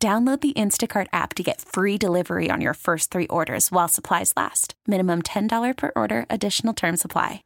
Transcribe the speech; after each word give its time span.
Download 0.00 0.40
the 0.40 0.52
Instacart 0.52 1.08
app 1.12 1.34
to 1.34 1.42
get 1.42 1.60
free 1.60 1.98
delivery 1.98 2.52
on 2.52 2.60
your 2.60 2.74
first 2.74 3.10
three 3.10 3.26
orders 3.26 3.72
while 3.72 3.88
supplies 3.88 4.32
last. 4.36 4.74
Minimum 4.86 5.22
$10 5.22 5.76
per 5.76 5.90
order, 5.96 6.24
additional 6.30 6.72
term 6.72 6.96
supply. 6.96 7.42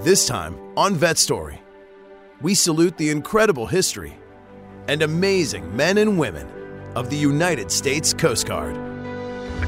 This 0.00 0.26
time 0.26 0.56
on 0.76 0.96
Vet 0.96 1.16
Story, 1.16 1.62
we 2.40 2.56
salute 2.56 2.96
the 2.96 3.10
incredible 3.10 3.68
history 3.68 4.18
and 4.88 5.00
amazing 5.00 5.76
men 5.76 5.96
and 5.96 6.18
women 6.18 6.48
of 6.96 7.08
the 7.08 7.16
United 7.16 7.70
States 7.70 8.12
Coast 8.12 8.48
Guard. 8.48 8.91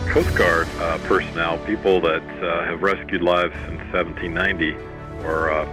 Coast 0.08 0.36
Guard 0.36 0.68
uh, 0.78 0.98
personnel, 0.98 1.58
people 1.66 2.00
that 2.00 2.22
uh, 2.22 2.64
have 2.64 2.82
rescued 2.82 3.22
lives 3.22 3.54
since 3.66 3.80
1790 3.92 4.76
or 5.24 5.50
uh, 5.50 5.66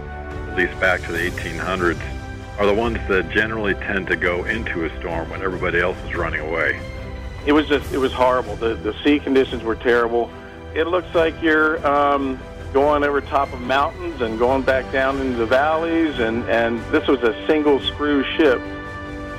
at 0.50 0.56
least 0.56 0.78
back 0.80 1.00
to 1.02 1.12
the 1.12 1.30
1800s, 1.30 2.00
are 2.58 2.66
the 2.66 2.74
ones 2.74 2.98
that 3.08 3.30
generally 3.30 3.74
tend 3.74 4.06
to 4.08 4.16
go 4.16 4.44
into 4.44 4.84
a 4.84 4.98
storm 4.98 5.30
when 5.30 5.42
everybody 5.42 5.80
else 5.80 5.96
is 6.04 6.14
running 6.14 6.40
away. 6.40 6.80
It 7.46 7.52
was 7.52 7.66
just, 7.68 7.92
it 7.92 7.98
was 7.98 8.12
horrible. 8.12 8.56
The, 8.56 8.74
the 8.74 8.94
sea 9.02 9.18
conditions 9.18 9.62
were 9.62 9.76
terrible. 9.76 10.30
It 10.74 10.86
looks 10.86 11.14
like 11.14 11.40
you're 11.42 11.84
um, 11.86 12.38
going 12.72 13.04
over 13.04 13.20
top 13.20 13.52
of 13.52 13.60
mountains 13.60 14.20
and 14.20 14.38
going 14.38 14.62
back 14.62 14.90
down 14.92 15.20
into 15.20 15.36
the 15.36 15.46
valleys, 15.46 16.18
and, 16.18 16.44
and 16.48 16.80
this 16.92 17.06
was 17.08 17.20
a 17.22 17.46
single 17.46 17.80
screw 17.80 18.24
ship. 18.36 18.60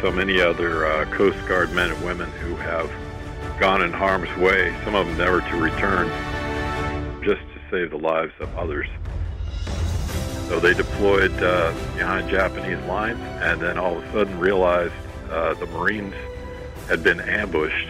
So 0.02 0.12
many 0.12 0.42
other 0.42 0.86
uh, 0.86 1.06
Coast 1.06 1.46
Guard 1.48 1.72
men 1.72 1.92
and 1.92 2.04
women 2.04 2.30
who 2.32 2.56
have 2.56 2.92
gone 3.60 3.82
in 3.82 3.92
harm's 3.92 4.36
way, 4.38 4.76
some 4.84 4.96
of 4.96 5.08
them 5.08 5.18
never 5.18 5.42
to 5.42 5.56
return, 5.58 6.08
just 7.24 7.42
to 7.42 7.62
save 7.72 7.92
the 7.92 7.98
lives 7.98 8.34
of 8.40 8.56
others. 8.58 8.88
So 10.48 10.60
they 10.60 10.74
deployed 10.74 11.32
uh, 11.42 11.74
behind 11.96 12.30
Japanese 12.30 12.84
lines 12.86 13.20
and 13.42 13.62
then 13.62 13.78
all 13.78 13.98
of 13.98 14.04
a 14.04 14.12
sudden 14.12 14.38
realized 14.40 14.94
uh, 15.30 15.54
the 15.56 15.66
Marines 15.68 16.14
had 16.88 17.04
been 17.04 17.22
ambushed. 17.22 17.88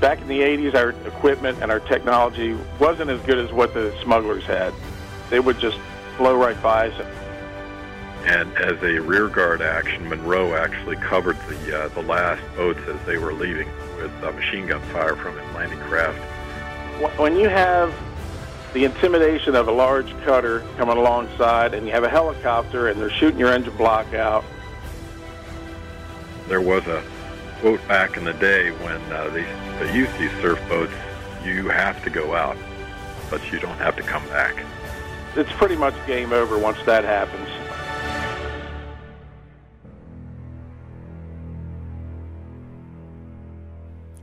Back 0.00 0.20
in 0.20 0.28
the 0.28 0.40
80s, 0.40 0.74
our 0.74 0.90
equipment 1.06 1.58
and 1.62 1.70
our 1.70 1.80
technology 1.80 2.56
wasn't 2.80 3.10
as 3.10 3.20
good 3.26 3.38
as 3.38 3.52
what 3.52 3.74
the 3.74 3.96
smugglers 4.02 4.44
had. 4.44 4.72
They 5.30 5.40
would 5.40 5.58
just 5.58 5.78
blow 6.16 6.34
right 6.34 6.60
by 6.62 6.88
us. 6.88 7.06
And 8.24 8.50
as 8.56 8.82
a 8.82 9.00
rearguard 9.00 9.60
action, 9.60 10.08
Munro 10.08 10.54
actually 10.54 10.96
covered 10.96 11.36
the 11.46 11.84
uh, 11.84 11.88
the 11.88 12.02
last 12.02 12.42
boats 12.56 12.80
as 12.88 12.96
they 13.06 13.18
were 13.18 13.34
leaving 13.34 13.68
with 13.96 14.12
uh, 14.22 14.32
machine 14.32 14.66
gun 14.66 14.80
fire 14.92 15.16
from 15.16 15.38
his 15.38 15.54
landing 15.54 15.78
craft. 15.80 16.18
When 17.18 17.36
you 17.36 17.48
have 17.48 17.94
the 18.74 18.84
intimidation 18.84 19.54
of 19.54 19.68
a 19.68 19.72
large 19.72 20.10
cutter 20.24 20.60
coming 20.76 20.96
alongside, 20.96 21.74
and 21.74 21.86
you 21.86 21.92
have 21.92 22.02
a 22.02 22.08
helicopter, 22.08 22.88
and 22.88 23.00
they're 23.00 23.10
shooting 23.10 23.38
your 23.38 23.52
engine 23.52 23.76
block 23.76 24.12
out. 24.14 24.44
There 26.48 26.60
was 26.60 26.84
a 26.86 27.02
quote 27.60 27.86
back 27.88 28.16
in 28.16 28.24
the 28.24 28.34
day 28.34 28.72
when 28.72 29.00
uh, 29.12 29.30
they, 29.30 29.44
they 29.78 29.94
used 29.94 30.16
these 30.18 30.32
surf 30.42 30.60
boats, 30.68 30.92
you 31.44 31.68
have 31.68 32.02
to 32.04 32.10
go 32.10 32.34
out, 32.34 32.56
but 33.30 33.40
you 33.52 33.60
don't 33.60 33.78
have 33.78 33.96
to 33.96 34.02
come 34.02 34.26
back. 34.28 34.56
It's 35.36 35.52
pretty 35.52 35.76
much 35.76 35.94
game 36.06 36.32
over 36.32 36.58
once 36.58 36.78
that 36.84 37.04
happens. 37.04 37.48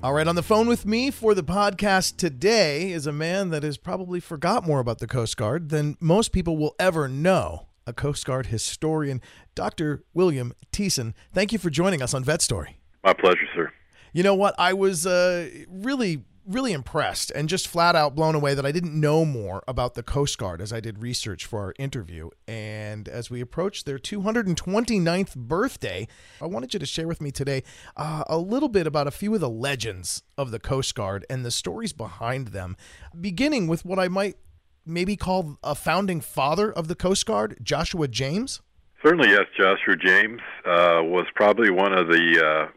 All 0.03 0.13
right, 0.13 0.27
on 0.27 0.33
the 0.33 0.41
phone 0.41 0.65
with 0.65 0.83
me 0.83 1.11
for 1.11 1.35
the 1.35 1.43
podcast 1.43 2.17
today 2.17 2.91
is 2.91 3.05
a 3.05 3.11
man 3.11 3.51
that 3.51 3.61
has 3.61 3.77
probably 3.77 4.19
forgot 4.19 4.65
more 4.65 4.79
about 4.79 4.97
the 4.97 5.05
Coast 5.05 5.37
Guard 5.37 5.69
than 5.69 5.95
most 5.99 6.31
people 6.31 6.57
will 6.57 6.73
ever 6.79 7.07
know. 7.07 7.67
A 7.85 7.93
Coast 7.93 8.25
Guard 8.25 8.47
historian, 8.47 9.21
Dr. 9.53 10.03
William 10.15 10.53
Thiesen. 10.73 11.13
Thank 11.35 11.53
you 11.53 11.59
for 11.59 11.69
joining 11.69 12.01
us 12.01 12.15
on 12.15 12.23
Vet 12.23 12.41
Story. 12.41 12.79
My 13.03 13.13
pleasure, 13.13 13.45
sir. 13.53 13.71
You 14.11 14.23
know 14.23 14.33
what? 14.33 14.55
I 14.57 14.73
was 14.73 15.05
uh, 15.05 15.47
really 15.69 16.23
really 16.45 16.73
impressed 16.73 17.31
and 17.31 17.47
just 17.47 17.67
flat 17.67 17.95
out 17.95 18.15
blown 18.15 18.35
away 18.35 18.53
that 18.53 18.65
I 18.65 18.71
didn't 18.71 18.99
know 18.99 19.25
more 19.25 19.63
about 19.67 19.93
the 19.93 20.03
Coast 20.03 20.37
Guard 20.37 20.61
as 20.61 20.73
I 20.73 20.79
did 20.79 21.01
research 21.01 21.45
for 21.45 21.59
our 21.59 21.73
interview. 21.77 22.29
And 22.47 23.07
as 23.07 23.29
we 23.29 23.41
approach 23.41 23.83
their 23.83 23.99
229th 23.99 25.35
birthday, 25.35 26.07
I 26.41 26.45
wanted 26.45 26.73
you 26.73 26.79
to 26.79 26.85
share 26.85 27.07
with 27.07 27.21
me 27.21 27.31
today 27.31 27.63
uh, 27.95 28.23
a 28.27 28.37
little 28.37 28.69
bit 28.69 28.87
about 28.87 29.07
a 29.07 29.11
few 29.11 29.33
of 29.35 29.41
the 29.41 29.49
legends 29.49 30.23
of 30.37 30.51
the 30.51 30.59
Coast 30.59 30.95
Guard 30.95 31.25
and 31.29 31.45
the 31.45 31.51
stories 31.51 31.93
behind 31.93 32.49
them, 32.49 32.75
beginning 33.19 33.67
with 33.67 33.85
what 33.85 33.99
I 33.99 34.07
might 34.07 34.37
maybe 34.85 35.15
call 35.15 35.57
a 35.63 35.75
founding 35.75 36.21
father 36.21 36.71
of 36.71 36.87
the 36.87 36.95
Coast 36.95 37.25
Guard, 37.25 37.57
Joshua 37.61 38.07
James. 38.07 38.61
Certainly, 39.03 39.29
yes. 39.29 39.45
Joshua 39.57 39.95
James 39.95 40.41
uh, 40.65 41.01
was 41.03 41.25
probably 41.35 41.69
one 41.69 41.93
of 41.93 42.07
the 42.07 42.69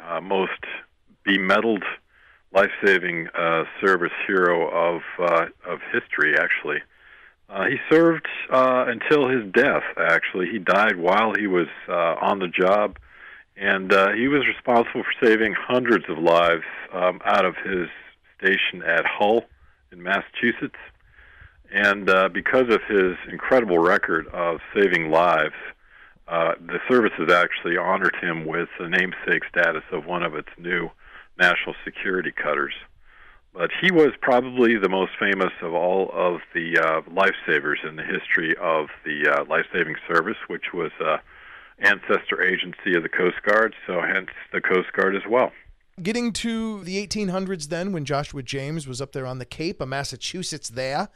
uh, 0.00 0.12
uh 0.16 0.20
most 0.20 0.52
bemedaled 1.26 1.82
life-saving 2.52 3.28
uh, 3.28 3.64
service 3.84 4.12
hero 4.26 4.68
of 4.68 5.02
uh, 5.18 5.46
of 5.66 5.80
history. 5.92 6.34
Actually, 6.38 6.80
uh, 7.48 7.66
he 7.66 7.76
served 7.90 8.26
uh, 8.50 8.86
until 8.88 9.28
his 9.28 9.50
death. 9.52 9.82
Actually, 9.98 10.48
he 10.50 10.58
died 10.58 10.96
while 10.96 11.34
he 11.38 11.46
was 11.46 11.68
uh, 11.88 12.14
on 12.20 12.38
the 12.38 12.48
job, 12.48 12.98
and 13.56 13.92
uh, 13.92 14.12
he 14.12 14.28
was 14.28 14.46
responsible 14.46 15.02
for 15.02 15.26
saving 15.26 15.54
hundreds 15.54 16.04
of 16.08 16.18
lives 16.18 16.64
um, 16.92 17.20
out 17.24 17.44
of 17.44 17.54
his 17.56 17.88
station 18.38 18.82
at 18.82 19.04
Hull 19.06 19.44
in 19.92 20.02
Massachusetts. 20.02 20.78
And 21.72 22.08
uh, 22.08 22.28
because 22.28 22.72
of 22.72 22.80
his 22.88 23.16
incredible 23.30 23.78
record 23.78 24.28
of 24.28 24.60
saving 24.74 25.10
lives, 25.10 25.54
uh, 26.28 26.52
the 26.64 26.78
service 26.88 27.12
has 27.18 27.30
actually 27.30 27.76
honored 27.76 28.16
him 28.20 28.46
with 28.46 28.68
the 28.78 28.88
namesake 28.88 29.42
status 29.48 29.82
of 29.92 30.06
one 30.06 30.22
of 30.22 30.34
its 30.34 30.48
new 30.58 30.90
national 31.38 31.74
security 31.84 32.32
cutters. 32.32 32.74
But 33.52 33.70
he 33.80 33.90
was 33.90 34.10
probably 34.20 34.76
the 34.76 34.88
most 34.88 35.12
famous 35.18 35.52
of 35.62 35.72
all 35.72 36.10
of 36.12 36.40
the 36.54 36.78
uh, 36.78 37.00
lifesavers 37.10 37.86
in 37.88 37.96
the 37.96 38.02
history 38.02 38.54
of 38.60 38.88
the 39.04 39.28
uh, 39.28 39.44
life-saving 39.46 39.96
service, 40.06 40.36
which 40.48 40.74
was 40.74 40.92
uh, 41.00 41.16
ancestor 41.78 42.42
agency 42.42 42.94
of 42.94 43.02
the 43.02 43.08
Coast 43.08 43.36
Guard, 43.46 43.74
so 43.86 44.02
hence 44.02 44.28
the 44.52 44.60
Coast 44.60 44.92
Guard 44.92 45.16
as 45.16 45.22
well. 45.28 45.52
Getting 46.02 46.34
to 46.34 46.84
the 46.84 47.06
1800s, 47.06 47.68
then, 47.68 47.92
when 47.92 48.04
Joshua 48.04 48.42
James 48.42 48.86
was 48.86 49.00
up 49.00 49.12
there 49.12 49.24
on 49.24 49.38
the 49.38 49.46
Cape 49.46 49.80
of 49.80 49.88
Massachusetts, 49.88 50.68
there, 50.68 51.08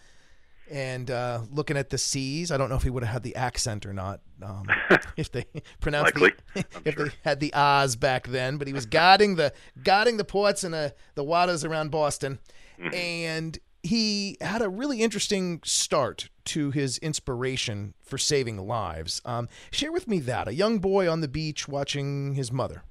and 0.70 1.10
uh, 1.10 1.40
looking 1.50 1.76
at 1.76 1.90
the 1.90 1.98
seas. 1.98 2.50
I 2.50 2.56
don't 2.56 2.68
know 2.68 2.76
if 2.76 2.82
he 2.82 2.90
would 2.90 3.02
have 3.02 3.12
had 3.12 3.22
the 3.22 3.36
accent 3.36 3.84
or 3.84 3.92
not. 3.92 4.20
Um, 4.42 4.66
if 5.16 5.30
they 5.32 5.44
pronounced 5.80 6.14
the, 6.14 6.32
if 6.84 6.94
sure. 6.94 7.06
they 7.06 7.12
had 7.24 7.40
the 7.40 7.52
Oz 7.52 7.96
back 7.96 8.28
then, 8.28 8.56
but 8.56 8.66
he 8.66 8.72
was 8.72 8.86
guarding 8.86 9.36
the 9.36 9.52
guarding 9.82 10.16
the 10.16 10.24
ports 10.24 10.64
and 10.64 10.72
the, 10.72 10.94
the 11.14 11.24
waters 11.24 11.64
around 11.64 11.90
Boston, 11.90 12.38
mm-hmm. 12.78 12.94
and 12.94 13.58
he 13.82 14.36
had 14.40 14.62
a 14.62 14.68
really 14.68 15.00
interesting 15.00 15.60
start 15.64 16.28
to 16.44 16.70
his 16.70 16.98
inspiration 16.98 17.94
for 18.02 18.18
saving 18.18 18.58
lives. 18.58 19.22
Um, 19.24 19.48
share 19.70 19.92
with 19.92 20.06
me 20.06 20.20
that 20.20 20.48
a 20.48 20.54
young 20.54 20.78
boy 20.78 21.10
on 21.10 21.20
the 21.20 21.28
beach 21.28 21.66
watching 21.66 22.34
his 22.34 22.52
mother. 22.52 22.82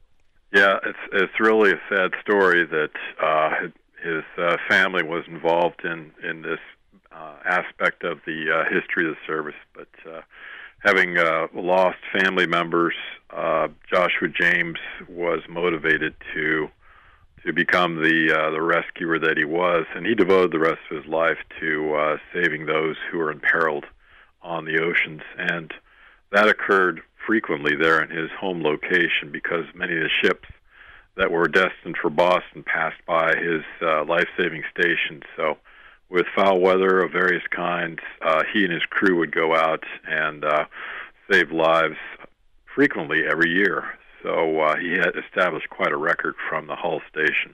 Yeah, 0.51 0.77
it's 0.83 0.99
it's 1.13 1.39
really 1.39 1.71
a 1.71 1.79
sad 1.89 2.11
story 2.21 2.65
that 2.65 2.89
uh, 3.21 3.67
his 4.03 4.23
uh, 4.37 4.57
family 4.67 5.03
was 5.03 5.23
involved 5.27 5.81
in 5.83 6.11
in 6.27 6.41
this 6.41 6.59
uh, 6.59 6.78
aspect 7.45 8.03
of 8.03 8.19
the 8.25 8.51
uh, 8.51 8.69
history 8.69 9.07
of 9.07 9.15
the 9.15 9.21
service. 9.27 9.55
But 9.73 9.89
uh, 10.09 10.21
having 10.83 11.17
uh, 11.17 11.47
lost 11.53 11.97
family 12.11 12.47
members, 12.47 12.95
uh, 13.29 13.67
Joshua 13.89 14.27
James 14.29 14.79
was 15.07 15.41
motivated 15.49 16.15
to 16.33 16.69
to 17.45 17.53
become 17.53 17.95
the 18.03 18.35
uh, 18.37 18.51
the 18.51 18.61
rescuer 18.61 19.17
that 19.19 19.37
he 19.37 19.45
was, 19.45 19.85
and 19.95 20.05
he 20.05 20.13
devoted 20.13 20.51
the 20.51 20.59
rest 20.59 20.79
of 20.91 20.97
his 20.97 21.05
life 21.05 21.37
to 21.59 21.93
uh, 21.95 22.17
saving 22.33 22.65
those 22.65 22.97
who 23.09 23.17
were 23.17 23.31
imperiled 23.31 23.85
on 24.41 24.65
the 24.65 24.79
oceans. 24.81 25.21
And 25.37 25.73
that 26.31 26.47
occurred 26.47 27.01
frequently 27.25 27.75
there 27.75 28.01
in 28.03 28.09
his 28.09 28.29
home 28.39 28.61
location 28.61 29.31
because 29.31 29.65
many 29.73 29.95
of 29.95 30.03
the 30.03 30.09
ships 30.21 30.49
that 31.15 31.31
were 31.31 31.47
destined 31.47 31.97
for 32.01 32.09
Boston 32.09 32.63
passed 32.63 32.99
by 33.05 33.35
his 33.35 33.63
uh, 33.81 34.05
life-saving 34.05 34.63
station. 34.73 35.21
So 35.35 35.57
with 36.09 36.25
foul 36.35 36.59
weather 36.59 36.99
of 36.99 37.11
various 37.11 37.43
kinds, 37.51 37.99
uh, 38.21 38.43
he 38.51 38.63
and 38.63 38.73
his 38.73 38.83
crew 38.83 39.17
would 39.19 39.33
go 39.33 39.55
out 39.55 39.83
and 40.07 40.43
uh, 40.43 40.65
save 41.31 41.51
lives 41.51 41.97
frequently 42.73 43.19
every 43.29 43.51
year. 43.51 43.83
So 44.23 44.59
uh, 44.59 44.77
he 44.77 44.91
had 44.91 45.13
established 45.15 45.69
quite 45.69 45.91
a 45.91 45.97
record 45.97 46.35
from 46.49 46.67
the 46.67 46.75
Hull 46.75 47.01
station. 47.09 47.53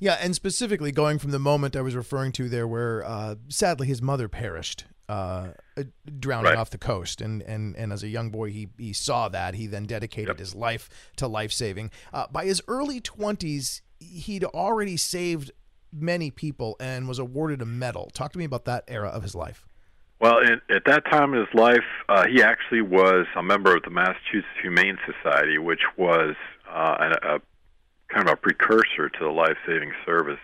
Yeah, 0.00 0.18
and 0.20 0.34
specifically 0.34 0.92
going 0.92 1.18
from 1.18 1.30
the 1.30 1.38
moment 1.38 1.76
I 1.76 1.80
was 1.80 1.94
referring 1.94 2.32
to 2.32 2.48
there, 2.48 2.66
where 2.66 3.04
uh, 3.04 3.36
sadly 3.48 3.86
his 3.86 4.02
mother 4.02 4.28
perished, 4.28 4.84
uh, 5.08 5.48
uh 5.76 5.84
drowning 6.18 6.50
right. 6.50 6.58
off 6.58 6.70
the 6.70 6.78
coast, 6.78 7.20
and, 7.20 7.40
and 7.42 7.76
and 7.76 7.92
as 7.92 8.02
a 8.02 8.08
young 8.08 8.30
boy 8.30 8.50
he 8.50 8.68
he 8.78 8.92
saw 8.92 9.28
that. 9.28 9.54
He 9.54 9.68
then 9.68 9.84
dedicated 9.84 10.28
yep. 10.28 10.38
his 10.38 10.56
life 10.56 10.90
to 11.16 11.28
life 11.28 11.52
saving. 11.52 11.92
Uh, 12.12 12.26
by 12.30 12.46
his 12.46 12.60
early 12.66 13.00
twenties, 13.00 13.82
he'd 14.00 14.44
already 14.44 14.96
saved 14.96 15.52
many 15.92 16.30
people 16.30 16.76
and 16.80 17.08
was 17.08 17.18
awarded 17.18 17.62
a 17.62 17.66
medal. 17.66 18.10
Talk 18.12 18.32
to 18.32 18.38
me 18.38 18.44
about 18.44 18.64
that 18.66 18.84
era 18.88 19.08
of 19.08 19.22
his 19.22 19.34
life. 19.34 19.66
Well, 20.18 20.38
in, 20.38 20.60
at 20.70 20.84
that 20.86 21.04
time 21.10 21.34
in 21.34 21.40
his 21.40 21.54
life, 21.54 21.84
uh, 22.08 22.26
he 22.26 22.42
actually 22.42 22.80
was 22.80 23.26
a 23.36 23.42
member 23.42 23.76
of 23.76 23.82
the 23.82 23.90
Massachusetts 23.90 24.46
Humane 24.62 24.98
Society, 25.04 25.58
which 25.58 25.82
was 25.96 26.34
uh, 26.68 27.10
a, 27.22 27.36
a 27.36 27.40
kind 28.08 28.28
of 28.28 28.32
a 28.32 28.36
precursor 28.36 29.08
to 29.08 29.18
the 29.20 29.30
life 29.30 29.56
saving 29.66 29.92
service. 30.06 30.40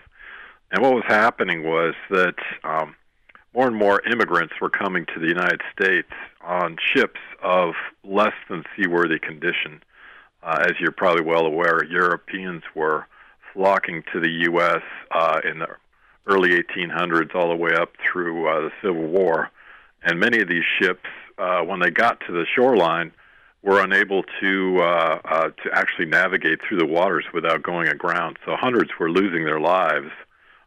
And 0.71 0.83
what 0.83 0.95
was 0.95 1.05
happening 1.07 1.65
was 1.65 1.95
that 2.11 2.35
um, 2.65 2.95
more 3.55 3.67
and 3.67 3.77
more 3.77 4.03
immigrants 4.11 4.55
were 4.61 4.71
coming 4.71 5.07
to 5.15 5.21
the 5.21 5.29
United 5.29 5.61
States 5.79 6.11
on 6.43 6.77
ships 6.95 7.21
of 7.43 7.75
less 8.05 8.35
than 8.49 8.65
seaworthy 8.77 9.19
condition. 9.19 9.83
Uh, 10.43 10.65
as 10.67 10.73
you're 10.81 10.93
probably 10.93 11.25
well 11.25 11.47
aware, 11.47 11.85
Europeans 11.85 12.63
were 12.75 13.07
flocking 13.53 14.03
to 14.13 14.21
the 14.21 14.31
U.S. 14.51 14.83
Uh, 15.11 15.41
in 15.45 15.59
the 15.59 15.69
early 16.27 16.51
1800s 16.51 17.35
all 17.35 17.49
the 17.49 17.57
way 17.57 17.73
up 17.75 17.93
through 18.11 18.49
uh, 18.49 18.61
the 18.61 18.71
Civil 18.83 19.07
War. 19.07 19.51
And 20.05 20.19
many 20.19 20.41
of 20.41 20.49
these 20.49 20.65
ships, 20.81 21.09
uh, 21.39 21.61
when 21.61 21.81
they 21.81 21.91
got 21.91 22.21
to 22.27 22.33
the 22.33 22.45
shoreline, 22.55 23.13
were 23.63 23.81
unable 23.81 24.25
to 24.41 24.79
uh, 24.81 25.19
uh, 25.25 25.49
to 25.49 25.71
actually 25.73 26.07
navigate 26.07 26.59
through 26.67 26.79
the 26.79 26.87
waters 26.87 27.25
without 27.33 27.63
going 27.63 27.89
aground. 27.89 28.39
So 28.45 28.57
hundreds 28.57 28.91
were 28.99 29.11
losing 29.11 29.45
their 29.45 29.61
lives 29.61 30.11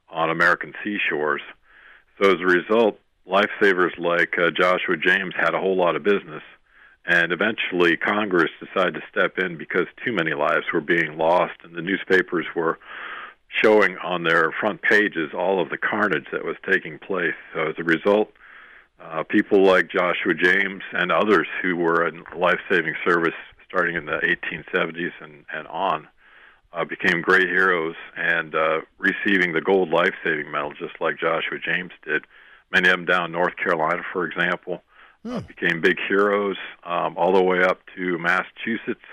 on 0.10 0.30
American 0.30 0.74
seashores. 0.84 1.42
So 2.22 2.30
as 2.30 2.40
a 2.40 2.46
result, 2.46 2.98
lifesavers 3.28 3.98
like 3.98 4.36
uh, 4.38 4.52
Joshua 4.52 4.96
James 4.96 5.34
had 5.38 5.54
a 5.54 5.60
whole 5.60 5.76
lot 5.76 5.98
of 5.98 6.04
business, 6.04 6.44
and 7.08 7.32
eventually 7.32 7.98
Congress 7.98 8.52
decided 8.60 8.96
to 8.96 9.02
step 9.10 9.38
in 9.38 9.58
because 9.58 9.86
too 10.04 10.12
many 10.12 10.34
lives 10.34 10.66
were 10.74 10.82
being 10.82 11.18
lost, 11.18 11.54
and 11.64 11.76
the 11.76 11.82
newspapers 11.82 12.46
were 12.56 12.80
showing 13.64 13.98
on 14.00 14.24
their 14.24 14.52
front 14.60 14.82
pages 14.82 15.32
all 15.34 15.62
of 15.62 15.70
the 15.70 15.78
carnage 15.78 16.26
that 16.32 16.44
was 16.44 16.58
taking 16.70 17.00
place. 17.00 17.36
So 17.54 17.70
as 17.70 17.76
a 17.78 17.84
result, 17.84 18.32
uh, 19.00 19.24
people 19.24 19.64
like 19.64 19.90
Joshua 19.90 20.34
James 20.34 20.84
and 20.94 21.12
others 21.12 21.48
who 21.62 21.76
were 21.76 22.08
in 22.08 22.24
life-saving 22.36 22.96
service 23.06 23.36
starting 23.68 23.96
in 23.96 24.06
the 24.06 24.20
1870s 24.24 25.12
and, 25.22 25.46
and 25.54 25.68
on 25.68 26.08
uh, 26.74 26.86
became 26.86 27.22
great 27.22 27.48
heroes 27.48 27.96
and 28.16 28.56
uh, 28.56 28.82
receiving 28.98 29.54
the 29.54 29.62
gold 29.62 29.90
life-saving 29.90 30.52
medal 30.52 30.72
just 30.72 31.00
like 31.00 31.20
Joshua 31.20 31.60
James 31.64 31.92
did. 32.06 32.26
Many 32.72 32.90
of 32.90 32.98
them 32.98 33.06
down 33.06 33.26
in 33.26 33.32
North 33.32 33.56
Carolina, 33.58 34.02
for 34.12 34.26
example, 34.26 34.82
uh, 35.26 35.40
hmm. 35.40 35.48
became 35.48 35.82
big 35.82 35.98
heroes 36.08 36.58
um, 36.84 37.18
all 37.18 37.34
the 37.34 37.44
way 37.44 37.64
up 37.64 37.80
to 37.96 38.18
Massachusetts. 38.18 39.06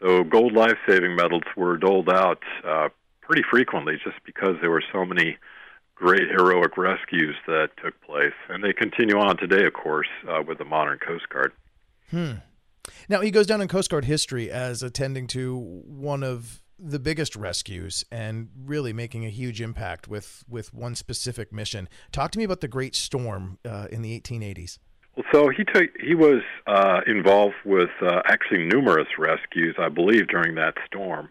So 0.00 0.24
gold 0.24 0.52
life-saving 0.52 1.16
medals 1.16 1.44
were 1.56 1.76
doled 1.76 2.10
out 2.10 2.42
uh, 2.66 2.88
pretty 3.22 3.42
frequently 3.50 3.94
just 4.02 4.16
because 4.24 4.56
there 4.60 4.70
were 4.70 4.84
so 4.92 5.04
many 5.04 5.38
great 5.94 6.28
heroic 6.28 6.76
rescues 6.76 7.34
that 7.46 7.70
took 7.82 8.00
place, 8.02 8.34
and 8.48 8.62
they 8.62 8.72
continue 8.72 9.18
on 9.18 9.36
today, 9.38 9.64
of 9.64 9.72
course, 9.72 10.08
uh, 10.28 10.42
with 10.46 10.58
the 10.58 10.64
modern 10.64 10.98
Coast 10.98 11.28
Guard. 11.30 11.52
Hmm. 12.10 12.32
Now 13.08 13.20
he 13.20 13.30
goes 13.30 13.46
down 13.46 13.60
in 13.60 13.68
Coast 13.68 13.90
Guard 13.90 14.04
history 14.04 14.50
as 14.50 14.82
attending 14.82 15.26
to 15.28 15.56
one 15.58 16.22
of 16.22 16.62
the 16.78 16.98
biggest 16.98 17.34
rescues 17.34 18.04
and 18.12 18.50
really 18.64 18.92
making 18.92 19.24
a 19.24 19.30
huge 19.30 19.60
impact 19.60 20.06
with 20.06 20.44
with 20.48 20.74
one 20.74 20.94
specific 20.94 21.52
mission. 21.52 21.88
Talk 22.12 22.30
to 22.32 22.38
me 22.38 22.44
about 22.44 22.60
the 22.60 22.68
Great 22.68 22.94
Storm 22.94 23.58
uh, 23.64 23.88
in 23.90 24.02
the 24.02 24.20
1880s. 24.20 24.78
So 25.32 25.48
he 25.48 25.64
took 25.64 25.90
he 25.98 26.14
was 26.14 26.42
uh, 26.66 27.00
involved 27.06 27.54
with 27.64 27.90
uh, 28.02 28.20
actually 28.26 28.64
numerous 28.64 29.08
rescues, 29.18 29.74
I 29.78 29.88
believe, 29.88 30.28
during 30.28 30.54
that 30.56 30.74
storm. 30.86 31.30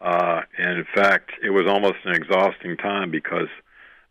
Uh, 0.00 0.42
and 0.58 0.78
in 0.78 0.86
fact, 0.94 1.30
it 1.42 1.50
was 1.50 1.66
almost 1.66 1.96
an 2.04 2.14
exhausting 2.14 2.76
time 2.76 3.10
because 3.10 3.48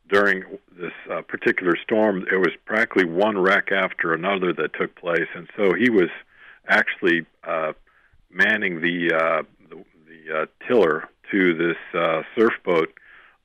during 0.10 0.44
this 0.80 0.94
uh, 1.12 1.22
particular 1.22 1.76
storm, 1.84 2.26
there 2.30 2.40
was 2.40 2.52
practically 2.66 3.06
one 3.06 3.38
wreck 3.38 3.72
after 3.72 4.14
another 4.14 4.54
that 4.54 4.74
took 4.74 4.96
place, 4.96 5.28
and 5.36 5.50
so 5.58 5.74
he 5.74 5.90
was 5.90 6.10
actually 6.68 7.26
uh, 7.44 7.74
manning 8.32 8.82
the 8.82 9.14
uh, 9.14 9.44
the, 9.70 9.84
the 10.08 10.42
uh, 10.42 10.46
tiller 10.68 11.10
to 11.32 11.54
this 11.56 11.78
uh, 11.94 12.22
surf 12.36 12.54
boat 12.64 12.94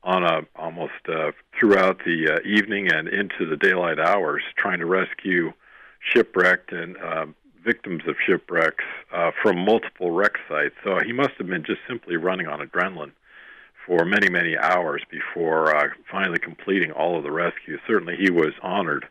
on 0.05 0.23
a 0.23 0.43
almost 0.57 0.93
uh, 1.09 1.33
throughout 1.59 1.99
the 2.05 2.35
uh, 2.35 2.49
evening 2.49 2.93
and 2.93 3.09
into 3.09 3.47
the 3.49 3.57
daylight 3.57 3.99
hours, 3.99 4.43
trying 4.57 4.79
to 4.79 4.87
rescue 4.87 5.53
shipwrecked 6.13 6.73
and 6.73 6.97
uh, 6.99 7.27
victims 7.65 8.03
of 8.07 8.17
shipwrecks 8.25 8.85
uh, 9.13 9.31
from 9.43 9.59
multiple 9.59 10.11
wreck 10.11 10.35
sites. 10.49 10.75
So 10.85 10.99
he 11.05 11.13
must 11.13 11.33
have 11.39 11.47
been 11.47 11.65
just 11.65 11.81
simply 11.89 12.17
running 12.17 12.47
on 12.47 12.61
adrenaline 12.61 13.13
for 13.87 14.05
many, 14.05 14.29
many 14.29 14.57
hours 14.57 15.03
before 15.11 15.75
uh, 15.75 15.89
finally 16.11 16.39
completing 16.39 16.93
all 16.93 17.17
of 17.17 17.25
the 17.25 17.33
rescues. 17.33 17.81
Certainly, 17.87 18.17
he 18.17 18.31
was 18.31 18.53
honored 18.63 19.07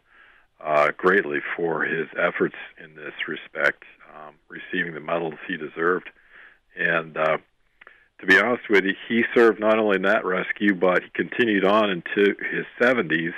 uh, 0.63 0.91
greatly 0.95 1.39
for 1.55 1.83
his 1.83 2.07
efforts 2.17 2.55
in 2.83 2.95
this 2.95 3.13
respect, 3.27 3.83
um, 4.15 4.35
receiving 4.47 4.93
the 4.93 4.99
medals 4.99 5.35
he 5.47 5.57
deserved. 5.57 6.09
And 6.75 7.17
uh, 7.17 7.37
to 8.19 8.25
be 8.25 8.39
honest 8.39 8.69
with 8.69 8.85
you, 8.85 8.93
he 9.07 9.23
served 9.35 9.59
not 9.59 9.77
only 9.77 9.97
in 9.97 10.03
that 10.03 10.25
rescue, 10.25 10.73
but 10.73 11.03
he 11.03 11.09
continued 11.09 11.65
on 11.65 11.89
into 11.89 12.35
his 12.51 12.65
70s, 12.79 13.33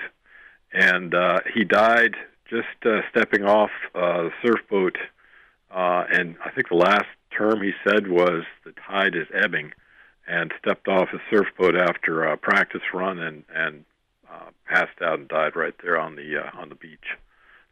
and 0.71 1.13
uh, 1.15 1.39
he 1.53 1.63
died 1.63 2.15
just 2.49 2.85
uh, 2.85 3.01
stepping 3.09 3.43
off 3.43 3.71
uh, 3.93 4.23
the 4.23 4.31
surf 4.43 4.59
boat. 4.69 4.97
Uh, 5.71 6.05
and 6.09 6.35
I 6.43 6.51
think 6.51 6.69
the 6.69 6.75
last 6.75 7.07
term 7.35 7.61
he 7.61 7.71
said 7.87 8.07
was, 8.07 8.43
"The 8.63 8.73
tide 8.87 9.15
is 9.15 9.27
ebbing." 9.33 9.71
and 10.27 10.53
stepped 10.59 10.87
off 10.87 11.09
a 11.13 11.19
surfboat 11.33 11.79
after 11.79 12.23
a 12.23 12.37
practice 12.37 12.81
run 12.93 13.19
and 13.19 13.43
and 13.53 13.85
uh, 14.31 14.49
passed 14.67 15.01
out 15.01 15.19
and 15.19 15.27
died 15.27 15.55
right 15.55 15.75
there 15.83 15.99
on 15.99 16.15
the 16.15 16.37
uh, 16.37 16.59
on 16.59 16.69
the 16.69 16.75
beach. 16.75 17.17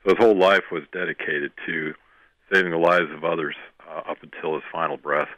So 0.04 0.16
his 0.16 0.24
whole 0.24 0.38
life 0.38 0.66
was 0.72 0.84
dedicated 0.92 1.51
to 1.65 1.94
saving 2.51 2.72
the 2.72 2.77
lives 2.77 3.12
of 3.12 3.24
others 3.24 3.56
uh, 3.89 4.12
up 4.12 4.18
until 4.22 4.56
his 4.56 4.63
final 4.72 4.98
breath. 4.98 5.30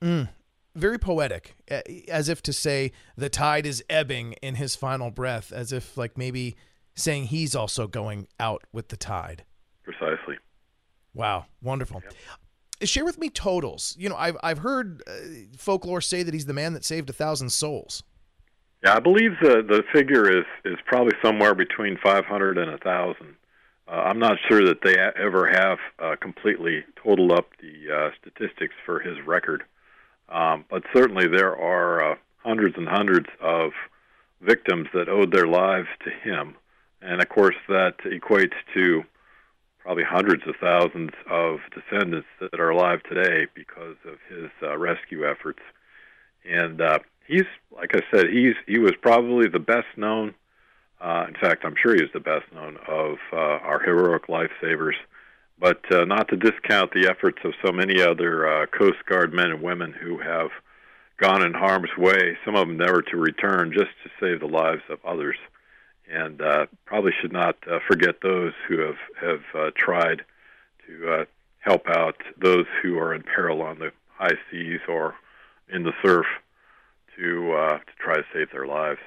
Mm, 0.00 0.28
very 0.74 0.98
poetic, 0.98 1.56
as 2.08 2.28
if 2.28 2.42
to 2.42 2.52
say 2.52 2.92
the 3.16 3.28
tide 3.28 3.66
is 3.66 3.82
ebbing 3.90 4.34
in 4.34 4.54
his 4.54 4.76
final 4.76 5.10
breath, 5.10 5.52
as 5.52 5.72
if 5.72 5.96
like 5.96 6.16
maybe 6.16 6.56
saying 6.94 7.26
he's 7.26 7.54
also 7.54 7.86
going 7.86 8.28
out 8.38 8.64
with 8.72 8.88
the 8.88 8.96
tide. 8.96 9.44
Precisely. 9.82 10.36
Wow, 11.14 11.46
wonderful. 11.62 12.00
Yep 12.02 12.14
share 12.82 13.04
with 13.04 13.18
me 13.18 13.30
totals. 13.30 13.96
You 13.98 14.08
know, 14.08 14.16
I've 14.16 14.36
I've 14.42 14.58
heard 14.58 15.02
uh, 15.06 15.12
folklore 15.56 16.00
say 16.00 16.22
that 16.22 16.34
he's 16.34 16.46
the 16.46 16.52
man 16.52 16.72
that 16.74 16.84
saved 16.84 17.10
a 17.10 17.12
thousand 17.12 17.50
souls. 17.50 18.02
Yeah, 18.84 18.96
I 18.96 19.00
believe 19.00 19.32
the 19.40 19.62
the 19.62 19.82
figure 19.92 20.30
is 20.30 20.44
is 20.64 20.78
probably 20.86 21.14
somewhere 21.22 21.54
between 21.54 21.98
500 22.02 22.58
and 22.58 22.70
a 22.70 22.78
thousand. 22.78 23.36
Uh, 23.86 23.92
I'm 23.92 24.18
not 24.18 24.38
sure 24.48 24.64
that 24.64 24.80
they 24.82 24.96
ever 24.98 25.46
have 25.46 25.78
uh, 25.98 26.16
completely 26.20 26.84
totaled 27.02 27.32
up 27.32 27.50
the 27.60 27.94
uh, 27.94 28.10
statistics 28.20 28.74
for 28.86 28.98
his 28.98 29.16
record, 29.26 29.62
um, 30.30 30.64
but 30.70 30.82
certainly 30.92 31.26
there 31.28 31.56
are 31.56 32.12
uh, 32.12 32.16
hundreds 32.38 32.76
and 32.78 32.88
hundreds 32.88 33.28
of 33.40 33.72
victims 34.40 34.88
that 34.94 35.08
owed 35.08 35.32
their 35.32 35.46
lives 35.46 35.88
to 36.02 36.10
him, 36.10 36.54
and 37.04 37.20
of 37.20 37.28
course 37.28 37.56
that 37.68 37.98
equates 38.04 38.54
to 38.74 39.04
probably 39.84 40.04
hundreds 40.04 40.42
of 40.46 40.54
thousands 40.60 41.10
of 41.30 41.58
descendants 41.74 42.26
that 42.40 42.58
are 42.58 42.70
alive 42.70 43.02
today 43.02 43.46
because 43.54 43.96
of 44.06 44.14
his 44.30 44.50
uh, 44.62 44.76
rescue 44.78 45.28
efforts. 45.28 45.60
And 46.50 46.80
uh, 46.80 47.00
he's, 47.26 47.44
like 47.70 47.90
I 47.94 48.00
said, 48.10 48.30
he's 48.30 48.54
he 48.66 48.78
was 48.78 48.92
probably 49.02 49.48
the 49.48 49.58
best 49.58 49.86
known. 49.96 50.34
Uh, 51.00 51.26
in 51.28 51.34
fact, 51.34 51.64
I'm 51.64 51.74
sure 51.80 51.94
he 51.94 52.02
is 52.02 52.10
the 52.14 52.20
best 52.20 52.50
known 52.54 52.78
of 52.88 53.16
uh, 53.32 53.36
our 53.36 53.80
heroic 53.84 54.28
lifesavers. 54.28 54.94
But 55.58 55.80
uh, 55.92 56.04
not 56.04 56.28
to 56.28 56.36
discount 56.36 56.92
the 56.92 57.08
efforts 57.08 57.38
of 57.44 57.52
so 57.64 57.70
many 57.70 58.02
other 58.02 58.48
uh, 58.48 58.66
Coast 58.66 59.04
Guard 59.06 59.32
men 59.32 59.50
and 59.50 59.62
women 59.62 59.92
who 59.92 60.18
have 60.18 60.48
gone 61.18 61.44
in 61.44 61.52
harm's 61.52 61.96
way, 61.96 62.36
some 62.44 62.56
of 62.56 62.66
them 62.66 62.76
never 62.76 63.02
to 63.02 63.16
return, 63.16 63.70
just 63.72 63.90
to 64.02 64.10
save 64.18 64.40
the 64.40 64.46
lives 64.46 64.82
of 64.90 64.98
others 65.04 65.36
and 66.10 66.40
uh, 66.40 66.66
probably 66.84 67.12
should 67.20 67.32
not 67.32 67.56
uh, 67.70 67.78
forget 67.86 68.16
those 68.22 68.52
who 68.68 68.78
have 68.78 68.96
have 69.20 69.42
uh, 69.54 69.70
tried 69.76 70.22
to 70.86 71.12
uh, 71.12 71.24
help 71.60 71.88
out 71.88 72.16
those 72.40 72.66
who 72.82 72.98
are 72.98 73.14
in 73.14 73.22
peril 73.22 73.62
on 73.62 73.78
the 73.78 73.90
high 74.08 74.36
seas 74.50 74.80
or 74.88 75.14
in 75.72 75.82
the 75.82 75.92
surf 76.02 76.26
to 77.16 77.52
uh, 77.52 77.78
to 77.78 77.92
try 77.98 78.16
to 78.16 78.24
save 78.32 78.50
their 78.52 78.66
lives. 78.66 79.00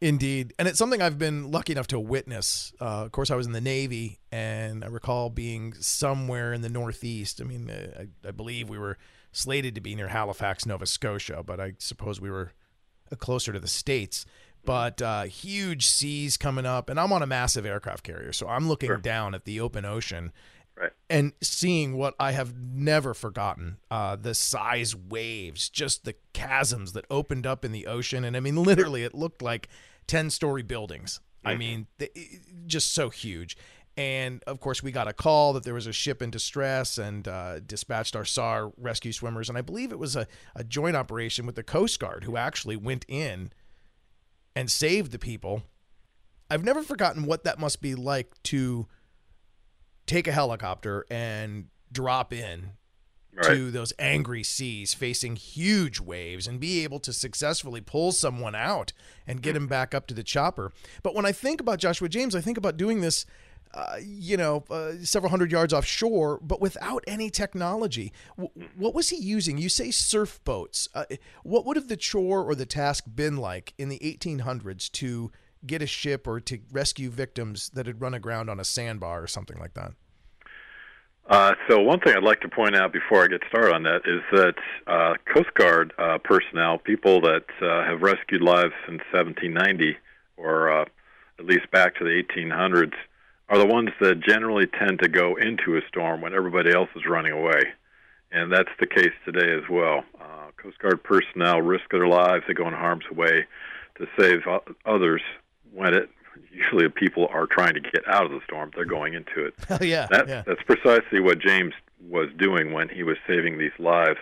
Indeed. 0.00 0.52
And 0.58 0.68
it's 0.68 0.78
something 0.78 1.00
I've 1.00 1.18
been 1.18 1.50
lucky 1.50 1.72
enough 1.72 1.86
to 1.88 1.98
witness. 1.98 2.72
Uh, 2.80 3.04
of 3.04 3.12
course, 3.12 3.30
I 3.30 3.36
was 3.36 3.46
in 3.46 3.52
the 3.52 3.62
Navy, 3.62 4.18
and 4.30 4.84
I 4.84 4.88
recall 4.88 5.30
being 5.30 5.72
somewhere 5.74 6.52
in 6.52 6.60
the 6.60 6.68
Northeast. 6.68 7.40
I 7.40 7.44
mean, 7.44 7.70
I, 7.70 8.28
I, 8.28 8.30
believe 8.30 8.68
we 8.68 8.78
were 8.78 8.98
slated 9.32 9.74
to 9.76 9.80
be 9.80 9.94
near 9.94 10.08
Halifax, 10.08 10.66
Nova 10.66 10.84
Scotia, 10.84 11.42
but 11.42 11.60
I 11.60 11.74
suppose 11.78 12.20
we 12.20 12.30
were 12.30 12.52
closer 13.18 13.52
to 13.52 13.58
the 13.58 13.68
States. 13.68 14.26
But 14.64 15.00
uh, 15.00 15.22
huge 15.24 15.86
seas 15.86 16.36
coming 16.36 16.66
up, 16.66 16.90
and 16.90 17.00
I'm 17.00 17.12
on 17.12 17.22
a 17.22 17.26
massive 17.26 17.64
aircraft 17.64 18.04
carrier. 18.04 18.32
So 18.32 18.46
I'm 18.48 18.68
looking 18.68 18.88
sure. 18.88 18.96
down 18.98 19.34
at 19.34 19.44
the 19.44 19.60
open 19.60 19.84
ocean 19.84 20.32
Right. 20.80 20.92
And 21.10 21.32
seeing 21.42 21.98
what 21.98 22.14
I 22.18 22.32
have 22.32 22.56
never 22.56 23.12
forgotten 23.12 23.76
uh, 23.90 24.16
the 24.16 24.34
size 24.34 24.96
waves, 24.96 25.68
just 25.68 26.06
the 26.06 26.14
chasms 26.32 26.94
that 26.94 27.04
opened 27.10 27.46
up 27.46 27.66
in 27.66 27.72
the 27.72 27.86
ocean. 27.86 28.24
And 28.24 28.34
I 28.34 28.40
mean, 28.40 28.56
literally, 28.62 29.04
it 29.04 29.14
looked 29.14 29.42
like 29.42 29.68
10 30.06 30.30
story 30.30 30.62
buildings. 30.62 31.20
Mm-hmm. 31.44 31.48
I 31.48 31.56
mean, 31.56 31.86
just 32.66 32.94
so 32.94 33.10
huge. 33.10 33.58
And 33.98 34.42
of 34.46 34.60
course, 34.60 34.82
we 34.82 34.90
got 34.90 35.06
a 35.06 35.12
call 35.12 35.52
that 35.52 35.64
there 35.64 35.74
was 35.74 35.86
a 35.86 35.92
ship 35.92 36.22
in 36.22 36.30
distress 36.30 36.96
and 36.96 37.28
uh, 37.28 37.60
dispatched 37.60 38.16
our 38.16 38.24
SAR 38.24 38.72
rescue 38.78 39.12
swimmers. 39.12 39.50
And 39.50 39.58
I 39.58 39.62
believe 39.62 39.92
it 39.92 39.98
was 39.98 40.16
a, 40.16 40.26
a 40.56 40.64
joint 40.64 40.96
operation 40.96 41.44
with 41.44 41.56
the 41.56 41.62
Coast 41.62 42.00
Guard 42.00 42.24
who 42.24 42.38
actually 42.38 42.76
went 42.76 43.04
in 43.06 43.50
and 44.54 44.70
save 44.70 45.10
the 45.10 45.18
people. 45.18 45.62
I've 46.50 46.64
never 46.64 46.82
forgotten 46.82 47.24
what 47.24 47.44
that 47.44 47.58
must 47.58 47.80
be 47.80 47.94
like 47.94 48.34
to 48.44 48.86
take 50.06 50.26
a 50.26 50.32
helicopter 50.32 51.06
and 51.10 51.66
drop 51.92 52.32
in 52.32 52.72
right. 53.34 53.46
to 53.46 53.70
those 53.70 53.92
angry 53.98 54.42
seas 54.42 54.94
facing 54.94 55.36
huge 55.36 56.00
waves 56.00 56.46
and 56.46 56.58
be 56.58 56.82
able 56.82 56.98
to 57.00 57.12
successfully 57.12 57.80
pull 57.80 58.12
someone 58.12 58.54
out 58.54 58.92
and 59.26 59.42
get 59.42 59.56
him 59.56 59.66
back 59.66 59.94
up 59.94 60.06
to 60.08 60.14
the 60.14 60.24
chopper. 60.24 60.72
But 61.02 61.14
when 61.14 61.26
I 61.26 61.32
think 61.32 61.60
about 61.60 61.78
Joshua 61.78 62.08
James, 62.08 62.34
I 62.34 62.40
think 62.40 62.58
about 62.58 62.76
doing 62.76 63.00
this. 63.00 63.26
Uh, 63.72 63.96
you 64.02 64.36
know, 64.36 64.64
uh, 64.68 64.92
several 65.02 65.30
hundred 65.30 65.52
yards 65.52 65.72
offshore, 65.72 66.40
but 66.42 66.60
without 66.60 67.04
any 67.06 67.30
technology. 67.30 68.12
W- 68.36 68.68
what 68.76 68.94
was 68.94 69.10
he 69.10 69.16
using? 69.16 69.58
You 69.58 69.68
say 69.68 69.92
surf 69.92 70.40
boats. 70.44 70.88
Uh, 70.92 71.04
what 71.44 71.64
would 71.64 71.76
have 71.76 71.86
the 71.86 71.96
chore 71.96 72.42
or 72.42 72.56
the 72.56 72.66
task 72.66 73.04
been 73.14 73.36
like 73.36 73.72
in 73.78 73.88
the 73.88 74.00
1800s 74.00 74.90
to 74.92 75.30
get 75.64 75.82
a 75.82 75.86
ship 75.86 76.26
or 76.26 76.40
to 76.40 76.58
rescue 76.72 77.10
victims 77.10 77.70
that 77.74 77.86
had 77.86 78.00
run 78.00 78.12
aground 78.12 78.50
on 78.50 78.58
a 78.58 78.64
sandbar 78.64 79.22
or 79.22 79.28
something 79.28 79.58
like 79.60 79.74
that? 79.74 79.92
Uh, 81.28 81.54
so 81.68 81.80
one 81.80 82.00
thing 82.00 82.16
I'd 82.16 82.24
like 82.24 82.40
to 82.40 82.48
point 82.48 82.74
out 82.74 82.92
before 82.92 83.22
I 83.22 83.28
get 83.28 83.42
started 83.48 83.72
on 83.72 83.84
that 83.84 84.00
is 84.04 84.20
that 84.32 84.54
uh, 84.88 85.14
Coast 85.32 85.54
Guard 85.54 85.92
personnel, 86.24 86.78
people 86.78 87.20
that 87.20 87.44
have 87.60 88.02
rescued 88.02 88.42
lives 88.42 88.72
since 88.84 89.00
1790 89.12 89.96
or 90.36 90.72
at 90.72 90.88
least 91.44 91.70
back 91.70 91.94
to 91.96 92.04
the 92.04 92.22
1800s, 92.34 92.94
are 93.50 93.58
the 93.58 93.66
ones 93.66 93.90
that 94.00 94.20
generally 94.20 94.66
tend 94.66 95.00
to 95.00 95.08
go 95.08 95.34
into 95.34 95.76
a 95.76 95.80
storm 95.88 96.20
when 96.20 96.32
everybody 96.32 96.72
else 96.72 96.88
is 96.94 97.02
running 97.04 97.32
away. 97.32 97.62
And 98.30 98.52
that's 98.52 98.70
the 98.78 98.86
case 98.86 99.12
today 99.24 99.52
as 99.52 99.68
well. 99.68 100.04
Uh, 100.20 100.50
Coast 100.56 100.78
Guard 100.78 101.02
personnel 101.02 101.60
risk 101.60 101.90
their 101.90 102.06
lives, 102.06 102.44
they 102.46 102.54
go 102.54 102.68
in 102.68 102.74
harm's 102.74 103.10
way 103.10 103.44
to 103.98 104.06
save 104.18 104.42
others 104.86 105.20
when 105.72 105.94
it 105.94 106.08
usually 106.52 106.88
people 106.88 107.28
are 107.32 107.46
trying 107.46 107.74
to 107.74 107.80
get 107.80 108.06
out 108.06 108.24
of 108.24 108.30
the 108.30 108.40
storm; 108.44 108.70
they're 108.74 108.84
going 108.84 109.14
into 109.14 109.44
it. 109.44 109.54
Oh 109.70 109.84
yeah, 109.84 110.06
that, 110.10 110.28
yeah. 110.28 110.42
That's 110.46 110.62
precisely 110.62 111.20
what 111.20 111.40
James 111.40 111.74
was 112.08 112.28
doing 112.38 112.72
when 112.72 112.88
he 112.88 113.02
was 113.02 113.16
saving 113.26 113.58
these 113.58 113.76
lives. 113.78 114.18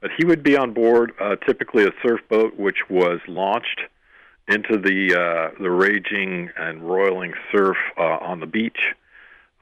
But 0.00 0.10
he 0.18 0.24
would 0.24 0.42
be 0.42 0.56
on 0.56 0.72
board 0.72 1.12
uh, 1.20 1.36
typically 1.36 1.84
a 1.84 1.90
surf 2.02 2.20
boat, 2.28 2.56
which 2.58 2.90
was 2.90 3.20
launched 3.28 3.82
into 4.48 4.78
the 4.78 5.14
uh, 5.14 5.62
the 5.62 5.70
raging 5.70 6.50
and 6.56 6.82
roiling 6.82 7.34
surf 7.52 7.76
uh, 7.96 8.18
on 8.20 8.40
the 8.40 8.46
beach. 8.46 8.94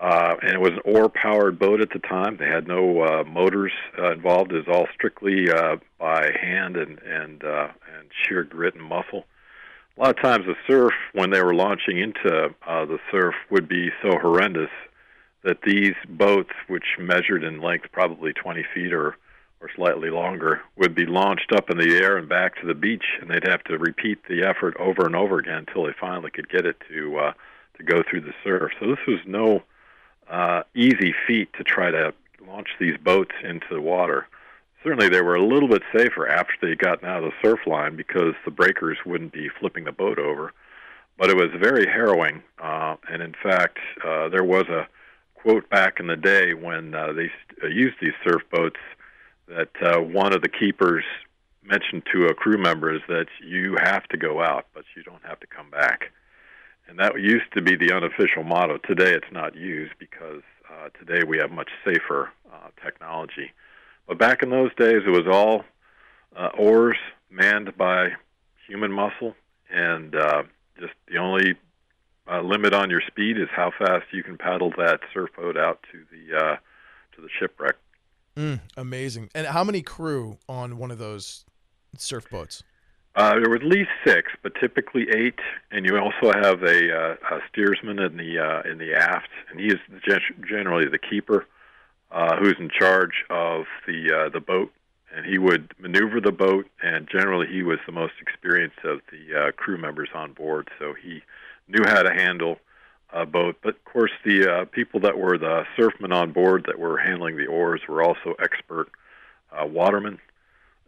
Uh, 0.01 0.35
and 0.43 0.51
it 0.51 0.61
was 0.61 0.73
an 0.73 0.81
oar-powered 0.85 1.61
boat 1.61 1.81
at 1.81 1.91
the 1.91 2.01
time. 2.01 2.37
They 2.37 2.49
had 2.49 2.67
no 2.67 3.03
uh, 3.03 3.23
motors 3.23 3.71
uh, 3.97 4.11
involved. 4.11 4.51
It 4.51 4.67
was 4.67 4.77
all 4.77 4.89
strictly 4.93 5.49
uh, 5.49 5.77
by 5.99 6.33
hand 6.41 6.77
and 6.77 7.01
and 7.03 7.45
uh, 7.45 7.69
and 7.97 8.11
sheer 8.27 8.43
grit 8.43 8.75
and 8.75 8.83
muscle 8.83 9.25
a 9.97 10.01
lot 10.01 10.11
of 10.11 10.23
times 10.23 10.47
the 10.47 10.55
surf, 10.67 10.93
when 11.13 11.31
they 11.31 11.43
were 11.43 11.55
launching 11.55 11.99
into 11.99 12.55
uh, 12.67 12.85
the 12.87 12.99
surf, 13.11 13.35
would 13.51 13.69
be 13.69 13.91
so 14.03 14.19
horrendous 14.19 14.71
that 15.45 15.63
these 15.63 15.95
boats, 16.09 16.53
which 16.69 16.97
measured 16.99 17.45
in 17.45 17.61
length 17.61 17.87
probably 17.93 18.33
20 18.33 18.65
feet 18.75 18.93
or 18.93 19.17
or 19.63 19.71
slightly 19.75 20.11
longer, 20.11 20.61
would 20.77 20.95
be 20.95 21.07
launched 21.07 21.53
up 21.53 21.71
in 21.71 21.79
the 21.79 21.97
air 21.97 22.19
and 22.19 22.29
back 22.29 22.61
to 22.61 22.67
the 22.67 22.75
beach, 22.75 23.05
and 23.21 23.31
they'd 23.31 23.47
have 23.47 23.65
to 23.65 23.79
repeat 23.79 24.19
the 24.29 24.43
effort 24.43 24.77
over 24.79 25.07
and 25.07 25.17
over 25.17 25.39
again 25.39 25.65
until 25.67 25.85
they 25.85 25.95
finally 25.99 26.31
could 26.31 26.49
get 26.49 26.67
it 26.67 26.77
to 26.89 27.17
uh, 27.19 27.33
to 27.77 27.83
go 27.83 28.03
through 28.03 28.21
the 28.21 28.35
surf. 28.45 28.73
So 28.81 28.89
this 28.89 29.07
was 29.07 29.21
no 29.25 29.63
uh, 30.29 30.65
easy 30.75 31.15
feat 31.27 31.53
to 31.55 31.65
try 31.65 31.91
to 31.91 32.13
launch 32.47 32.69
these 32.79 32.97
boats 33.03 33.35
into 33.43 33.67
the 33.71 33.81
water 33.81 34.27
certainly 34.83 35.09
they 35.09 35.23
were 35.23 35.35
a 35.35 35.45
little 35.45 35.69
bit 35.69 35.83
safer 35.97 36.29
after 36.29 36.55
they 36.61 36.75
got 36.75 37.03
out 37.05 37.23
of 37.23 37.31
the 37.31 37.49
surf 37.49 37.61
line 37.67 37.97
because 37.97 38.35
the 38.45 38.51
breakers 38.51 38.99
wouldn't 39.07 39.33
be 39.33 39.49
flipping 39.61 39.85
the 39.85 39.93
boat 39.93 40.19
over. 40.19 40.53
But 41.19 41.31
it 41.31 41.37
was 41.37 41.51
very 41.59 41.87
harrowing, 41.87 42.43
uh, 42.59 42.97
and 43.09 43.23
in 43.23 43.35
fact, 43.43 43.79
uh, 44.05 44.29
there 44.29 44.45
was 44.45 44.65
a 44.69 44.89
quote 45.35 45.69
back 45.69 46.01
in 46.01 46.07
the 46.07 46.17
day 46.17 46.55
when 46.55 46.95
uh, 46.95 47.13
they 47.13 47.31
used 47.69 47.97
these 48.01 48.15
surf 48.25 48.43
boats 48.51 48.81
that 49.49 49.71
uh, 49.83 50.01
one 50.01 50.33
of 50.33 50.43
the 50.43 50.49
keepers 50.49 51.05
mentioned 51.65 52.03
to 52.13 52.27
a 52.27 52.35
crew 52.35 52.59
member 52.59 52.95
is 52.95 53.03
that 53.09 53.27
you 53.45 53.77
have 53.83 54.05
to 54.09 54.17
go 54.17 54.43
out, 54.43 54.67
but 54.75 54.85
you 54.97 55.03
don't 55.03 55.25
have 55.25 55.39
to 55.41 55.47
come 55.47 55.71
back. 55.71 56.11
And 56.89 56.99
that 56.99 57.19
used 57.21 57.53
to 57.55 57.63
be 57.63 57.77
the 57.77 57.93
unofficial 57.93 58.43
motto. 58.43 58.79
Today 58.79 59.13
it's 59.13 59.31
not 59.33 59.55
used 59.55 59.93
because 59.99 60.43
uh, 60.71 60.89
today 60.99 61.25
we 61.25 61.39
have 61.39 61.51
much 61.51 61.71
safer 61.85 62.31
uh, 62.53 62.69
technology. 62.83 63.53
But 64.07 64.19
back 64.19 64.43
in 64.43 64.51
those 64.51 64.75
days, 64.75 65.03
it 65.07 65.11
was 65.11 65.27
all 65.31 65.65
uh, 66.37 66.49
oars 66.59 66.97
manned 67.31 67.77
by 67.77 68.11
human 68.67 68.93
muscle, 68.93 69.35
and 69.71 70.15
uh, 70.15 70.43
just 70.79 70.93
the 71.09 71.19
only 71.19 71.55
uh, 72.31 72.41
limit 72.41 72.75
on 72.75 72.91
your 72.91 73.01
speed 73.07 73.39
is 73.39 73.49
how 73.55 73.71
fast 73.79 74.07
you 74.13 74.23
can 74.23 74.37
paddle 74.37 74.71
that 74.77 75.01
surf 75.13 75.31
boat 75.37 75.57
out 75.57 75.81
to 75.93 76.05
the 76.11 76.37
uh, 76.37 76.57
to 77.15 77.21
the 77.21 77.29
shipwreck. 77.39 77.77
Mm, 78.37 78.61
amazing! 78.77 79.31
And 79.35 79.47
how 79.47 79.65
many 79.65 79.83
crew 79.83 80.39
on 80.49 80.79
one 80.79 80.91
of 80.91 80.99
those 80.99 81.45
surf 81.99 82.29
boats? 82.31 82.63
Uh, 83.15 83.35
there 83.35 83.51
were 83.51 83.57
at 83.57 83.65
least 83.65 83.91
six, 84.07 84.33
but 84.43 84.55
typically 84.59 85.07
eight. 85.15 85.39
And 85.71 85.85
you 85.85 85.99
also 85.99 86.33
have 86.33 86.63
a, 86.63 86.97
uh, 86.97 87.17
a 87.31 87.41
steersman 87.51 87.99
in 87.99 88.17
the 88.17 88.39
uh, 88.39 88.71
in 88.71 88.79
the 88.79 88.95
aft, 88.95 89.29
and 89.51 89.61
he 89.61 89.67
is 89.67 89.79
generally 90.49 90.89
the 90.89 90.99
keeper 90.99 91.47
uh, 92.11 92.37
who's 92.37 92.57
in 92.59 92.71
charge 92.71 93.25
of 93.29 93.65
the 93.87 94.13
uh, 94.13 94.29
the 94.31 94.41
boat, 94.41 94.73
and 95.15 95.27
he 95.27 95.37
would 95.39 95.75
maneuver 95.79 96.21
the 96.21 96.33
boat. 96.33 96.67
And 96.83 97.07
generally, 97.07 97.49
he 97.49 97.63
was 97.63 97.79
the 97.85 97.93
most 97.93 98.15
experienced 98.21 98.79
of 98.85 99.01
the 99.11 99.49
uh, 99.49 99.53
crew 99.53 99.77
members 99.77 100.09
on 100.15 100.33
board, 100.33 100.71
so 100.79 100.95
he 100.95 101.23
knew 101.69 101.85
how 101.87 102.03
to 102.03 102.13
handle 102.13 102.59
a 103.13 103.27
boat. 103.27 103.57
But 103.63 103.77
of 103.77 103.85
course, 103.85 104.13
the 104.25 104.51
uh, 104.51 104.65
people 104.67 105.01
that 105.01 105.19
were 105.19 105.39
the 105.39 105.65
surfmen 105.77 106.13
on 106.13 106.33
board 106.33 106.65
that 106.67 106.79
were 106.79 106.99
handling 106.99 107.37
the 107.37 107.47
oars 107.47 107.81
were 107.89 108.03
also 108.03 108.35
expert 108.41 108.89
uh, 109.53 109.67
watermen 109.67 110.19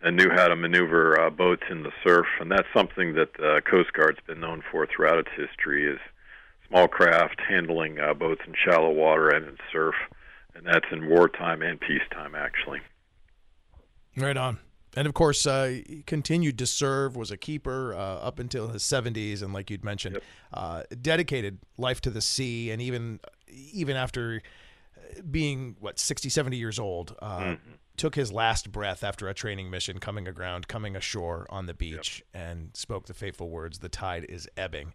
and 0.02 0.16
knew 0.16 0.30
how 0.30 0.48
to 0.48 0.56
maneuver 0.56 1.20
uh, 1.20 1.30
boats 1.30 1.62
in 1.70 1.82
the 1.82 1.92
surf. 2.06 2.26
And 2.40 2.50
that's 2.50 2.68
something 2.74 3.14
that 3.14 3.34
the 3.34 3.62
Coast 3.68 3.92
Guard's 3.92 4.20
been 4.26 4.40
known 4.40 4.62
for 4.70 4.86
throughout 4.86 5.18
its 5.18 5.30
history 5.36 5.86
is 5.86 5.98
small 6.68 6.88
craft 6.88 7.40
handling 7.46 8.00
uh, 8.00 8.14
boats 8.14 8.42
in 8.46 8.54
shallow 8.54 8.90
water 8.90 9.28
and 9.28 9.46
in 9.46 9.56
surf 9.72 9.94
and 10.54 10.66
that's 10.66 10.86
in 10.92 11.08
wartime 11.08 11.62
and 11.62 11.80
peacetime, 11.80 12.34
actually. 12.34 12.80
Right 14.16 14.36
on. 14.36 14.58
And 14.96 15.06
of 15.06 15.14
course, 15.14 15.46
uh, 15.46 15.80
he 15.86 16.02
continued 16.06 16.58
to 16.58 16.66
serve, 16.66 17.16
was 17.16 17.30
a 17.30 17.36
keeper 17.36 17.94
uh, 17.94 17.98
up 17.98 18.38
until 18.38 18.68
his 18.68 18.82
70s, 18.82 19.42
and 19.42 19.52
like 19.52 19.70
you'd 19.70 19.84
mentioned, 19.84 20.16
yep. 20.16 20.24
uh, 20.52 20.82
dedicated 21.02 21.58
life 21.78 22.00
to 22.02 22.10
the 22.10 22.20
sea, 22.20 22.70
and 22.70 22.80
even 22.80 23.20
even 23.48 23.96
after 23.96 24.42
being 25.30 25.76
what 25.80 25.98
60, 25.98 26.28
70 26.28 26.56
years 26.56 26.78
old, 26.78 27.14
uh, 27.20 27.38
mm-hmm. 27.38 27.72
took 27.96 28.14
his 28.14 28.32
last 28.32 28.72
breath 28.72 29.04
after 29.04 29.28
a 29.28 29.34
training 29.34 29.70
mission, 29.70 29.98
coming 29.98 30.26
aground, 30.26 30.66
coming 30.68 30.96
ashore 30.96 31.46
on 31.50 31.66
the 31.66 31.74
beach, 31.74 32.22
yep. 32.32 32.42
and 32.42 32.70
spoke 32.74 33.06
the 33.06 33.14
fateful 33.14 33.50
words, 33.50 33.78
"The 33.78 33.88
tide 33.88 34.26
is 34.28 34.48
ebbing." 34.56 34.92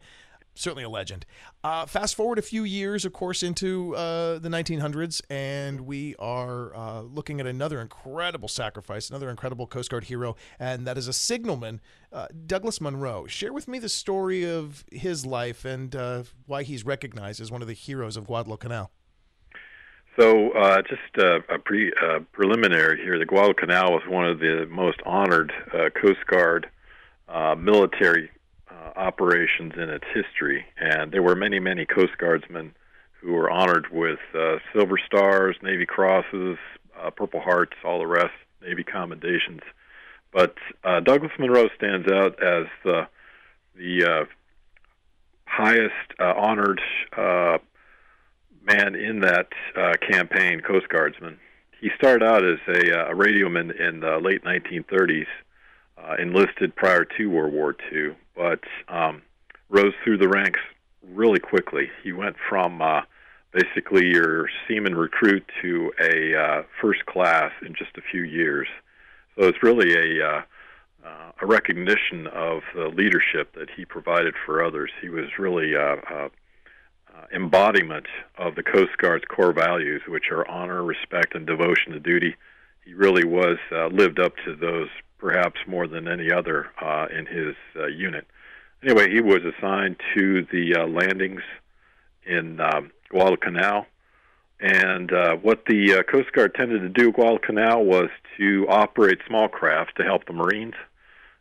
Certainly 0.59 0.83
a 0.83 0.89
legend. 0.89 1.25
Uh, 1.63 1.85
fast 1.85 2.15
forward 2.15 2.37
a 2.37 2.41
few 2.41 2.65
years, 2.65 3.05
of 3.05 3.13
course, 3.13 3.43
into 3.43 3.95
uh, 3.95 4.39
the 4.39 4.49
1900s, 4.49 5.21
and 5.29 5.79
we 5.79 6.17
are 6.19 6.75
uh, 6.75 6.99
looking 6.99 7.39
at 7.39 7.47
another 7.47 7.79
incredible 7.79 8.49
sacrifice, 8.49 9.09
another 9.09 9.29
incredible 9.29 9.67
Coast 9.67 9.89
Guard 9.89 10.03
hero, 10.03 10.35
and 10.59 10.85
that 10.85 10.97
is 10.97 11.07
a 11.07 11.13
signalman, 11.13 11.79
uh, 12.11 12.27
Douglas 12.45 12.81
Munro. 12.81 13.25
Share 13.25 13.53
with 13.53 13.69
me 13.69 13.79
the 13.79 13.87
story 13.87 14.43
of 14.43 14.83
his 14.91 15.25
life 15.25 15.63
and 15.63 15.95
uh, 15.95 16.23
why 16.45 16.63
he's 16.63 16.85
recognized 16.85 17.39
as 17.39 17.49
one 17.49 17.61
of 17.61 17.69
the 17.69 17.73
heroes 17.73 18.17
of 18.17 18.27
Guadalcanal. 18.27 18.91
So, 20.19 20.51
uh, 20.51 20.81
just 20.81 21.17
a 21.19 21.57
pre 21.63 21.93
preliminary 22.33 23.01
here. 23.01 23.17
The 23.17 23.25
Guadalcanal 23.25 23.93
was 23.93 24.03
one 24.09 24.25
of 24.25 24.39
the 24.39 24.67
most 24.69 24.99
honored 25.05 25.53
Coast 25.95 26.25
Guard 26.27 26.69
military 27.57 28.29
operations 28.95 29.73
in 29.75 29.89
its 29.89 30.05
history, 30.13 30.65
and 30.77 31.11
there 31.11 31.23
were 31.23 31.35
many, 31.35 31.59
many 31.59 31.85
Coast 31.85 32.17
Guardsmen 32.17 32.73
who 33.21 33.33
were 33.33 33.49
honored 33.49 33.87
with 33.91 34.19
uh, 34.33 34.57
Silver 34.73 34.97
Stars, 35.05 35.55
Navy 35.61 35.85
Crosses, 35.85 36.57
uh, 36.99 37.09
Purple 37.09 37.41
Hearts, 37.41 37.73
all 37.83 37.99
the 37.99 38.07
rest, 38.07 38.33
Navy 38.61 38.83
commendations. 38.83 39.61
But 40.31 40.55
uh, 40.83 40.99
Douglas 41.01 41.31
Munro 41.39 41.69
stands 41.75 42.07
out 42.11 42.41
as 42.41 42.67
the 42.83 43.07
the 43.75 44.03
uh, 44.03 44.25
highest 45.45 46.13
uh, 46.19 46.33
honored 46.35 46.81
uh, 47.17 47.57
man 48.63 48.95
in 48.95 49.21
that 49.21 49.47
uh, 49.75 49.93
campaign, 50.11 50.61
Coast 50.61 50.89
Guardsman. 50.89 51.39
He 51.81 51.89
started 51.97 52.25
out 52.25 52.43
as 52.43 52.59
a, 52.67 52.99
uh, 52.99 53.11
a 53.11 53.15
radioman 53.15 53.71
in 53.79 54.01
the 54.01 54.19
late 54.21 54.43
1930s, 54.43 55.27
uh, 55.97 56.15
enlisted 56.19 56.75
prior 56.75 57.05
to 57.17 57.27
World 57.27 57.53
War 57.53 57.75
II, 57.91 58.15
but 58.39 58.61
um, 58.87 59.21
rose 59.67 59.93
through 60.01 60.17
the 60.17 60.29
ranks 60.29 60.61
really 61.03 61.39
quickly. 61.39 61.89
He 62.01 62.13
went 62.13 62.37
from 62.47 62.81
uh, 62.81 63.01
basically 63.51 64.07
your 64.07 64.47
seaman 64.65 64.95
recruit 64.95 65.43
to 65.61 65.91
a 65.99 66.35
uh, 66.35 66.63
first 66.81 67.05
class 67.05 67.51
in 67.65 67.75
just 67.75 67.97
a 67.97 68.01
few 68.01 68.23
years. 68.23 68.69
So 69.35 69.47
it's 69.49 69.61
really 69.61 69.93
a 69.93 70.25
uh, 70.25 70.41
uh, 71.05 71.31
a 71.41 71.45
recognition 71.45 72.27
of 72.27 72.61
the 72.75 72.87
leadership 72.87 73.53
that 73.55 73.69
he 73.75 73.85
provided 73.85 74.33
for 74.45 74.63
others. 74.63 74.91
He 75.01 75.09
was 75.09 75.25
really 75.37 75.75
uh, 75.75 75.95
uh, 76.09 76.29
uh, 77.15 77.25
embodiment 77.33 78.05
of 78.37 78.55
the 78.55 78.63
Coast 78.63 78.97
Guard's 78.97 79.25
core 79.25 79.53
values, 79.53 80.01
which 80.07 80.31
are 80.31 80.47
honor, 80.49 80.83
respect, 80.83 81.35
and 81.35 81.45
devotion 81.45 81.93
to 81.93 81.99
duty. 81.99 82.35
He 82.85 82.93
really 82.93 83.23
was 83.23 83.57
uh, 83.71 83.87
lived 83.87 84.19
up 84.19 84.33
to 84.45 84.55
those, 84.55 84.89
perhaps 85.19 85.59
more 85.67 85.87
than 85.87 86.07
any 86.07 86.31
other 86.31 86.67
uh, 86.81 87.07
in 87.11 87.25
his 87.25 87.55
uh, 87.75 87.87
unit. 87.87 88.25
Anyway, 88.81 89.11
he 89.11 89.21
was 89.21 89.41
assigned 89.43 89.97
to 90.15 90.47
the 90.51 90.75
uh, 90.75 90.87
landings 90.87 91.41
in 92.25 92.59
um, 92.61 92.91
Guadalcanal. 93.09 93.85
And 94.61 95.13
uh, 95.13 95.35
what 95.35 95.65
the 95.65 95.95
uh, 95.95 96.03
Coast 96.03 96.31
Guard 96.33 96.53
tended 96.55 96.81
to 96.81 96.89
do 96.89 97.09
at 97.09 97.15
Guadalcanal 97.15 97.85
was 97.85 98.09
to 98.37 98.65
operate 98.67 99.19
small 99.27 99.47
craft 99.47 99.95
to 99.97 100.03
help 100.03 100.25
the 100.25 100.33
Marines. 100.33 100.75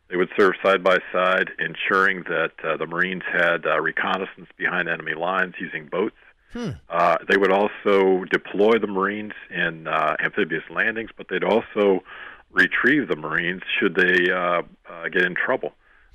They 0.09 0.15
would 0.15 0.29
serve 0.37 0.53
side 0.63 0.83
by 0.83 0.97
side, 1.13 1.51
ensuring 1.59 2.23
that 2.23 2.53
uh, 2.63 2.77
the 2.77 2.87
Marines 2.87 3.23
had 3.31 3.65
uh, 3.65 3.79
reconnaissance 3.79 4.49
behind 4.57 4.89
enemy 4.89 5.13
lines 5.13 5.55
using 5.59 5.87
boats. 5.87 6.15
Hmm. 6.53 6.69
Uh, 6.89 7.17
they 7.29 7.37
would 7.37 7.51
also 7.51 8.23
deploy 8.31 8.79
the 8.79 8.87
Marines 8.87 9.33
in 9.51 9.87
uh, 9.87 10.15
amphibious 10.19 10.63
landings, 10.69 11.11
but 11.15 11.27
they'd 11.29 11.43
also 11.43 12.03
retrieve 12.51 13.07
the 13.07 13.15
Marines 13.15 13.61
should 13.79 13.95
they 13.95 14.31
uh, 14.31 14.61
uh, 14.89 15.07
get 15.11 15.23
in 15.23 15.35
trouble. 15.35 15.73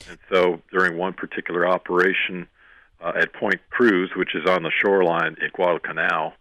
And 0.08 0.18
so 0.30 0.60
during 0.72 0.98
one 0.98 1.12
particular 1.12 1.66
operation 1.66 2.46
uh, 3.00 3.12
at 3.16 3.32
Point 3.32 3.60
Cruz, 3.70 4.10
which 4.16 4.34
is 4.34 4.48
on 4.48 4.62
the 4.62 4.70
shoreline 4.70 5.36
at 5.44 5.52
Guadalcanal, 5.52 6.32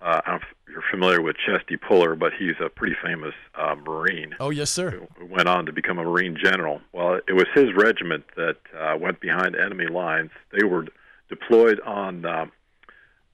uh, 0.00 0.20
I 0.24 0.30
don't 0.30 0.40
know 0.40 0.46
if 0.66 0.72
you're 0.72 0.84
familiar 0.90 1.22
with 1.22 1.36
Chesty 1.36 1.76
Puller, 1.76 2.16
but 2.16 2.32
he's 2.36 2.56
a 2.64 2.68
pretty 2.68 2.96
famous 3.04 3.34
uh, 3.54 3.76
Marine. 3.76 4.34
Oh, 4.40 4.50
yes, 4.50 4.70
sir. 4.70 5.06
Who 5.16 5.26
went 5.26 5.48
on 5.48 5.66
to 5.66 5.72
become 5.72 5.98
a 5.98 6.04
Marine 6.04 6.36
general. 6.42 6.80
Well, 6.92 7.20
it 7.28 7.34
was 7.34 7.46
his 7.54 7.72
regiment 7.76 8.24
that 8.36 8.56
uh, 8.76 8.96
went 8.98 9.20
behind 9.20 9.54
enemy 9.54 9.86
lines. 9.86 10.30
They 10.50 10.64
were 10.64 10.86
deployed 11.28 11.78
on 11.80 12.24
uh, 12.24 12.46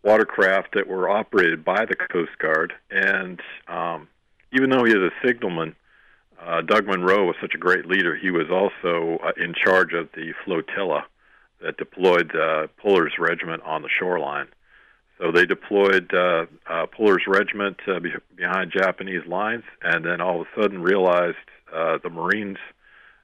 watercraft 0.02 0.74
that 0.74 0.86
were 0.86 1.08
operated 1.08 1.64
by 1.64 1.86
the 1.86 1.96
Coast 1.96 2.36
Guard, 2.38 2.74
and 2.90 3.40
um, 3.66 4.08
even 4.52 4.68
though 4.70 4.84
he 4.84 4.94
was 4.94 5.10
a 5.10 5.26
signalman, 5.26 5.74
uh, 6.44 6.62
Doug 6.62 6.86
Munro 6.86 7.26
was 7.26 7.36
such 7.40 7.54
a 7.54 7.58
great 7.58 7.86
leader. 7.86 8.16
He 8.16 8.30
was 8.30 8.46
also 8.50 9.18
uh, 9.24 9.32
in 9.36 9.54
charge 9.54 9.92
of 9.92 10.08
the 10.14 10.32
flotilla 10.44 11.04
that 11.60 11.76
deployed 11.76 12.34
uh, 12.34 12.68
Puller's 12.80 13.14
regiment 13.18 13.62
on 13.64 13.82
the 13.82 13.88
shoreline. 13.98 14.46
So 15.18 15.32
they 15.32 15.46
deployed 15.46 16.14
uh, 16.14 16.46
uh, 16.68 16.86
Puller's 16.86 17.24
regiment 17.26 17.78
uh, 17.88 17.98
be- 17.98 18.14
behind 18.36 18.72
Japanese 18.72 19.26
lines, 19.26 19.64
and 19.82 20.04
then 20.04 20.20
all 20.20 20.40
of 20.40 20.46
a 20.46 20.60
sudden 20.60 20.80
realized 20.80 21.36
uh, 21.74 21.98
the 22.02 22.10
Marines 22.10 22.58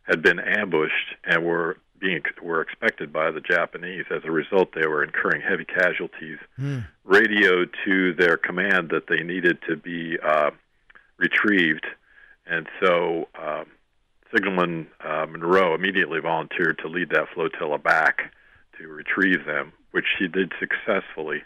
had 0.02 0.20
been 0.20 0.40
ambushed 0.40 1.14
and 1.24 1.44
were 1.44 1.78
being 2.00 2.22
were 2.42 2.60
expected 2.60 3.12
by 3.12 3.30
the 3.30 3.40
Japanese. 3.40 4.04
As 4.10 4.22
a 4.24 4.30
result, 4.30 4.74
they 4.74 4.86
were 4.86 5.02
incurring 5.04 5.40
heavy 5.40 5.64
casualties. 5.64 6.38
Mm. 6.58 6.86
Radioed 7.04 7.70
to 7.84 8.12
their 8.14 8.36
command 8.36 8.90
that 8.90 9.06
they 9.08 9.22
needed 9.22 9.58
to 9.68 9.76
be 9.76 10.18
uh, 10.18 10.50
retrieved, 11.16 11.86
and 12.46 12.66
so 12.80 13.28
um, 13.40 13.66
Signalman 14.34 14.88
uh, 15.04 15.26
Munro 15.26 15.74
immediately 15.74 16.20
volunteered 16.20 16.78
to 16.78 16.88
lead 16.88 17.10
that 17.10 17.28
flotilla 17.34 17.78
back 17.78 18.32
to 18.78 18.88
retrieve 18.88 19.46
them, 19.46 19.72
which 19.92 20.06
he 20.18 20.26
did 20.26 20.52
successfully 20.58 21.42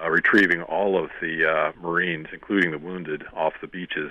uh, 0.00 0.08
retrieving 0.08 0.62
all 0.62 1.02
of 1.02 1.10
the 1.20 1.46
uh, 1.46 1.72
Marines, 1.80 2.28
including 2.32 2.70
the 2.70 2.78
wounded, 2.78 3.24
off 3.34 3.52
the 3.60 3.66
beaches. 3.66 4.10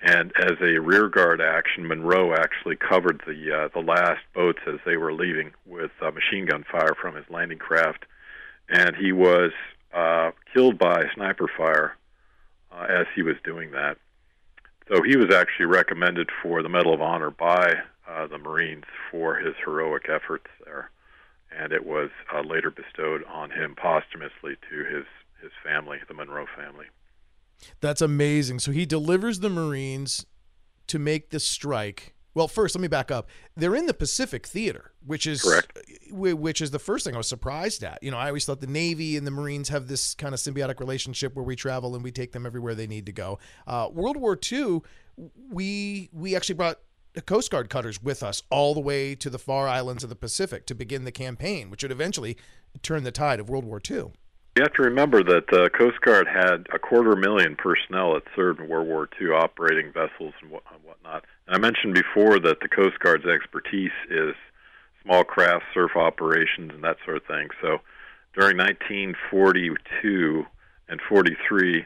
And 0.00 0.32
as 0.36 0.54
a 0.60 0.80
rearguard 0.80 1.40
action, 1.40 1.86
Munro 1.86 2.34
actually 2.34 2.76
covered 2.76 3.22
the 3.26 3.52
uh, 3.52 3.68
the 3.72 3.80
last 3.80 4.20
boats 4.34 4.58
as 4.66 4.80
they 4.84 4.96
were 4.96 5.14
leaving 5.14 5.52
with 5.64 5.92
uh, 6.02 6.10
machine 6.10 6.46
gun 6.46 6.64
fire 6.70 6.94
from 7.00 7.14
his 7.14 7.24
landing 7.30 7.58
craft, 7.58 8.04
and 8.68 8.96
he 8.96 9.12
was 9.12 9.52
uh, 9.94 10.32
killed 10.52 10.78
by 10.78 11.04
sniper 11.14 11.48
fire 11.56 11.96
as 12.72 13.06
he 13.14 13.22
was 13.22 13.36
doing 13.44 13.70
that. 13.70 13.96
So 14.88 15.02
he 15.02 15.16
was 15.16 15.34
actually 15.34 15.66
recommended 15.66 16.28
for 16.42 16.62
the 16.62 16.68
Medal 16.68 16.92
of 16.92 17.00
Honor 17.00 17.30
by 17.30 17.74
uh, 18.08 18.26
the 18.26 18.38
Marines 18.38 18.84
for 19.10 19.36
his 19.36 19.54
heroic 19.64 20.08
efforts 20.08 20.46
there 20.64 20.90
and 21.56 21.72
it 21.72 21.84
was 21.84 22.10
uh, 22.34 22.40
later 22.40 22.70
bestowed 22.70 23.24
on 23.24 23.50
him 23.50 23.74
posthumously 23.76 24.56
to 24.70 24.84
his 24.84 25.04
his 25.40 25.52
family, 25.62 25.98
the 26.08 26.14
Munro 26.14 26.46
family. 26.56 26.86
That's 27.80 28.00
amazing. 28.00 28.60
So 28.60 28.72
he 28.72 28.86
delivers 28.86 29.40
the 29.40 29.50
Marines 29.50 30.24
to 30.86 30.98
make 30.98 31.30
the 31.30 31.40
strike. 31.40 32.14
Well, 32.34 32.48
first, 32.48 32.74
let 32.74 32.82
me 32.82 32.88
back 32.88 33.10
up. 33.10 33.28
They're 33.56 33.76
in 33.76 33.86
the 33.86 33.94
Pacific 33.94 34.46
Theater, 34.46 34.92
which 35.06 35.26
is 35.26 35.42
Correct. 35.42 35.78
which 36.10 36.60
is 36.60 36.72
the 36.72 36.78
first 36.80 37.04
thing 37.04 37.14
I 37.14 37.18
was 37.18 37.28
surprised 37.28 37.84
at. 37.84 38.02
You 38.02 38.10
know, 38.10 38.18
I 38.18 38.26
always 38.28 38.44
thought 38.44 38.60
the 38.60 38.66
Navy 38.66 39.16
and 39.16 39.26
the 39.26 39.30
Marines 39.30 39.68
have 39.68 39.86
this 39.86 40.14
kind 40.14 40.34
of 40.34 40.40
symbiotic 40.40 40.80
relationship 40.80 41.34
where 41.36 41.44
we 41.44 41.54
travel 41.54 41.94
and 41.94 42.02
we 42.02 42.10
take 42.10 42.32
them 42.32 42.44
everywhere 42.44 42.74
they 42.74 42.88
need 42.88 43.06
to 43.06 43.12
go. 43.12 43.38
Uh, 43.66 43.88
World 43.92 44.16
War 44.16 44.36
II, 44.50 44.80
we 45.48 46.10
we 46.12 46.34
actually 46.34 46.56
brought 46.56 46.80
Coast 47.26 47.50
Guard 47.50 47.70
cutters 47.70 48.02
with 48.02 48.24
us 48.24 48.42
all 48.50 48.74
the 48.74 48.80
way 48.80 49.14
to 49.14 49.30
the 49.30 49.38
far 49.38 49.68
islands 49.68 50.02
of 50.02 50.10
the 50.10 50.16
Pacific 50.16 50.66
to 50.66 50.74
begin 50.74 51.04
the 51.04 51.12
campaign, 51.12 51.70
which 51.70 51.84
would 51.84 51.92
eventually 51.92 52.36
turn 52.82 53.04
the 53.04 53.12
tide 53.12 53.38
of 53.38 53.48
World 53.48 53.64
War 53.64 53.80
II. 53.88 54.12
You 54.56 54.62
have 54.62 54.72
to 54.74 54.82
remember 54.82 55.24
that 55.24 55.48
the 55.48 55.68
Coast 55.76 56.00
Guard 56.00 56.28
had 56.28 56.68
a 56.72 56.78
quarter 56.78 57.16
million 57.16 57.56
personnel 57.56 58.14
that 58.14 58.22
served 58.36 58.60
in 58.60 58.68
World 58.68 58.86
War 58.86 59.08
II 59.20 59.30
operating 59.30 59.92
vessels 59.92 60.32
and 60.40 60.50
whatnot. 60.52 61.24
And 61.48 61.56
I 61.56 61.58
mentioned 61.58 61.94
before 61.94 62.38
that 62.38 62.60
the 62.60 62.68
Coast 62.68 63.00
Guard's 63.00 63.26
expertise 63.26 63.90
is 64.08 64.34
small 65.02 65.24
craft, 65.24 65.64
surf 65.74 65.96
operations, 65.96 66.70
and 66.72 66.84
that 66.84 66.98
sort 67.04 67.16
of 67.16 67.24
thing. 67.24 67.48
So 67.60 67.80
during 68.38 68.56
1942 68.56 70.46
and 70.88 71.00
43, 71.08 71.84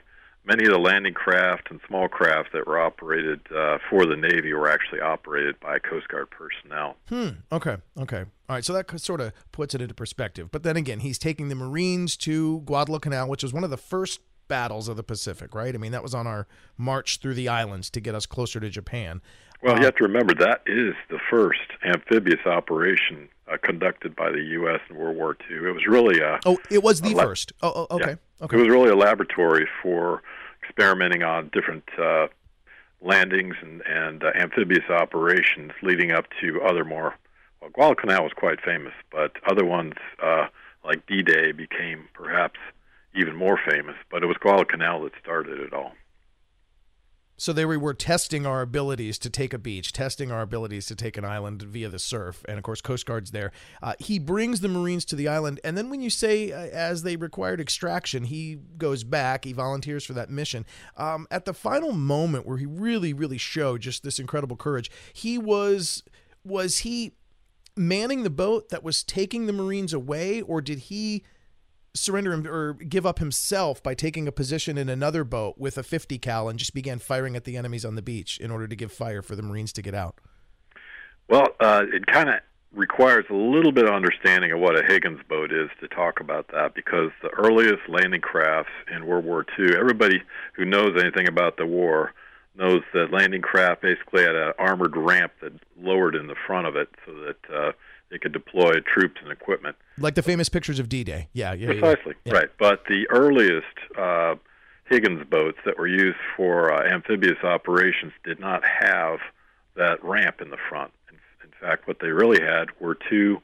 many 0.49 0.65
of 0.65 0.73
the 0.73 0.79
landing 0.79 1.13
craft 1.13 1.71
and 1.71 1.79
small 1.87 2.09
craft 2.09 2.53
that 2.55 2.67
were 2.67 2.81
operated 2.81 3.41
uh, 3.55 3.79
for 3.91 4.07
the 4.07 4.17
Navy 4.17 4.53
were 4.55 4.69
actually 4.69 5.01
operated 5.01 5.61
by 5.61 5.79
Coast 5.79 6.09
Guard 6.09 6.29
personnel. 6.31 6.97
Hmm. 7.09 7.41
Okay. 7.53 7.77
Okay. 7.99 8.21
All 8.49 8.57
right. 8.57 8.65
So 8.65 8.73
that 8.73 8.99
sort 8.99 9.21
of 9.21 9.33
puts 9.53 9.75
it 9.75 9.83
into 9.83 9.95
perspective. 9.95 10.51
But 10.51 10.63
then 10.63 10.77
again, 10.77 11.01
he's 11.01 11.19
taking 11.19 11.51
the 11.51 11.55
Marines 11.55 12.17
to 12.19 12.61
Guadalcanal, 12.61 13.29
which 13.29 13.43
was 13.43 13.53
one 13.53 13.63
of 13.63 13.71
the 13.71 13.77
first 13.77 14.21
battles 14.49 14.89
of 14.89 14.97
the 14.97 15.03
Pacific, 15.03 15.55
right? 15.55 15.75
I 15.75 15.79
mean, 15.79 15.93
that 15.93 16.03
was 16.03 16.15
on 16.15 16.27
our 16.27 16.49
march 16.79 17.21
through 17.21 17.35
the 17.35 17.49
islands 17.49 17.91
to 17.91 18.01
get 18.01 18.15
us 18.15 18.25
closer 18.25 18.59
to 18.59 18.71
Japan. 18.71 19.21
Well, 19.63 19.75
you 19.75 19.83
uh, 19.83 19.85
have 19.85 19.97
to 19.97 20.05
remember 20.05 20.35
that 20.35 20.63
is 20.67 20.95
the 21.11 21.19
first 21.31 21.61
amphibious 21.85 22.47
operation 22.47 23.29
uh, 23.53 23.59
conducted 23.63 24.17
by 24.17 24.31
the 24.31 24.41
U.S. 24.41 24.81
in 24.89 24.97
World 24.97 25.17
War 25.17 25.37
II. 25.51 25.69
It 25.69 25.75
was 25.75 25.87
really 25.87 26.21
a 26.21 26.39
oh, 26.47 26.59
it 26.71 26.83
was 26.83 27.01
the 27.01 27.15
first. 27.15 27.53
Oh, 27.61 27.87
oh 27.91 27.97
okay, 27.97 28.11
yeah. 28.11 28.45
okay. 28.45 28.57
It 28.57 28.61
was 28.61 28.69
really 28.69 28.91
a 28.91 28.97
laboratory 28.97 29.69
for 29.83 30.23
experimenting 30.69 31.23
on 31.23 31.51
different 31.53 31.89
uh, 31.99 32.29
landings 33.01 33.57
and, 33.63 33.83
and 33.83 34.23
uh, 34.23 34.31
amphibious 34.35 34.89
operations 34.91 35.73
leading 35.83 36.13
up 36.13 36.27
to 36.41 36.61
other 36.63 36.85
more. 36.85 37.15
Well, 37.61 37.71
Guadalcanal 37.71 38.25
was 38.25 38.33
quite 38.33 38.61
famous, 38.61 38.93
but 39.11 39.33
other 39.49 39.65
ones 39.65 39.95
uh, 40.23 40.47
like 40.85 41.07
D-Day 41.07 41.53
became 41.53 42.09
perhaps 42.13 42.59
even 43.15 43.35
more 43.35 43.59
famous. 43.69 43.97
But 44.11 44.23
it 44.23 44.27
was 44.27 44.37
Guadalcanal 44.37 45.03
that 45.05 45.13
started 45.23 45.59
it 45.59 45.73
all. 45.73 45.93
So 47.39 47.53
they 47.53 47.65
were 47.65 47.95
testing 47.95 48.45
our 48.47 48.61
abilities 48.61 49.17
to 49.21 49.31
take 49.31 49.55
a 49.55 49.59
beach, 49.59 49.93
testing 49.93 50.33
our 50.33 50.43
abilities 50.43 50.87
to 50.87 50.97
take 50.97 51.17
an 51.17 51.25
island 51.25 51.63
via 51.63 51.89
the 51.89 52.01
surf, 52.01 52.45
and 52.49 52.59
of 52.59 52.65
course, 52.65 52.81
Coast 52.81 53.07
Guard's 53.07 53.31
there. 53.31 53.53
Uh, 53.81 53.95
he 54.01 54.19
brings 54.19 54.61
the 54.61 54.69
Marines 54.69 55.05
to 55.07 55.17
the 55.17 55.29
island, 55.29 55.61
and 55.63 55.79
then 55.79 55.89
when 55.89 56.01
you 56.01 56.11
say 56.11 56.51
uh, 56.51 56.57
as 56.57 57.05
they 57.05 57.17
required 57.17 57.61
extraction, 57.61 58.25
he 58.25 58.59
goes 58.77 59.05
back. 59.05 59.45
He 59.45 59.53
volunteers 59.53 60.05
for 60.05 60.15
that 60.15 60.31
mission. 60.31 60.67
Um, 60.97 61.29
at 61.31 61.45
the 61.45 61.55
final 61.55 61.93
moment 61.93 62.45
where 62.45 62.59
he 62.59 62.67
really, 62.67 63.13
really 63.13 63.39
showed 63.39 63.83
just 63.83 64.03
this 64.03 64.19
incredible 64.19 64.57
courage, 64.57 64.91
he 65.13 65.39
was 65.39 66.03
was 66.45 66.79
he 66.79 67.13
manning 67.77 68.25
the 68.25 68.31
boat 68.31 68.71
that 68.71 68.83
was 68.83 69.05
taking 69.05 69.47
the 69.47 69.53
Marines 69.53 69.93
away, 69.93 70.41
or 70.43 70.61
did 70.61 70.79
he 70.81 71.23
surrender 71.95 72.33
him 72.33 72.47
or 72.47 72.75
give 72.75 73.07
up 73.07 73.19
himself 73.19 73.83
by 73.83 73.95
taking 73.95 74.29
a 74.29 74.33
position 74.33 74.79
in 74.79 74.89
another 74.89 75.25
boat 75.25 75.57
with 75.59 75.79
a 75.79 75.83
50 75.83 76.19
cal 76.19 76.49
and 76.49 76.59
just 76.59 76.75
began 76.75 76.99
firing 76.99 77.37
at 77.37 77.45
the 77.45 77.57
enemies 77.57 77.85
on 77.85 77.95
the 77.95 78.03
beach 78.03 78.39
in 78.39 78.51
order 78.51 78.69
to 78.69 78.77
give 78.77 78.93
fire 78.93 79.23
for 79.23 79.37
the 79.37 79.43
Marines 79.43 79.73
to 79.73 79.83
get 79.83 79.95
out? 79.95 80.17
Well, 81.29 81.49
uh, 81.61 81.85
it 81.93 82.07
kind 82.07 82.29
of 82.29 82.41
requires 82.73 83.25
a 83.31 83.35
little 83.35 83.73
bit 83.73 83.87
of 83.87 83.95
understanding 83.95 84.53
of 84.53 84.61
what 84.61 84.79
a 84.79 84.85
Higgins 84.85 85.21
boat 85.29 85.53
is 85.53 85.71
to 85.81 85.89
talk 85.89 86.21
about 86.21 86.49
that 86.53 86.75
because 86.75 87.11
the 87.23 87.31
earliest 87.31 87.89
landing 87.89 88.21
crafts 88.21 88.71
in 88.95 89.07
World 89.07 89.25
War 89.25 89.45
II, 89.59 89.77
everybody 89.79 90.23
who 90.55 90.65
knows 90.65 90.97
anything 91.01 91.29
about 91.29 91.57
the 91.57 91.67
war 91.67 92.13
knows 92.57 92.83
that 92.93 93.13
landing 93.13 93.41
craft 93.41 93.83
basically 93.83 94.23
had 94.23 94.35
an 94.35 94.53
armored 94.59 94.97
ramp 94.97 95.33
that 95.41 95.53
lowered 95.81 96.15
in 96.15 96.27
the 96.27 96.35
front 96.47 96.67
of 96.67 96.77
it 96.77 96.89
so 97.07 97.13
that 97.15 97.55
uh, 97.55 97.73
they 98.11 98.19
could 98.19 98.33
deploy 98.33 98.81
troops 98.81 99.21
and 99.23 99.31
equipment. 99.31 99.77
Like 99.99 100.15
the 100.15 100.23
famous 100.23 100.49
pictures 100.49 100.79
of 100.79 100.89
D-Day. 100.89 101.29
Yeah, 101.33 101.53
yeah, 101.53 101.67
precisely. 101.67 102.15
Yeah. 102.25 102.35
Right, 102.35 102.49
but 102.59 102.85
the 102.89 103.07
earliest 103.11 103.67
uh, 103.97 104.37
Higgins 104.87 105.27
boats 105.29 105.59
that 105.65 105.79
were 105.79 105.87
used 105.89 106.19
for 106.37 106.73
uh, 106.73 106.91
amphibious 106.91 107.43
operations 107.43 108.13
did 108.25 108.41
not 108.41 108.63
have 108.65 109.19
that 109.77 110.03
ramp 110.03 110.41
in 110.41 110.51
the 110.51 110.57
front. 110.69 110.93
In, 111.11 111.17
in 111.45 111.53
fact, 111.61 111.87
what 111.87 111.99
they 112.01 112.09
really 112.09 112.41
had 112.41 112.69
were 112.81 112.97
two 113.09 113.41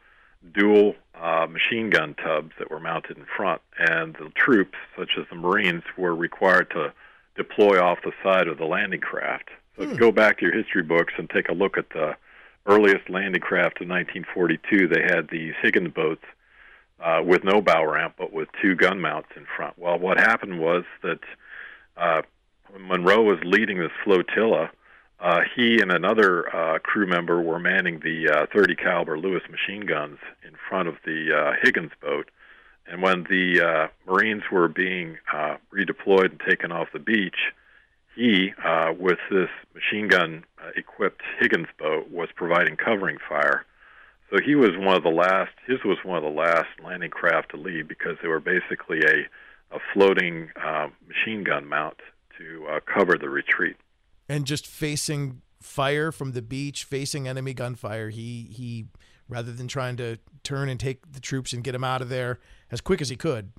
dual 0.53 0.95
uh, 1.15 1.47
machine 1.47 1.91
gun 1.91 2.15
tubs 2.15 2.53
that 2.59 2.71
were 2.71 2.81
mounted 2.81 3.17
in 3.17 3.27
front, 3.37 3.61
and 3.79 4.15
the 4.15 4.31
troops, 4.35 4.77
such 4.97 5.13
as 5.19 5.27
the 5.31 5.37
Marines, 5.37 5.83
were 5.97 6.15
required 6.15 6.71
to 6.71 6.93
deploy 7.37 7.81
off 7.81 7.99
the 8.05 8.13
side 8.23 8.49
of 8.49 8.59
the 8.59 8.65
landing 8.65 9.01
craft. 9.01 9.51
So 9.77 9.87
hmm. 9.87 9.97
go 9.97 10.13
back 10.13 10.39
to 10.39 10.47
your 10.47 10.55
history 10.55 10.83
books 10.83 11.15
and 11.19 11.29
take 11.29 11.49
a 11.49 11.55
look 11.55 11.77
at 11.77 11.91
the 11.91 12.17
earliest 12.67 13.09
landing 13.11 13.41
craft 13.41 13.81
in 13.81 13.89
1942, 13.89 14.89
they 14.89 15.03
had 15.03 15.29
these 15.29 15.55
Higgins 15.61 15.93
boats 15.93 16.25
uh, 17.01 17.21
with 17.25 17.45
no 17.45 17.61
bow 17.61 17.85
ramp, 17.85 18.15
but 18.19 18.33
with 18.33 18.49
two 18.61 18.75
gun 18.75 19.01
mounts 19.01 19.29
in 19.37 19.47
front. 19.57 19.79
Well, 19.79 19.99
what 19.99 20.19
happened 20.19 20.61
was 20.61 20.85
that 21.03 21.21
uh, 21.97 22.23
Munro 22.79 23.23
was 23.23 23.39
leading 23.45 23.79
this 23.79 23.93
flotilla. 24.03 24.71
Uh, 25.21 25.43
he 25.55 25.81
and 25.81 25.91
another 25.91 26.55
uh, 26.55 26.79
crew 26.79 27.07
member 27.07 27.41
were 27.41 27.59
manning 27.59 28.01
the 28.01 28.29
uh, 28.29 28.47
30 28.55 28.75
caliber 28.77 29.19
Lewis 29.19 29.43
machine 29.51 29.87
guns 29.87 30.19
in 30.43 30.53
front 30.69 30.89
of 30.89 30.97
the 31.05 31.33
uh, 31.33 31.53
Higgins 31.63 31.93
boat. 32.01 32.31
And 32.87 33.01
when 33.01 33.25
the 33.25 33.61
uh, 33.61 34.11
Marines 34.11 34.43
were 34.53 34.69
being 34.69 35.17
uh, 35.33 35.57
redeployed 35.73 36.33
and 36.33 36.41
taken 36.41 36.73
off 36.73 36.89
the 36.93 36.99
beach, 36.99 37.53
he, 38.15 38.53
uh, 38.65 38.93
with 38.99 39.19
this 39.31 39.49
machine 39.75 40.09
gun 40.09 40.45
uh, 40.63 40.71
equipped 40.77 41.23
Higgins 41.41 41.69
boat, 41.79 42.11
was 42.11 42.29
providing 42.35 42.77
covering 42.77 43.19
fire. 43.29 43.65
So 44.31 44.39
he 44.45 44.55
was 44.55 44.71
one 44.77 44.97
of 44.97 45.03
the 45.03 45.11
last. 45.11 45.53
His 45.67 45.79
was 45.85 45.99
one 46.05 46.17
of 46.17 46.23
the 46.23 46.31
last 46.31 46.69
landing 46.83 47.11
craft 47.11 47.51
to 47.51 47.57
leave 47.57 47.89
because 47.89 48.17
they 48.23 48.29
were 48.29 48.41
basically 48.41 49.01
a 49.01 49.27
a 49.75 49.79
floating 49.93 50.51
uh, 50.63 50.89
machine 51.09 51.43
gun 51.43 51.67
mount 51.67 51.97
to 52.39 52.65
uh, 52.71 52.81
cover 52.87 53.19
the 53.19 53.29
retreat. 53.29 53.77
And 54.29 54.45
just 54.45 54.67
facing 54.67 55.43
fire 55.61 56.13
from 56.13 56.33
the 56.33 56.43
beach, 56.43 56.85
facing 56.85 57.27
enemy 57.27 57.55
gunfire, 57.55 58.11
he 58.11 58.49
he 58.53 58.87
rather 59.29 59.53
than 59.53 59.67
trying 59.67 59.97
to 59.97 60.19
turn 60.43 60.69
and 60.69 60.79
take 60.79 61.13
the 61.13 61.21
troops 61.21 61.53
and 61.53 61.65
get 61.65 61.73
them 61.73 61.83
out 61.83 62.03
of 62.03 62.09
there 62.09 62.39
as 62.71 62.81
quick 62.81 63.01
as 63.01 63.09
he 63.09 63.17
could, 63.17 63.53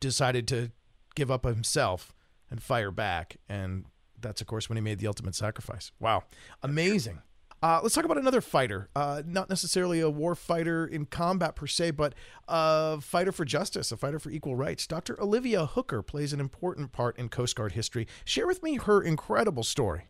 decided 0.00 0.48
to 0.48 0.70
give 1.14 1.30
up 1.30 1.44
himself 1.44 2.13
and 2.54 2.62
fire 2.62 2.92
back. 2.92 3.36
And 3.48 3.84
that's, 4.20 4.40
of 4.40 4.46
course, 4.46 4.68
when 4.68 4.76
he 4.76 4.80
made 4.80 5.00
the 5.00 5.08
ultimate 5.08 5.34
sacrifice. 5.34 5.90
Wow. 5.98 6.22
Amazing. 6.62 7.20
Uh, 7.60 7.80
let's 7.82 7.94
talk 7.94 8.04
about 8.04 8.18
another 8.18 8.40
fighter. 8.40 8.88
Uh, 8.94 9.22
not 9.26 9.48
necessarily 9.48 9.98
a 9.98 10.08
war 10.08 10.36
fighter 10.36 10.86
in 10.86 11.04
combat 11.06 11.56
per 11.56 11.66
se, 11.66 11.90
but 11.92 12.14
a 12.46 13.00
fighter 13.00 13.32
for 13.32 13.44
justice, 13.44 13.90
a 13.90 13.96
fighter 13.96 14.20
for 14.20 14.30
equal 14.30 14.54
rights. 14.54 14.86
Dr. 14.86 15.20
Olivia 15.20 15.66
Hooker 15.66 16.00
plays 16.00 16.32
an 16.32 16.38
important 16.38 16.92
part 16.92 17.18
in 17.18 17.28
Coast 17.28 17.56
Guard 17.56 17.72
history. 17.72 18.06
Share 18.24 18.46
with 18.46 18.62
me 18.62 18.76
her 18.76 19.02
incredible 19.02 19.64
story. 19.64 20.06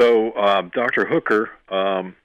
So, 0.00 0.34
um, 0.36 0.72
Dr. 0.74 1.04
Hooker, 1.04 1.50
um, 1.68 2.16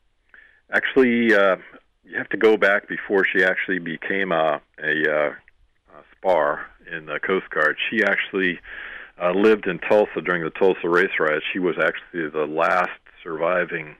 actually, 0.71 1.35
uh, 1.35 1.57
you 2.03 2.17
have 2.17 2.29
to 2.29 2.37
go 2.37 2.57
back 2.57 2.87
before 2.87 3.25
she 3.25 3.43
actually 3.43 3.79
became 3.79 4.31
a, 4.31 4.61
a, 4.81 5.11
uh, 5.11 5.29
a 5.29 6.03
spar 6.15 6.65
in 6.91 7.05
the 7.05 7.19
Coast 7.19 7.49
Guard. 7.49 7.77
She 7.89 8.03
actually 8.03 8.59
uh, 9.21 9.31
lived 9.31 9.67
in 9.67 9.79
Tulsa 9.79 10.21
during 10.23 10.43
the 10.43 10.49
Tulsa 10.51 10.89
race 10.89 11.11
riot. 11.19 11.43
She 11.51 11.59
was 11.59 11.75
actually 11.77 12.29
the 12.29 12.45
last 12.45 12.99
surviving 13.23 13.95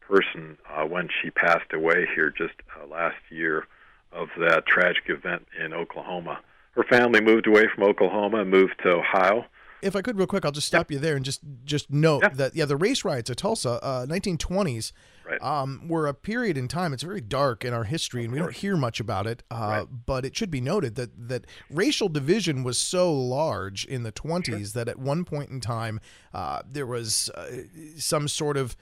person 0.00 0.56
uh, 0.68 0.84
when 0.84 1.08
she 1.20 1.30
passed 1.30 1.72
away 1.72 2.06
here 2.14 2.30
just 2.36 2.54
uh, 2.76 2.86
last 2.86 3.16
year 3.30 3.66
of 4.12 4.28
that 4.38 4.66
tragic 4.66 5.04
event 5.08 5.46
in 5.62 5.72
Oklahoma. 5.72 6.40
Her 6.72 6.84
family 6.84 7.20
moved 7.20 7.46
away 7.46 7.64
from 7.74 7.84
Oklahoma 7.84 8.42
and 8.42 8.50
moved 8.50 8.74
to 8.82 8.90
Ohio 8.90 9.44
if 9.82 9.96
I 9.96 10.02
could, 10.02 10.16
real 10.16 10.26
quick, 10.26 10.44
I'll 10.44 10.52
just 10.52 10.66
stop 10.66 10.90
you 10.90 10.98
there 10.98 11.16
and 11.16 11.24
just 11.24 11.40
just 11.64 11.90
note 11.90 12.24
that 12.34 12.54
yeah, 12.54 12.64
the 12.64 12.76
race 12.76 13.04
riots 13.04 13.30
at 13.30 13.36
Tulsa, 13.36 13.82
uh, 13.82 14.06
1920s, 14.06 14.92
right. 15.28 15.42
um, 15.42 15.86
were 15.88 16.06
a 16.06 16.14
period 16.14 16.56
in 16.56 16.68
time. 16.68 16.92
It's 16.92 17.02
very 17.02 17.20
dark 17.20 17.64
in 17.64 17.72
our 17.72 17.84
history, 17.84 18.24
and 18.24 18.32
we 18.32 18.38
don't 18.38 18.54
hear 18.54 18.76
much 18.76 19.00
about 19.00 19.26
it. 19.26 19.42
Uh, 19.50 19.56
right. 19.56 19.86
But 20.06 20.24
it 20.24 20.36
should 20.36 20.50
be 20.50 20.60
noted 20.60 20.94
that 20.96 21.28
that 21.28 21.46
racial 21.70 22.08
division 22.08 22.64
was 22.64 22.78
so 22.78 23.12
large 23.12 23.84
in 23.84 24.02
the 24.02 24.12
20s 24.12 24.44
sure. 24.44 24.58
that 24.74 24.88
at 24.88 24.98
one 24.98 25.24
point 25.24 25.50
in 25.50 25.60
time, 25.60 26.00
uh, 26.34 26.62
there 26.70 26.86
was 26.86 27.30
uh, 27.30 27.46
some 27.96 28.28
sort 28.28 28.56
of 28.56 28.76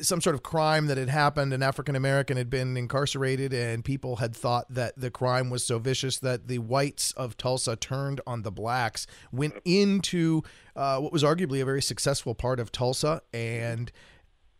some 0.00 0.20
sort 0.20 0.34
of 0.34 0.42
crime 0.42 0.86
that 0.86 0.98
had 0.98 1.08
happened. 1.08 1.52
An 1.52 1.62
African 1.62 1.94
American 1.94 2.36
had 2.36 2.50
been 2.50 2.76
incarcerated, 2.76 3.52
and 3.52 3.84
people 3.84 4.16
had 4.16 4.34
thought 4.34 4.66
that 4.68 4.98
the 4.98 5.10
crime 5.10 5.50
was 5.50 5.64
so 5.64 5.78
vicious 5.78 6.18
that 6.18 6.48
the 6.48 6.58
whites 6.58 7.12
of 7.12 7.36
Tulsa 7.36 7.76
turned 7.76 8.20
on 8.26 8.42
the 8.42 8.50
blacks, 8.50 9.06
went 9.32 9.54
into 9.64 10.42
uh, 10.74 10.98
what 10.98 11.12
was 11.12 11.22
arguably 11.22 11.62
a 11.62 11.64
very 11.64 11.82
successful 11.82 12.34
part 12.34 12.58
of 12.60 12.72
Tulsa, 12.72 13.22
and 13.32 13.92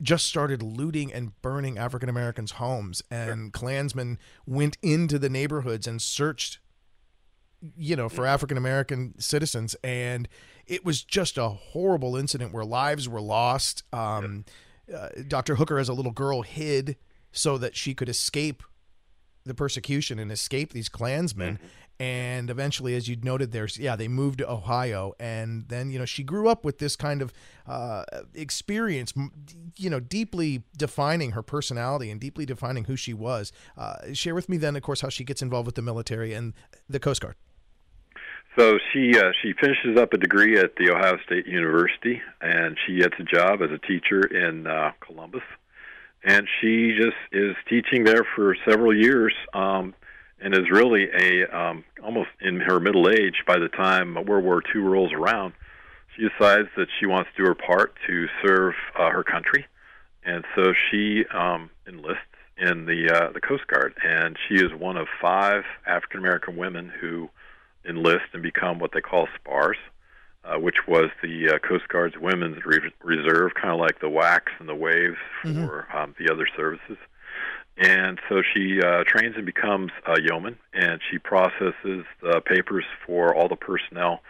just 0.02 0.26
started 0.26 0.62
looting 0.62 1.12
and 1.12 1.40
burning 1.42 1.78
African 1.78 2.08
Americans' 2.08 2.52
homes. 2.52 3.02
And 3.10 3.52
Klansmen 3.52 4.18
went 4.46 4.76
into 4.82 5.18
the 5.18 5.30
neighborhoods 5.30 5.86
and 5.86 6.02
searched, 6.02 6.58
you 7.76 7.96
know, 7.96 8.08
for 8.08 8.26
African 8.26 8.58
American 8.58 9.14
citizens. 9.18 9.74
And 9.82 10.28
it 10.66 10.84
was 10.84 11.02
just 11.02 11.38
a 11.38 11.48
horrible 11.48 12.14
incident 12.14 12.52
where 12.52 12.64
lives 12.64 13.08
were 13.08 13.22
lost. 13.22 13.84
Um, 13.92 14.44
uh, 14.94 15.08
Dr. 15.26 15.56
Hooker, 15.56 15.78
as 15.78 15.88
a 15.88 15.92
little 15.92 16.12
girl, 16.12 16.42
hid 16.42 16.96
so 17.32 17.58
that 17.58 17.76
she 17.76 17.94
could 17.94 18.08
escape 18.08 18.62
the 19.44 19.54
persecution 19.54 20.18
and 20.18 20.30
escape 20.30 20.72
these 20.72 20.88
Klansmen. 20.88 21.54
Mm-hmm. 21.56 21.66
And 21.98 22.50
eventually, 22.50 22.94
as 22.94 23.08
you 23.08 23.16
noted, 23.22 23.52
there's 23.52 23.78
yeah, 23.78 23.96
they 23.96 24.06
moved 24.06 24.38
to 24.38 24.50
Ohio, 24.50 25.14
and 25.18 25.66
then 25.68 25.90
you 25.90 25.98
know 25.98 26.04
she 26.04 26.22
grew 26.22 26.46
up 26.46 26.62
with 26.62 26.78
this 26.78 26.94
kind 26.94 27.22
of 27.22 27.32
uh, 27.66 28.04
experience, 28.34 29.14
you 29.78 29.88
know, 29.88 29.98
deeply 29.98 30.64
defining 30.76 31.30
her 31.30 31.42
personality 31.42 32.10
and 32.10 32.20
deeply 32.20 32.44
defining 32.44 32.84
who 32.84 32.96
she 32.96 33.14
was. 33.14 33.50
Uh, 33.78 34.12
share 34.12 34.34
with 34.34 34.46
me 34.50 34.58
then, 34.58 34.76
of 34.76 34.82
course, 34.82 35.00
how 35.00 35.08
she 35.08 35.24
gets 35.24 35.40
involved 35.40 35.64
with 35.64 35.74
the 35.74 35.80
military 35.80 36.34
and 36.34 36.52
the 36.86 37.00
Coast 37.00 37.22
Guard. 37.22 37.36
So 38.58 38.78
she 38.90 39.18
uh, 39.18 39.32
she 39.42 39.52
finishes 39.52 39.98
up 39.98 40.14
a 40.14 40.16
degree 40.16 40.58
at 40.58 40.76
the 40.76 40.90
Ohio 40.90 41.18
State 41.26 41.46
University, 41.46 42.22
and 42.40 42.78
she 42.86 42.96
gets 42.96 43.14
a 43.18 43.22
job 43.22 43.60
as 43.60 43.70
a 43.70 43.78
teacher 43.86 44.22
in 44.22 44.66
uh, 44.66 44.92
Columbus, 45.00 45.42
and 46.24 46.48
she 46.58 46.96
just 46.98 47.16
is 47.32 47.54
teaching 47.68 48.04
there 48.04 48.26
for 48.34 48.56
several 48.66 48.96
years, 48.96 49.34
um, 49.52 49.94
and 50.40 50.54
is 50.54 50.70
really 50.70 51.04
a 51.04 51.46
um, 51.54 51.84
almost 52.02 52.30
in 52.40 52.60
her 52.60 52.80
middle 52.80 53.10
age 53.10 53.42
by 53.46 53.58
the 53.58 53.68
time 53.68 54.14
World 54.14 54.44
War 54.44 54.62
II 54.74 54.80
rolls 54.80 55.12
around. 55.12 55.52
She 56.16 56.22
decides 56.22 56.68
that 56.78 56.86
she 56.98 57.04
wants 57.04 57.28
to 57.36 57.42
do 57.42 57.48
her 57.48 57.54
part 57.54 57.94
to 58.06 58.26
serve 58.42 58.72
uh, 58.98 59.10
her 59.10 59.22
country, 59.22 59.66
and 60.24 60.46
so 60.54 60.72
she 60.90 61.26
um, 61.26 61.68
enlists 61.86 62.22
in 62.56 62.86
the 62.86 63.10
uh, 63.14 63.32
the 63.32 63.40
Coast 63.42 63.66
Guard, 63.66 63.92
and 64.02 64.38
she 64.48 64.54
is 64.54 64.72
one 64.72 64.96
of 64.96 65.08
five 65.20 65.64
African 65.86 66.20
American 66.20 66.56
women 66.56 66.90
who 67.02 67.28
enlist 67.88 68.26
and 68.32 68.42
become 68.42 68.78
what 68.78 68.92
they 68.92 69.00
call 69.00 69.28
SPARS, 69.36 69.76
uh, 70.44 70.58
which 70.58 70.86
was 70.86 71.10
the 71.22 71.50
uh, 71.50 71.58
Coast 71.58 71.88
Guard's 71.88 72.16
Women's 72.18 72.64
Re- 72.64 72.92
Reserve, 73.02 73.52
kind 73.54 73.72
of 73.72 73.80
like 73.80 74.00
the 74.00 74.08
WACs 74.08 74.52
and 74.58 74.68
the 74.68 74.74
Waves 74.74 75.16
mm-hmm. 75.44 75.66
for 75.66 75.86
mm-hmm. 75.88 75.96
um, 75.96 76.14
the 76.18 76.32
other 76.32 76.46
services. 76.56 76.98
And 77.78 78.18
so 78.28 78.42
she 78.54 78.80
uh, 78.80 79.04
trains 79.06 79.34
and 79.36 79.44
becomes 79.44 79.92
a 80.06 80.20
yeoman, 80.20 80.56
and 80.72 81.00
she 81.10 81.18
processes 81.18 82.04
the 82.22 82.40
papers 82.44 82.84
for 83.06 83.34
all 83.34 83.48
the 83.48 83.56
personnel 83.56 84.20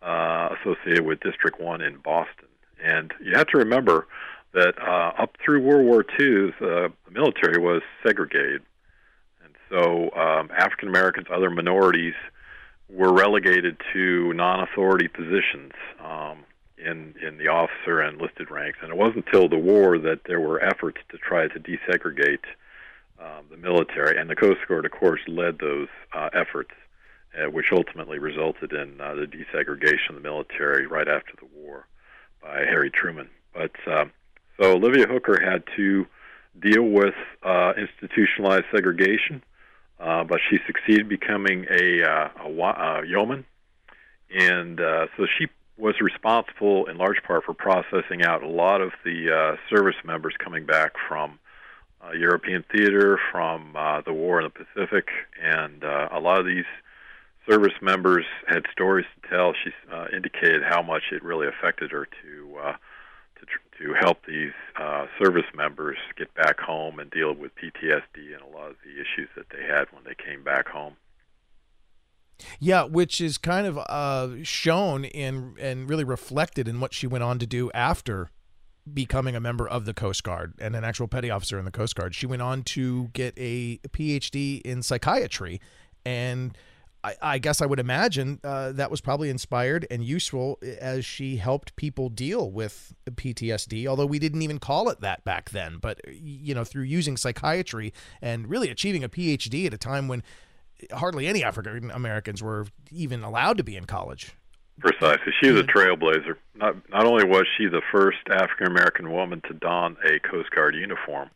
uh, 0.00 0.50
associated 0.60 1.04
with 1.04 1.20
District 1.20 1.60
1 1.60 1.82
in 1.82 1.98
Boston. 1.98 2.48
And 2.82 3.12
you 3.22 3.32
have 3.34 3.46
to 3.48 3.58
remember 3.58 4.06
that 4.52 4.74
uh, 4.80 5.12
up 5.22 5.36
through 5.44 5.60
World 5.62 5.84
War 5.84 6.02
II, 6.02 6.52
the, 6.60 6.92
the 7.04 7.10
military 7.10 7.60
was 7.60 7.82
segregated. 8.06 8.62
And 9.44 9.54
so 9.68 10.10
um, 10.16 10.50
African 10.56 10.88
Americans, 10.88 11.26
other 11.30 11.50
minorities, 11.50 12.14
were 12.88 13.12
relegated 13.12 13.76
to 13.92 14.32
non-authority 14.34 15.08
positions 15.08 15.72
um, 16.04 16.44
in 16.78 17.14
in 17.26 17.38
the 17.38 17.48
officer 17.48 18.00
and 18.00 18.20
enlisted 18.20 18.50
ranks. 18.50 18.78
And 18.82 18.90
it 18.90 18.96
wasn't 18.96 19.26
until 19.26 19.48
the 19.48 19.58
war 19.58 19.98
that 19.98 20.20
there 20.26 20.40
were 20.40 20.62
efforts 20.62 20.98
to 21.10 21.18
try 21.18 21.48
to 21.48 21.58
desegregate 21.60 22.44
um, 23.18 23.46
the 23.50 23.56
military. 23.56 24.18
And 24.18 24.28
the 24.28 24.36
Coast 24.36 24.60
Guard, 24.68 24.84
of 24.84 24.92
course, 24.92 25.20
led 25.26 25.58
those 25.58 25.88
uh, 26.12 26.30
efforts, 26.34 26.72
uh, 27.36 27.50
which 27.50 27.66
ultimately 27.72 28.18
resulted 28.18 28.72
in 28.72 29.00
uh, 29.00 29.14
the 29.14 29.26
desegregation 29.26 30.10
of 30.10 30.16
the 30.16 30.20
military 30.20 30.86
right 30.86 31.08
after 31.08 31.32
the 31.40 31.46
war 31.54 31.86
by 32.42 32.58
Harry 32.58 32.90
Truman. 32.90 33.28
But 33.54 33.72
uh, 33.86 34.06
so 34.60 34.72
Olivia 34.72 35.06
Hooker 35.06 35.40
had 35.40 35.64
to 35.76 36.06
deal 36.60 36.82
with 36.82 37.14
uh, 37.42 37.72
institutionalized 37.76 38.66
segregation, 38.74 39.42
uh, 40.04 40.22
but 40.22 40.38
she 40.50 40.58
succeeded 40.66 41.08
becoming 41.08 41.64
a, 41.70 42.02
uh, 42.02 42.28
a, 42.44 42.48
a 42.48 43.06
yeoman, 43.06 43.44
and 44.30 44.78
uh, 44.78 45.06
so 45.16 45.26
she 45.38 45.46
was 45.76 45.94
responsible 46.00 46.86
in 46.86 46.98
large 46.98 47.22
part 47.22 47.44
for 47.44 47.54
processing 47.54 48.22
out 48.22 48.42
a 48.42 48.48
lot 48.48 48.80
of 48.80 48.92
the 49.04 49.32
uh, 49.32 49.56
service 49.74 49.96
members 50.04 50.34
coming 50.38 50.66
back 50.66 50.92
from 51.08 51.38
uh, 52.04 52.12
European 52.12 52.64
theater, 52.70 53.18
from 53.32 53.74
uh, 53.76 54.02
the 54.02 54.12
war 54.12 54.40
in 54.40 54.44
the 54.44 54.50
Pacific, 54.50 55.08
and 55.42 55.82
uh, 55.82 56.08
a 56.12 56.20
lot 56.20 56.38
of 56.38 56.46
these 56.46 56.66
service 57.48 57.72
members 57.80 58.24
had 58.46 58.64
stories 58.70 59.06
to 59.22 59.28
tell. 59.28 59.54
She 59.64 59.70
uh, 59.90 60.06
indicated 60.14 60.62
how 60.62 60.82
much 60.82 61.04
it 61.12 61.22
really 61.22 61.48
affected 61.48 61.90
her 61.92 62.06
to 62.22 62.56
uh, 62.62 62.72
to 63.78 63.94
help 64.00 64.18
these 64.26 64.52
uh, 64.80 65.06
service 65.22 65.46
members 65.54 65.96
get 66.16 66.32
back 66.34 66.60
home 66.60 66.98
and 66.98 67.10
deal 67.10 67.32
with 67.34 67.52
PTSD 67.56 68.32
and 68.32 68.42
a 68.42 68.56
lot 68.56 68.70
of 68.70 68.76
the 68.84 68.92
issues 68.92 69.28
that 69.36 69.46
they 69.50 69.62
had 69.62 69.86
when 69.92 70.04
they 70.04 70.14
came 70.14 70.42
back 70.42 70.68
home. 70.68 70.94
Yeah, 72.58 72.84
which 72.84 73.20
is 73.20 73.38
kind 73.38 73.66
of 73.66 73.78
uh, 73.78 74.42
shown 74.42 75.04
in 75.04 75.54
and 75.60 75.88
really 75.88 76.04
reflected 76.04 76.66
in 76.66 76.80
what 76.80 76.92
she 76.92 77.06
went 77.06 77.24
on 77.24 77.38
to 77.38 77.46
do 77.46 77.70
after 77.72 78.30
becoming 78.92 79.34
a 79.34 79.40
member 79.40 79.66
of 79.66 79.84
the 79.84 79.94
Coast 79.94 80.24
Guard 80.24 80.54
and 80.58 80.76
an 80.76 80.84
actual 80.84 81.08
petty 81.08 81.30
officer 81.30 81.58
in 81.58 81.64
the 81.64 81.70
Coast 81.70 81.94
Guard. 81.94 82.14
She 82.14 82.26
went 82.26 82.42
on 82.42 82.62
to 82.64 83.08
get 83.12 83.34
a 83.36 83.78
PhD 83.88 84.60
in 84.62 84.82
psychiatry 84.82 85.60
and 86.04 86.56
I, 87.04 87.16
I 87.20 87.38
guess 87.38 87.60
I 87.60 87.66
would 87.66 87.78
imagine 87.78 88.40
uh, 88.42 88.72
that 88.72 88.90
was 88.90 89.02
probably 89.02 89.28
inspired 89.28 89.86
and 89.90 90.02
useful 90.02 90.58
as 90.80 91.04
she 91.04 91.36
helped 91.36 91.76
people 91.76 92.08
deal 92.08 92.50
with 92.50 92.94
PTSD, 93.10 93.86
although 93.86 94.06
we 94.06 94.18
didn't 94.18 94.40
even 94.40 94.58
call 94.58 94.88
it 94.88 95.02
that 95.02 95.22
back 95.22 95.50
then. 95.50 95.76
But, 95.80 96.00
you 96.10 96.54
know, 96.54 96.64
through 96.64 96.84
using 96.84 97.18
psychiatry 97.18 97.92
and 98.22 98.48
really 98.48 98.70
achieving 98.70 99.04
a 99.04 99.08
PhD 99.10 99.66
at 99.66 99.74
a 99.74 99.78
time 99.78 100.08
when 100.08 100.22
hardly 100.92 101.26
any 101.26 101.44
African 101.44 101.90
Americans 101.90 102.42
were 102.42 102.66
even 102.90 103.22
allowed 103.22 103.58
to 103.58 103.64
be 103.64 103.76
in 103.76 103.84
college. 103.84 104.32
Precisely. 104.80 105.32
She 105.42 105.50
was 105.50 105.60
a 105.60 105.64
trailblazer. 105.64 106.36
Not, 106.56 106.88
not 106.88 107.04
only 107.04 107.24
was 107.24 107.44
she 107.56 107.66
the 107.66 107.82
first 107.92 108.18
African 108.30 108.66
American 108.66 109.12
woman 109.12 109.42
to 109.48 109.54
don 109.54 109.96
a 110.04 110.18
Coast 110.20 110.50
Guard 110.50 110.74
uniform, 110.74 111.30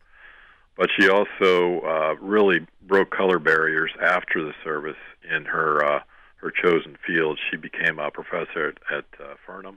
but 0.79 0.89
she 0.97 1.09
also 1.09 1.81
uh, 1.81 2.15
really 2.21 2.65
broke 2.81 3.11
color 3.11 3.37
barriers 3.37 3.91
after 4.01 4.41
the 4.41 4.53
service 4.63 4.95
in 5.29 5.43
her 5.43 5.83
uh, 5.83 5.99
her 6.37 6.51
chosen 6.51 6.97
field. 7.05 7.37
She 7.51 7.57
became 7.57 7.99
a 7.99 8.09
professor 8.09 8.69
at, 8.89 8.97
at 8.97 9.05
uh, 9.21 9.71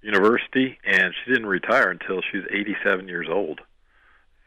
University, 0.00 0.78
and 0.84 1.12
she 1.12 1.32
didn't 1.32 1.48
retire 1.48 1.90
until 1.90 2.20
she 2.22 2.38
was 2.38 2.46
87 2.52 3.08
years 3.08 3.26
old. 3.28 3.60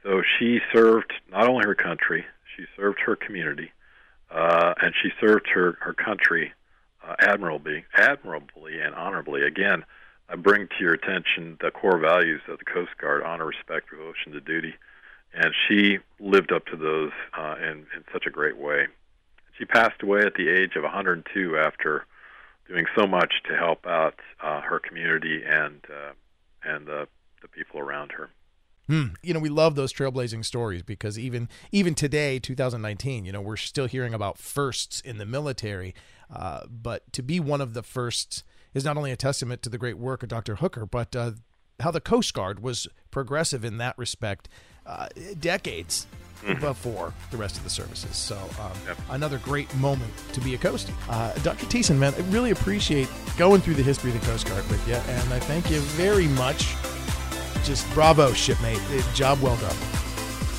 So 0.03 0.21
she 0.39 0.59
served 0.73 1.11
not 1.29 1.49
only 1.49 1.65
her 1.65 1.75
country, 1.75 2.25
she 2.55 2.63
served 2.77 2.99
her 3.05 3.17
community, 3.17 3.71
uh, 4.31 4.75
and 4.81 4.93
she 5.03 5.09
served 5.19 5.49
her 5.53 5.77
her 5.81 5.93
country 5.93 6.53
uh, 7.05 7.15
admirably, 7.19 7.83
admirably 7.97 8.79
and 8.79 8.95
honorably. 8.95 9.41
Again, 9.41 9.83
I 10.29 10.37
bring 10.37 10.67
to 10.67 10.75
your 10.79 10.93
attention 10.93 11.57
the 11.59 11.69
core 11.69 11.99
values 11.99 12.41
of 12.47 12.59
the 12.59 12.65
Coast 12.65 12.91
Guard: 12.97 13.23
honor, 13.23 13.45
respect, 13.45 13.89
devotion 13.89 14.31
to 14.31 14.39
duty 14.39 14.75
and 15.35 15.53
she 15.67 15.99
lived 16.19 16.51
up 16.51 16.65
to 16.67 16.77
those 16.77 17.11
uh, 17.37 17.55
in, 17.61 17.85
in 17.95 18.03
such 18.11 18.25
a 18.25 18.29
great 18.29 18.57
way. 18.57 18.87
She 19.57 19.65
passed 19.65 20.01
away 20.01 20.21
at 20.21 20.33
the 20.35 20.49
age 20.49 20.75
of 20.75 20.83
102 20.83 21.57
after 21.57 22.05
doing 22.67 22.85
so 22.97 23.05
much 23.05 23.33
to 23.47 23.55
help 23.55 23.85
out 23.85 24.15
uh, 24.41 24.61
her 24.61 24.79
community 24.79 25.43
and 25.45 25.81
uh, 25.89 26.13
and 26.63 26.87
the 26.87 27.07
the 27.41 27.47
people 27.47 27.79
around 27.79 28.11
her. 28.13 28.29
Hmm. 28.87 29.15
You 29.23 29.33
know, 29.33 29.39
we 29.39 29.49
love 29.49 29.75
those 29.75 29.91
trailblazing 29.91 30.45
stories 30.45 30.83
because 30.83 31.17
even 31.17 31.49
even 31.71 31.95
today, 31.95 32.39
2019, 32.39 33.25
you 33.25 33.31
know, 33.31 33.41
we're 33.41 33.55
still 33.55 33.87
hearing 33.87 34.13
about 34.13 34.37
firsts 34.37 35.01
in 35.01 35.17
the 35.17 35.25
military. 35.25 35.93
Uh, 36.33 36.61
but 36.69 37.11
to 37.13 37.21
be 37.21 37.39
one 37.39 37.61
of 37.61 37.73
the 37.73 37.83
firsts 37.83 38.43
is 38.73 38.83
not 38.83 38.97
only 38.97 39.11
a 39.11 39.15
testament 39.15 39.61
to 39.61 39.69
the 39.69 39.77
great 39.77 39.97
work 39.97 40.23
of 40.23 40.29
Dr. 40.29 40.55
Hooker, 40.55 40.85
but 40.85 41.15
uh, 41.15 41.31
how 41.79 41.91
the 41.91 42.01
Coast 42.01 42.33
Guard 42.33 42.61
was 42.61 42.87
progressive 43.11 43.63
in 43.63 43.77
that 43.77 43.97
respect 43.97 44.49
uh, 44.85 45.07
decades 45.39 46.07
mm-hmm. 46.43 46.59
before 46.59 47.13
the 47.31 47.37
rest 47.37 47.57
of 47.57 47.63
the 47.63 47.69
services. 47.69 48.15
So 48.15 48.37
um, 48.59 48.71
yep. 48.87 48.97
another 49.09 49.39
great 49.39 49.73
moment 49.75 50.11
to 50.33 50.41
be 50.41 50.55
a 50.55 50.57
Coastie. 50.57 50.93
Uh, 51.09 51.33
Dr. 51.39 51.65
Thiesen, 51.65 51.97
man, 51.97 52.13
I 52.15 52.21
really 52.31 52.51
appreciate 52.51 53.09
going 53.37 53.61
through 53.61 53.75
the 53.75 53.83
history 53.83 54.11
of 54.11 54.19
the 54.19 54.25
Coast 54.25 54.47
Guard 54.47 54.67
with 54.69 54.87
you, 54.87 54.95
and 54.95 55.33
I 55.33 55.39
thank 55.39 55.69
you 55.69 55.79
very 55.79 56.27
much. 56.29 56.75
Just 57.63 57.91
bravo, 57.93 58.31
shipmate. 58.33 58.79
Job 59.13 59.41
well 59.41 59.57
done. 59.57 59.75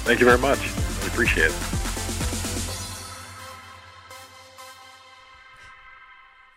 Thank 0.04 0.20
you 0.20 0.26
very 0.26 0.38
much. 0.38 0.58
I 0.58 1.06
appreciate 1.06 1.50
it. 1.50 1.76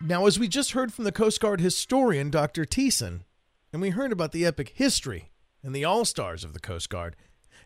Now, 0.02 0.26
as 0.26 0.38
we 0.38 0.48
just 0.48 0.72
heard 0.72 0.94
from 0.94 1.04
the 1.04 1.12
Coast 1.12 1.40
Guard 1.40 1.60
historian, 1.60 2.30
Dr. 2.30 2.64
Thiesen, 2.64 3.20
and 3.72 3.82
we 3.82 3.90
heard 3.90 4.12
about 4.12 4.32
the 4.32 4.46
epic 4.46 4.72
history 4.74 5.30
and 5.62 5.74
the 5.74 5.84
all 5.84 6.04
stars 6.04 6.42
of 6.42 6.54
the 6.54 6.58
Coast 6.58 6.88
Guard, 6.88 7.16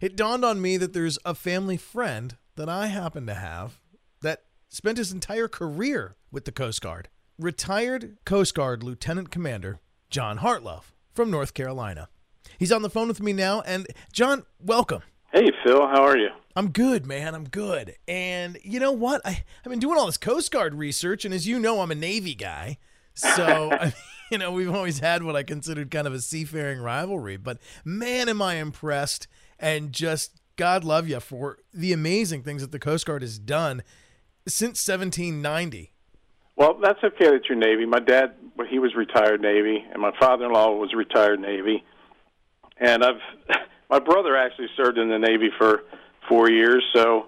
it 0.04 0.16
dawned 0.16 0.44
on 0.44 0.60
me 0.60 0.76
that 0.76 0.92
there's 0.92 1.18
a 1.24 1.34
family 1.34 1.78
friend 1.78 2.36
that 2.56 2.68
I 2.68 2.88
happen 2.88 3.24
to 3.26 3.32
have 3.32 3.80
that 4.20 4.42
spent 4.68 4.98
his 4.98 5.12
entire 5.12 5.48
career 5.48 6.16
with 6.30 6.44
the 6.44 6.52
Coast 6.52 6.82
Guard. 6.82 7.08
Retired 7.38 8.18
Coast 8.26 8.54
Guard 8.54 8.82
Lieutenant 8.82 9.30
Commander 9.30 9.80
John 10.10 10.40
Hartlove 10.40 10.92
from 11.14 11.30
North 11.30 11.54
Carolina. 11.54 12.10
He's 12.58 12.70
on 12.70 12.82
the 12.82 12.90
phone 12.90 13.08
with 13.08 13.22
me 13.22 13.32
now. 13.32 13.62
And 13.62 13.86
John, 14.12 14.44
welcome. 14.60 15.00
Hey, 15.32 15.48
Phil. 15.64 15.86
How 15.86 16.04
are 16.04 16.18
you? 16.18 16.28
I'm 16.54 16.68
good, 16.68 17.06
man. 17.06 17.34
I'm 17.34 17.48
good. 17.48 17.96
And 18.06 18.58
you 18.62 18.80
know 18.80 18.92
what? 18.92 19.22
I, 19.24 19.42
I've 19.64 19.70
been 19.70 19.78
doing 19.78 19.96
all 19.98 20.04
this 20.04 20.18
Coast 20.18 20.52
Guard 20.52 20.74
research. 20.74 21.24
And 21.24 21.32
as 21.32 21.48
you 21.48 21.58
know, 21.58 21.80
I'm 21.80 21.90
a 21.90 21.94
Navy 21.94 22.34
guy. 22.34 22.76
So, 23.14 23.70
I, 23.72 23.94
you 24.30 24.36
know, 24.36 24.52
we've 24.52 24.72
always 24.72 24.98
had 24.98 25.22
what 25.22 25.34
I 25.34 25.44
considered 25.44 25.90
kind 25.90 26.06
of 26.06 26.12
a 26.12 26.20
seafaring 26.20 26.80
rivalry. 26.80 27.38
But 27.38 27.56
man, 27.86 28.28
am 28.28 28.42
I 28.42 28.56
impressed 28.56 29.28
and 29.58 29.92
just 29.92 30.40
God 30.56 30.84
love 30.84 31.08
you 31.08 31.20
for 31.20 31.58
the 31.72 31.92
amazing 31.92 32.42
things 32.42 32.62
that 32.62 32.72
the 32.72 32.78
Coast 32.78 33.06
Guard 33.06 33.22
has 33.22 33.38
done 33.38 33.82
since 34.46 34.86
1790. 34.86 35.92
Well, 36.56 36.78
that's 36.80 37.02
okay 37.02 37.30
that 37.30 37.48
you're 37.48 37.58
Navy. 37.58 37.84
My 37.84 37.98
dad, 37.98 38.34
he 38.68 38.78
was 38.78 38.94
retired 38.94 39.40
Navy, 39.40 39.84
and 39.92 40.00
my 40.00 40.12
father-in-law 40.20 40.76
was 40.76 40.94
retired 40.94 41.40
Navy. 41.40 41.82
And 42.78 43.04
I've, 43.04 43.20
my 43.90 43.98
brother 43.98 44.36
actually 44.36 44.68
served 44.76 44.98
in 44.98 45.08
the 45.08 45.18
Navy 45.18 45.50
for 45.58 45.82
four 46.28 46.48
years. 46.48 46.84
So, 46.94 47.26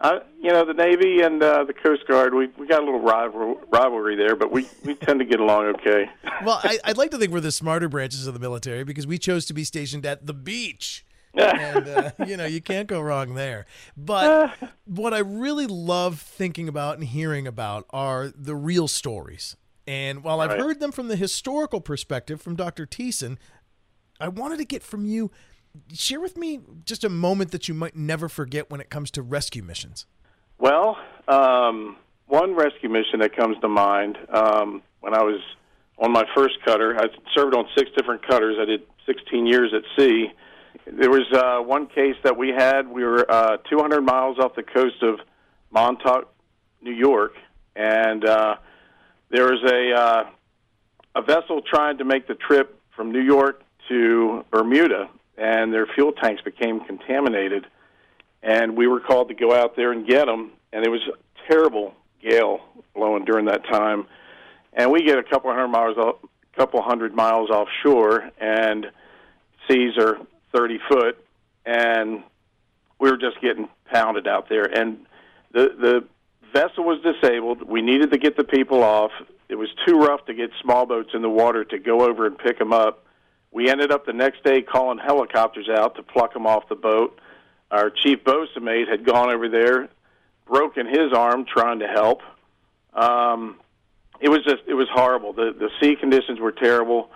uh, 0.00 0.20
you 0.40 0.52
know, 0.52 0.64
the 0.64 0.72
Navy 0.72 1.20
and 1.22 1.42
uh, 1.42 1.64
the 1.64 1.74
Coast 1.74 2.06
Guard, 2.06 2.32
we 2.32 2.46
we 2.56 2.66
got 2.66 2.80
a 2.80 2.84
little 2.84 3.00
rival, 3.00 3.60
rivalry 3.70 4.16
there, 4.16 4.36
but 4.36 4.52
we, 4.52 4.66
we 4.84 4.94
tend 4.94 5.18
to 5.18 5.26
get 5.26 5.40
along 5.40 5.66
okay. 5.80 6.08
well, 6.44 6.60
I, 6.62 6.78
I'd 6.84 6.96
like 6.96 7.10
to 7.10 7.18
think 7.18 7.32
we're 7.32 7.40
the 7.40 7.52
smarter 7.52 7.88
branches 7.88 8.26
of 8.26 8.34
the 8.34 8.40
military 8.40 8.84
because 8.84 9.06
we 9.06 9.18
chose 9.18 9.46
to 9.46 9.52
be 9.52 9.64
stationed 9.64 10.06
at 10.06 10.26
the 10.26 10.32
beach 10.32 11.04
and 11.34 11.88
uh, 11.88 12.10
you 12.26 12.36
know 12.36 12.46
you 12.46 12.60
can't 12.60 12.86
go 12.86 13.00
wrong 13.00 13.34
there. 13.34 13.66
But 13.96 14.56
what 14.84 15.14
I 15.14 15.18
really 15.18 15.66
love 15.66 16.20
thinking 16.20 16.68
about 16.68 16.98
and 16.98 17.06
hearing 17.06 17.46
about 17.46 17.86
are 17.90 18.32
the 18.34 18.54
real 18.54 18.88
stories. 18.88 19.56
And 19.86 20.22
while 20.22 20.40
I've 20.40 20.58
heard 20.58 20.78
them 20.78 20.92
from 20.92 21.08
the 21.08 21.16
historical 21.16 21.80
perspective 21.80 22.40
from 22.40 22.54
Dr. 22.54 22.86
Thiesen, 22.86 23.38
I 24.20 24.28
wanted 24.28 24.58
to 24.58 24.64
get 24.64 24.84
from 24.84 25.04
you 25.04 25.32
share 25.92 26.20
with 26.20 26.36
me 26.36 26.60
just 26.84 27.02
a 27.02 27.08
moment 27.08 27.50
that 27.50 27.68
you 27.68 27.74
might 27.74 27.96
never 27.96 28.28
forget 28.28 28.70
when 28.70 28.80
it 28.80 28.90
comes 28.90 29.10
to 29.12 29.22
rescue 29.22 29.62
missions. 29.62 30.06
Well, 30.58 30.96
um, 31.26 31.96
one 32.26 32.54
rescue 32.54 32.88
mission 32.88 33.20
that 33.20 33.34
comes 33.34 33.56
to 33.62 33.68
mind 33.68 34.18
um, 34.32 34.82
when 35.00 35.14
I 35.14 35.22
was 35.22 35.40
on 35.98 36.12
my 36.12 36.24
first 36.34 36.54
cutter. 36.64 36.96
I 36.96 37.06
served 37.34 37.56
on 37.56 37.66
six 37.76 37.90
different 37.96 38.26
cutters. 38.26 38.56
I 38.60 38.64
did 38.64 38.82
16 39.06 39.46
years 39.46 39.72
at 39.74 39.82
sea 39.98 40.28
there 40.86 41.10
was 41.10 41.26
uh, 41.32 41.62
one 41.62 41.86
case 41.86 42.16
that 42.24 42.36
we 42.36 42.48
had. 42.48 42.88
We 42.88 43.04
were 43.04 43.30
uh, 43.30 43.58
200 43.68 44.00
miles 44.02 44.38
off 44.38 44.54
the 44.54 44.62
coast 44.62 45.02
of 45.02 45.20
Montauk, 45.70 46.32
New 46.82 46.92
York, 46.92 47.32
and 47.76 48.24
uh, 48.24 48.56
there 49.30 49.44
was 49.44 49.62
a 49.64 50.00
uh, 50.00 50.30
a 51.14 51.22
vessel 51.22 51.62
trying 51.62 51.98
to 51.98 52.04
make 52.04 52.26
the 52.26 52.34
trip 52.34 52.78
from 52.94 53.12
New 53.12 53.22
York 53.22 53.62
to 53.88 54.44
Bermuda, 54.50 55.08
and 55.36 55.72
their 55.72 55.86
fuel 55.86 56.12
tanks 56.12 56.42
became 56.42 56.80
contaminated. 56.80 57.66
And 58.42 58.76
we 58.76 58.86
were 58.86 59.00
called 59.00 59.28
to 59.28 59.34
go 59.34 59.54
out 59.54 59.76
there 59.76 59.92
and 59.92 60.06
get 60.06 60.26
them, 60.26 60.52
and 60.72 60.84
it 60.84 60.88
was 60.88 61.02
a 61.08 61.48
terrible 61.48 61.94
gale 62.22 62.60
blowing 62.94 63.24
during 63.24 63.46
that 63.46 63.64
time. 63.64 64.06
And 64.72 64.90
we 64.90 65.02
get 65.02 65.18
a 65.18 65.22
couple 65.22 65.50
hundred 65.50 65.68
miles, 65.68 65.96
a 65.96 66.12
couple 66.56 66.80
hundred 66.82 67.14
miles 67.14 67.50
offshore, 67.50 68.30
and 68.40 68.86
seas 69.68 69.98
are 69.98 70.18
30 70.52 70.78
foot, 70.88 71.24
and 71.64 72.22
we 72.98 73.10
were 73.10 73.16
just 73.16 73.40
getting 73.40 73.68
pounded 73.86 74.26
out 74.26 74.48
there. 74.48 74.64
And 74.64 75.06
the 75.52 75.68
the 75.78 76.04
vessel 76.52 76.84
was 76.84 77.00
disabled. 77.02 77.62
We 77.62 77.82
needed 77.82 78.10
to 78.12 78.18
get 78.18 78.36
the 78.36 78.44
people 78.44 78.82
off. 78.82 79.12
It 79.48 79.56
was 79.56 79.68
too 79.86 79.98
rough 79.98 80.24
to 80.26 80.34
get 80.34 80.50
small 80.62 80.86
boats 80.86 81.10
in 81.14 81.22
the 81.22 81.30
water 81.30 81.64
to 81.64 81.78
go 81.78 82.02
over 82.02 82.26
and 82.26 82.38
pick 82.38 82.58
them 82.58 82.72
up. 82.72 83.04
We 83.52 83.68
ended 83.68 83.90
up 83.90 84.06
the 84.06 84.12
next 84.12 84.44
day 84.44 84.62
calling 84.62 84.98
helicopters 84.98 85.68
out 85.68 85.96
to 85.96 86.02
pluck 86.02 86.32
them 86.32 86.46
off 86.46 86.68
the 86.68 86.76
boat. 86.76 87.18
Our 87.70 87.90
chief 87.90 88.24
bosun 88.24 88.64
mate 88.64 88.88
had 88.88 89.04
gone 89.04 89.32
over 89.32 89.48
there, 89.48 89.88
broken 90.46 90.86
his 90.86 91.12
arm 91.12 91.44
trying 91.44 91.80
to 91.80 91.88
help. 91.88 92.22
Um, 92.94 93.56
it 94.20 94.28
was 94.28 94.44
just 94.44 94.62
it 94.66 94.74
was 94.74 94.88
horrible. 94.92 95.32
The 95.32 95.54
the 95.58 95.70
sea 95.80 95.96
conditions 95.96 96.38
were 96.38 96.52
terrible, 96.52 97.10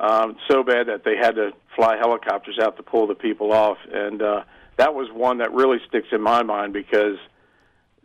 um, 0.00 0.36
so 0.48 0.62
bad 0.62 0.88
that 0.88 1.04
they 1.04 1.16
had 1.16 1.36
to 1.36 1.52
fly 1.78 1.96
helicopters 1.96 2.58
out 2.60 2.76
to 2.76 2.82
pull 2.82 3.06
the 3.06 3.14
people 3.14 3.52
off, 3.52 3.78
and 3.90 4.20
uh, 4.20 4.42
that 4.76 4.94
was 4.94 5.08
one 5.12 5.38
that 5.38 5.52
really 5.52 5.78
sticks 5.86 6.08
in 6.10 6.20
my 6.20 6.42
mind 6.42 6.72
because 6.72 7.16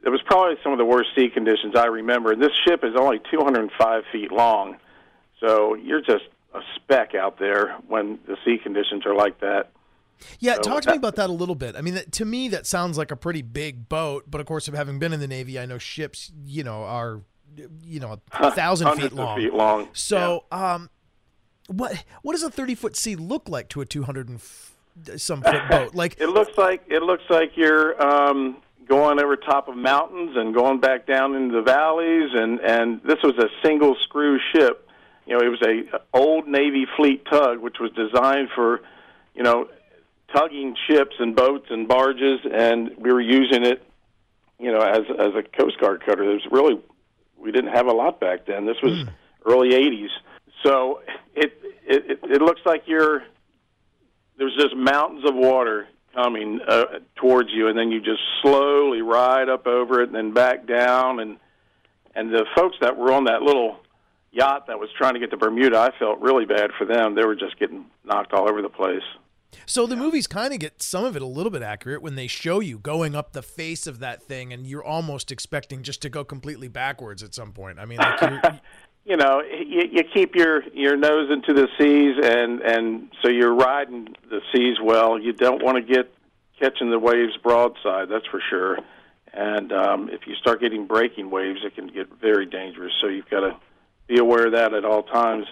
it 0.03 0.09
was 0.09 0.21
probably 0.25 0.55
some 0.63 0.71
of 0.71 0.77
the 0.77 0.85
worst 0.85 1.09
sea 1.15 1.27
conditions 1.27 1.75
I 1.75 1.85
remember. 1.85 2.31
And 2.31 2.41
this 2.41 2.51
ship 2.65 2.83
is 2.83 2.93
only 2.95 3.19
205 3.31 4.03
feet 4.11 4.31
long, 4.31 4.77
so 5.39 5.73
you're 5.73 6.01
just 6.01 6.25
a 6.53 6.59
speck 6.75 7.15
out 7.15 7.39
there 7.39 7.75
when 7.87 8.19
the 8.27 8.37
sea 8.45 8.59
conditions 8.61 9.07
are 9.07 9.15
like 9.15 9.39
that. 9.39 9.71
Yeah, 10.39 10.55
so 10.55 10.61
talk 10.61 10.81
to 10.83 10.85
that, 10.85 10.91
me 10.91 10.97
about 10.97 11.15
that 11.15 11.31
a 11.31 11.33
little 11.33 11.55
bit. 11.55 11.75
I 11.75 11.81
mean, 11.81 11.95
that, 11.95 12.11
to 12.13 12.25
me, 12.25 12.49
that 12.49 12.67
sounds 12.67 12.95
like 12.95 13.09
a 13.09 13.15
pretty 13.15 13.41
big 13.41 13.89
boat, 13.89 14.25
but 14.27 14.39
of 14.39 14.45
course, 14.45 14.67
having 14.67 14.99
been 14.99 15.13
in 15.13 15.19
the 15.19 15.27
Navy, 15.27 15.57
I 15.57 15.65
know 15.65 15.79
ships, 15.79 16.31
you 16.45 16.63
know, 16.63 16.83
are 16.83 17.21
you 17.83 17.99
know 17.99 18.19
a 18.31 18.51
thousand 18.51 18.95
feet 18.95 19.13
long. 19.13 19.37
feet 19.37 19.53
long. 19.53 19.89
So, 19.93 20.45
yeah. 20.51 20.75
um, 20.75 20.89
what 21.67 22.03
what 22.21 22.33
does 22.33 22.43
a 22.43 22.49
thirty 22.49 22.75
foot 22.75 22.95
sea 22.95 23.15
look 23.15 23.49
like 23.49 23.69
to 23.69 23.81
a 23.81 23.85
two 23.85 24.03
hundred 24.03 24.29
and 24.29 24.37
f- 24.37 24.75
some 25.17 25.41
foot 25.41 25.61
boat? 25.69 25.95
Like 25.95 26.19
it 26.19 26.29
looks 26.29 26.57
like 26.57 26.83
it 26.87 27.01
looks 27.03 27.23
like 27.29 27.55
you're 27.55 28.01
um, 28.01 28.57
going 28.87 29.19
over 29.19 29.35
top 29.35 29.67
of 29.67 29.75
mountains 29.75 30.35
and 30.35 30.53
going 30.53 30.79
back 30.79 31.05
down 31.05 31.35
into 31.35 31.55
the 31.55 31.61
valleys, 31.61 32.31
and 32.33 32.59
and 32.59 33.01
this 33.03 33.19
was 33.23 33.37
a 33.37 33.49
single 33.65 33.95
screw 34.01 34.39
ship. 34.53 34.87
You 35.25 35.37
know, 35.37 35.45
it 35.45 35.49
was 35.49 35.61
a 35.61 36.01
old 36.13 36.47
Navy 36.47 36.85
fleet 36.97 37.25
tug, 37.25 37.59
which 37.59 37.77
was 37.79 37.91
designed 37.91 38.49
for, 38.53 38.81
you 39.33 39.43
know, 39.43 39.69
tugging 40.33 40.75
ships 40.87 41.15
and 41.19 41.35
boats 41.35 41.67
and 41.69 41.87
barges, 41.87 42.41
and 42.51 42.91
we 42.97 43.11
were 43.13 43.21
using 43.21 43.63
it, 43.63 43.85
you 44.59 44.71
know, 44.71 44.81
as 44.81 45.03
as 45.17 45.33
a 45.35 45.43
Coast 45.43 45.79
Guard 45.79 46.03
cutter. 46.05 46.23
Was 46.23 46.45
really 46.51 46.81
we 47.37 47.51
didn't 47.51 47.73
have 47.73 47.87
a 47.87 47.93
lot 47.93 48.19
back 48.19 48.45
then. 48.45 48.65
This 48.65 48.81
was 48.81 48.93
mm. 48.93 49.09
early 49.45 49.69
'80s, 49.69 50.09
so 50.63 51.01
it, 51.35 51.53
it 51.85 52.19
it 52.23 52.41
looks 52.41 52.61
like 52.65 52.83
you're 52.85 53.23
there's 54.37 54.55
just 54.55 54.75
mountains 54.75 55.23
of 55.27 55.35
water 55.35 55.87
coming 56.13 56.59
uh, 56.67 56.85
towards 57.15 57.49
you, 57.51 57.67
and 57.67 57.77
then 57.77 57.91
you 57.91 57.99
just 57.99 58.21
slowly 58.41 59.01
ride 59.01 59.49
up 59.49 59.67
over 59.67 60.01
it 60.01 60.07
and 60.07 60.15
then 60.15 60.33
back 60.33 60.67
down. 60.67 61.19
And 61.19 61.37
and 62.15 62.31
the 62.31 62.45
folks 62.55 62.77
that 62.81 62.97
were 62.97 63.11
on 63.11 63.25
that 63.25 63.41
little 63.41 63.77
yacht 64.31 64.67
that 64.67 64.79
was 64.79 64.89
trying 64.97 65.13
to 65.13 65.19
get 65.19 65.31
to 65.31 65.37
Bermuda, 65.37 65.77
I 65.77 65.89
felt 65.97 66.19
really 66.19 66.45
bad 66.45 66.71
for 66.77 66.85
them. 66.85 67.15
They 67.15 67.25
were 67.25 67.35
just 67.35 67.59
getting 67.59 67.85
knocked 68.03 68.33
all 68.33 68.49
over 68.49 68.61
the 68.61 68.69
place. 68.69 69.03
So 69.67 69.85
the 69.85 69.95
movies 69.95 70.25
kind 70.25 70.51
of 70.51 70.59
get 70.59 70.81
some 70.81 71.05
of 71.05 71.15
it 71.15 71.21
a 71.21 71.27
little 71.27 71.51
bit 71.51 71.61
accurate 71.61 72.01
when 72.01 72.15
they 72.15 72.25
show 72.25 72.59
you 72.59 72.79
going 72.79 73.15
up 73.15 73.33
the 73.33 73.43
face 73.43 73.85
of 73.85 73.99
that 73.99 74.23
thing, 74.23 74.51
and 74.51 74.65
you're 74.65 74.83
almost 74.83 75.31
expecting 75.31 75.83
just 75.83 76.01
to 76.01 76.09
go 76.09 76.23
completely 76.23 76.67
backwards 76.67 77.21
at 77.21 77.35
some 77.35 77.51
point. 77.51 77.79
I 77.79 77.85
mean, 77.85 77.99
like 77.99 78.61
you 79.05 79.17
know, 79.17 79.41
you, 79.41 79.83
you 79.91 80.03
keep 80.13 80.35
your 80.35 80.63
your 80.73 80.95
nose 80.95 81.29
into 81.31 81.53
the 81.53 81.67
seas, 81.77 82.15
and 82.23 82.61
and 82.61 83.09
so 83.21 83.29
you're 83.29 83.53
riding 83.53 84.15
the 84.29 84.41
seas 84.53 84.77
well. 84.81 85.19
You 85.19 85.33
don't 85.33 85.63
want 85.63 85.77
to 85.77 85.93
get 85.93 86.13
catching 86.59 86.89
the 86.89 86.99
waves 86.99 87.37
broadside, 87.41 88.09
that's 88.09 88.27
for 88.27 88.41
sure. 88.49 88.77
And 89.33 89.71
um, 89.73 90.09
if 90.09 90.21
you 90.27 90.35
start 90.35 90.61
getting 90.61 90.85
breaking 90.87 91.31
waves, 91.31 91.61
it 91.63 91.75
can 91.75 91.87
get 91.87 92.07
very 92.21 92.45
dangerous. 92.45 92.93
So 93.01 93.07
you've 93.07 93.29
got 93.29 93.41
to 93.41 93.57
be 94.07 94.19
aware 94.19 94.45
of 94.45 94.53
that 94.53 94.73
at 94.73 94.85
all 94.85 95.03
times. 95.03 95.47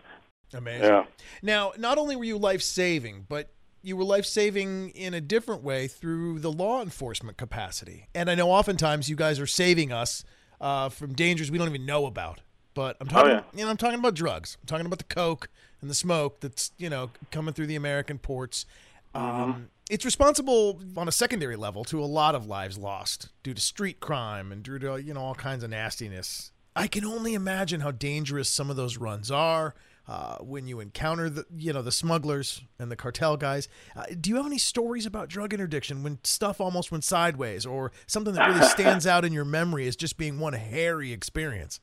Amazing. 0.53 0.83
Yeah. 0.83 1.05
Now, 1.41 1.71
not 1.77 1.97
only 1.97 2.15
were 2.15 2.23
you 2.23 2.37
life 2.37 2.61
saving, 2.61 3.25
but 3.27 3.51
you 3.81 3.97
were 3.97 4.03
life 4.03 4.25
saving 4.25 4.89
in 4.89 5.13
a 5.13 5.21
different 5.21 5.63
way 5.63 5.87
through 5.87 6.39
the 6.39 6.51
law 6.51 6.81
enforcement 6.81 7.37
capacity. 7.37 8.07
And 8.13 8.29
I 8.29 8.35
know 8.35 8.51
oftentimes 8.51 9.09
you 9.09 9.15
guys 9.15 9.39
are 9.39 9.47
saving 9.47 9.91
us 9.91 10.23
uh, 10.59 10.89
from 10.89 11.13
dangers 11.13 11.49
we 11.49 11.57
don't 11.57 11.69
even 11.69 11.85
know 11.85 12.05
about. 12.05 12.41
But 12.73 12.97
I'm 13.01 13.07
talking, 13.07 13.31
oh, 13.31 13.33
yeah. 13.35 13.43
you 13.53 13.65
know, 13.65 13.69
I'm 13.69 13.77
talking 13.77 13.99
about 13.99 14.13
drugs. 14.13 14.57
I'm 14.61 14.67
talking 14.67 14.85
about 14.85 14.99
the 14.99 15.05
coke 15.05 15.49
and 15.81 15.89
the 15.89 15.95
smoke 15.95 16.39
that's 16.39 16.71
you 16.77 16.89
know 16.89 17.09
coming 17.31 17.53
through 17.53 17.67
the 17.67 17.75
American 17.75 18.17
ports. 18.17 18.65
Mm-hmm. 19.13 19.41
Um, 19.41 19.69
it's 19.89 20.05
responsible 20.05 20.79
on 20.95 21.07
a 21.09 21.11
secondary 21.11 21.57
level 21.57 21.83
to 21.85 22.01
a 22.01 22.05
lot 22.05 22.33
of 22.33 22.45
lives 22.45 22.77
lost 22.77 23.29
due 23.43 23.53
to 23.53 23.61
street 23.61 23.99
crime 23.99 24.51
and 24.51 24.63
due 24.63 24.79
to 24.79 25.01
you 25.01 25.13
know 25.13 25.21
all 25.21 25.35
kinds 25.35 25.63
of 25.63 25.69
nastiness. 25.69 26.51
I 26.75 26.87
can 26.87 27.03
only 27.03 27.33
imagine 27.33 27.81
how 27.81 27.91
dangerous 27.91 28.49
some 28.49 28.69
of 28.69 28.77
those 28.77 28.97
runs 28.97 29.29
are. 29.29 29.75
Uh, 30.07 30.37
when 30.39 30.67
you 30.67 30.79
encounter 30.79 31.29
the 31.29 31.45
you 31.55 31.71
know 31.71 31.81
the 31.81 31.91
smugglers 31.91 32.63
and 32.79 32.91
the 32.91 32.95
cartel 32.95 33.37
guys. 33.37 33.69
Uh, 33.95 34.03
do 34.19 34.29
you 34.31 34.35
have 34.35 34.47
any 34.47 34.57
stories 34.57 35.05
about 35.05 35.29
drug 35.29 35.53
interdiction 35.53 36.01
when 36.03 36.17
stuff 36.23 36.59
almost 36.59 36.91
went 36.91 37.03
sideways, 37.03 37.67
or 37.67 37.91
something 38.07 38.33
that 38.33 38.47
really 38.47 38.65
stands 38.67 39.05
out 39.05 39.23
in 39.23 39.31
your 39.31 39.45
memory 39.45 39.87
as 39.87 39.95
just 39.95 40.17
being 40.17 40.39
one 40.39 40.53
hairy 40.53 41.13
experience? 41.13 41.79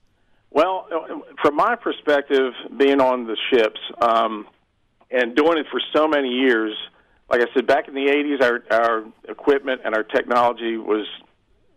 Well, 0.51 0.87
from 1.43 1.57
my 1.57 1.77
perspective, 1.77 2.53
being 2.77 3.01
on 3.01 3.27
the 3.27 3.37
ships 3.53 3.81
um, 4.01 4.47
and 5.11 5.37
doing 5.37 5.59
it 5.59 5.67
for 5.71 5.81
so 5.95 6.09
many 6.09 6.31
years, 6.31 6.75
like 7.31 7.41
I 7.43 7.47
said, 7.55 7.67
back 7.67 7.89
in 7.89 7.95
the 7.95 8.07
'80s, 8.07 8.43
our 8.43 8.63
our 8.71 9.05
equipment 9.29 9.83
and 9.85 9.95
our 9.95 10.03
technology 10.03 10.77
was 10.79 11.07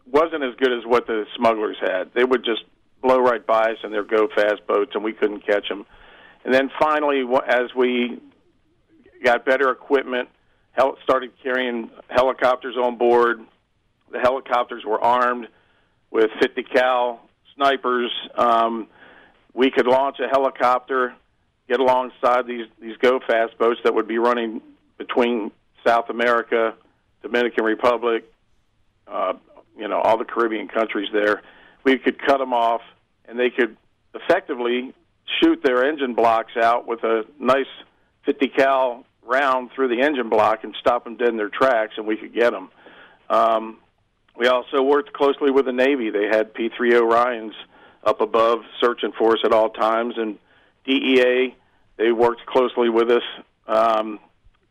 wasn't 0.10 0.44
as 0.44 0.56
good 0.56 0.72
as 0.72 0.86
what 0.86 1.08
the 1.08 1.26
smugglers 1.36 1.78
had. 1.82 2.14
They 2.14 2.24
would 2.24 2.46
just 2.46 2.64
blow 3.02 3.20
right 3.20 3.46
by 3.46 3.72
us 3.72 3.78
in 3.84 3.92
their 3.92 4.04
go 4.04 4.28
fast 4.34 4.66
boats, 4.68 4.92
and 4.94 5.04
we 5.04 5.14
couldn't 5.14 5.46
catch 5.46 5.68
them. 5.68 5.86
And 6.46 6.54
then 6.54 6.72
finally, 6.80 7.24
as 7.48 7.76
we 7.76 8.20
got 9.24 9.46
better 9.46 9.70
equipment, 9.70 10.30
started 11.04 11.32
carrying 11.44 11.90
helicopters 12.10 12.76
on 12.78 12.98
board. 12.98 13.42
The 14.12 14.20
helicopters 14.20 14.84
were 14.86 15.02
armed 15.02 15.48
with 16.10 16.30
50 16.42 16.64
cal 16.64 17.22
snipers. 17.62 18.12
Um, 18.36 18.88
we 19.54 19.70
could 19.70 19.88
launch 19.88 20.18
a 20.20 20.28
helicopter, 20.28 21.14
get 21.68 21.80
alongside 21.80 22.48
these 22.48 22.68
these 22.82 22.98
go 22.98 23.20
fast 23.20 23.58
boats 23.58 23.80
that 23.84 23.94
would 23.94 24.08
be 24.08 24.18
running 24.18 24.62
between 24.98 25.52
South 25.86 26.10
America, 26.10 26.74
Dominican 27.22 27.64
Republic, 27.64 28.24
uh, 29.08 29.34
you 29.78 29.88
know, 29.88 30.00
all 30.00 30.18
the 30.18 30.26
Caribbean 30.26 30.68
countries 30.68 31.10
there. 31.12 31.42
We 31.84 31.98
could 31.98 32.20
cut 32.20 32.38
them 32.38 32.54
off, 32.54 32.82
and 33.26 33.40
they 33.40 33.50
could 33.50 33.78
effectively 34.14 34.94
shoot 35.40 35.62
their 35.64 35.86
engine 35.86 36.14
blocks 36.14 36.54
out 36.62 36.88
with 36.88 37.04
a 37.04 37.26
nice 37.40 37.66
50 38.26 38.48
cal 38.50 39.06
round 39.24 39.72
through 39.72 39.88
the 39.88 40.02
engine 40.02 40.30
block 40.30 40.64
and 40.64 40.76
stop 40.80 41.04
them 41.04 41.18
dead 41.18 41.30
in 41.30 41.38
their 41.38 41.50
tracks, 41.50 41.94
and 41.98 42.06
we 42.06 42.18
could 42.18 42.34
get 42.34 42.52
them. 42.52 42.70
Um, 43.30 43.78
we 44.38 44.48
also 44.48 44.82
worked 44.82 45.14
closely 45.14 45.52
with 45.52 45.66
the 45.66 45.74
Navy. 45.74 46.10
They 46.10 46.28
had 46.28 46.54
P-3 46.54 46.92
Orions 46.94 47.54
up 48.04 48.22
above 48.22 48.60
searching 48.80 49.12
for 49.18 49.34
us 49.34 49.40
at 49.44 49.52
all 49.52 49.70
times, 49.70 50.16
and 50.18 50.38
DEA 50.86 51.56
they 51.98 52.12
worked 52.12 52.46
closely 52.48 52.90
with 52.90 53.12
us, 53.12 53.24
um, 53.68 54.20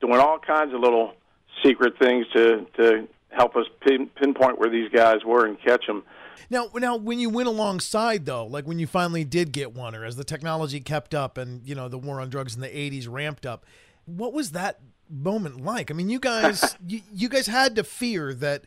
doing 0.00 0.18
all 0.18 0.38
kinds 0.38 0.74
of 0.74 0.80
little 0.80 1.14
secret 1.62 1.98
things 1.98 2.26
to 2.34 2.66
to 2.76 3.08
help 3.28 3.54
us 3.56 3.66
pin, 3.80 4.08
pinpoint 4.16 4.58
where 4.58 4.68
these 4.68 4.90
guys 4.90 5.24
were 5.24 5.46
and 5.46 5.60
catch 5.60 5.86
them. 5.86 6.02
Now, 6.48 6.66
now, 6.74 6.96
when 6.96 7.20
you 7.20 7.30
went 7.30 7.46
alongside 7.48 8.26
though, 8.26 8.44
like 8.46 8.66
when 8.66 8.80
you 8.80 8.86
finally 8.88 9.24
did 9.24 9.52
get 9.52 9.72
one, 9.72 9.94
or 9.94 10.04
as 10.04 10.16
the 10.16 10.24
technology 10.24 10.80
kept 10.80 11.14
up 11.14 11.38
and 11.38 11.66
you 11.66 11.74
know 11.74 11.88
the 11.88 11.98
war 11.98 12.20
on 12.20 12.28
drugs 12.28 12.54
in 12.54 12.60
the 12.60 12.68
'80s 12.68 13.06
ramped 13.08 13.46
up, 13.46 13.64
what 14.06 14.32
was 14.32 14.50
that 14.52 14.80
moment 15.08 15.62
like? 15.62 15.90
I 15.90 15.94
mean, 15.94 16.08
you 16.08 16.18
guys, 16.18 16.76
you, 16.86 17.02
you 17.12 17.28
guys 17.28 17.46
had 17.46 17.76
to 17.76 17.84
fear 17.84 18.34
that 18.34 18.64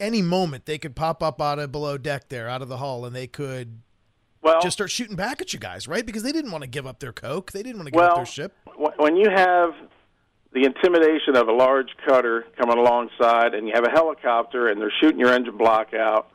any 0.00 0.22
moment 0.22 0.66
they 0.66 0.78
could 0.78 0.94
pop 0.94 1.22
up 1.22 1.40
out 1.40 1.58
of 1.58 1.72
below 1.72 1.98
deck 1.98 2.28
there, 2.28 2.48
out 2.48 2.62
of 2.62 2.68
the 2.68 2.78
hull, 2.78 3.04
and 3.04 3.14
they 3.14 3.26
could 3.26 3.80
well, 4.42 4.60
just 4.60 4.74
start 4.74 4.90
shooting 4.90 5.16
back 5.16 5.40
at 5.40 5.52
you 5.52 5.58
guys, 5.58 5.88
right? 5.88 6.04
Because 6.04 6.22
they 6.22 6.32
didn't 6.32 6.50
want 6.50 6.62
to 6.62 6.68
give 6.68 6.86
up 6.86 7.00
their 7.00 7.12
coke, 7.12 7.52
they 7.52 7.62
didn't 7.62 7.76
want 7.76 7.86
to 7.86 7.92
give 7.92 8.00
well, 8.00 8.10
up 8.10 8.16
their 8.16 8.26
ship. 8.26 8.52
When 8.98 9.16
you 9.16 9.30
have 9.30 9.74
the 10.52 10.64
intimidation 10.64 11.36
of 11.36 11.48
a 11.48 11.52
large 11.52 11.88
cutter 12.06 12.44
coming 12.58 12.78
alongside, 12.78 13.54
and 13.54 13.66
you 13.66 13.72
have 13.74 13.84
a 13.84 13.90
helicopter, 13.90 14.68
and 14.68 14.80
they're 14.80 14.92
shooting 15.00 15.18
your 15.18 15.32
engine 15.32 15.56
block 15.56 15.94
out, 15.94 16.28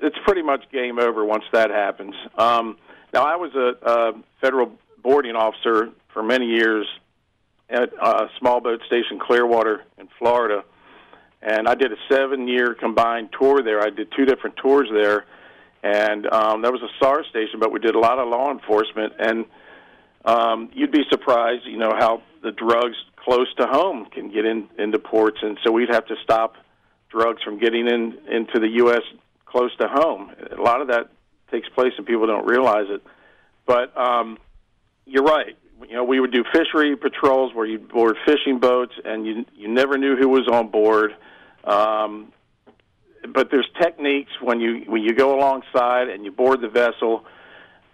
it's 0.00 0.16
pretty 0.24 0.42
much 0.42 0.64
game 0.72 0.98
over 0.98 1.24
once 1.24 1.44
that 1.52 1.70
happens. 1.70 2.14
Um, 2.36 2.76
now, 3.12 3.24
I 3.24 3.36
was 3.36 3.54
a, 3.54 3.88
a 3.88 4.12
federal 4.40 4.72
boarding 5.02 5.36
officer 5.36 5.90
for 6.12 6.22
many 6.22 6.46
years 6.46 6.86
at 7.68 7.92
a 8.00 8.28
small 8.38 8.60
boat 8.60 8.80
station 8.86 9.18
Clearwater 9.18 9.82
in 9.98 10.08
Florida 10.18 10.64
and 11.46 11.68
I 11.68 11.76
did 11.76 11.92
a 11.92 11.96
seven-year 12.10 12.74
combined 12.74 13.28
tour 13.38 13.62
there. 13.62 13.80
I 13.80 13.90
did 13.90 14.12
two 14.16 14.24
different 14.24 14.56
tours 14.56 14.88
there, 14.92 15.24
and 15.82 16.26
um, 16.26 16.62
that 16.62 16.72
was 16.72 16.82
a 16.82 16.88
SAR 16.98 17.24
station, 17.30 17.60
but 17.60 17.72
we 17.72 17.78
did 17.78 17.94
a 17.94 18.00
lot 18.00 18.18
of 18.18 18.28
law 18.28 18.50
enforcement. 18.50 19.12
And 19.20 19.44
um, 20.24 20.70
you'd 20.74 20.90
be 20.90 21.04
surprised, 21.08 21.64
you 21.64 21.78
know, 21.78 21.92
how 21.96 22.22
the 22.42 22.50
drugs 22.50 22.96
close 23.14 23.46
to 23.58 23.66
home 23.68 24.06
can 24.06 24.32
get 24.32 24.44
in 24.44 24.68
into 24.76 24.98
ports, 24.98 25.38
and 25.40 25.56
so 25.64 25.70
we'd 25.70 25.88
have 25.88 26.04
to 26.06 26.16
stop 26.24 26.56
drugs 27.10 27.40
from 27.44 27.60
getting 27.60 27.86
in 27.86 28.18
into 28.28 28.58
the 28.58 28.68
U.S. 28.82 29.02
close 29.44 29.74
to 29.76 29.86
home. 29.86 30.32
A 30.50 30.60
lot 30.60 30.80
of 30.80 30.88
that 30.88 31.10
takes 31.52 31.68
place, 31.68 31.92
and 31.96 32.04
people 32.04 32.26
don't 32.26 32.46
realize 32.46 32.86
it. 32.88 33.04
But 33.66 33.96
um, 33.96 34.38
you're 35.04 35.22
right. 35.22 35.56
You 35.88 35.94
know, 35.94 36.04
we 36.04 36.18
would 36.18 36.32
do 36.32 36.42
fishery 36.52 36.96
patrols 36.96 37.54
where 37.54 37.66
you 37.66 37.78
board 37.78 38.16
fishing 38.26 38.58
boats, 38.58 38.94
and 39.04 39.24
you 39.24 39.44
you 39.54 39.68
never 39.68 39.96
knew 39.96 40.16
who 40.16 40.28
was 40.28 40.48
on 40.48 40.70
board. 40.72 41.14
Um, 41.66 42.32
but 43.34 43.50
there's 43.50 43.68
techniques 43.80 44.30
when 44.40 44.60
you 44.60 44.84
when 44.86 45.02
you 45.02 45.14
go 45.14 45.38
alongside 45.38 46.08
and 46.08 46.24
you 46.24 46.30
board 46.30 46.60
the 46.60 46.68
vessel, 46.68 47.24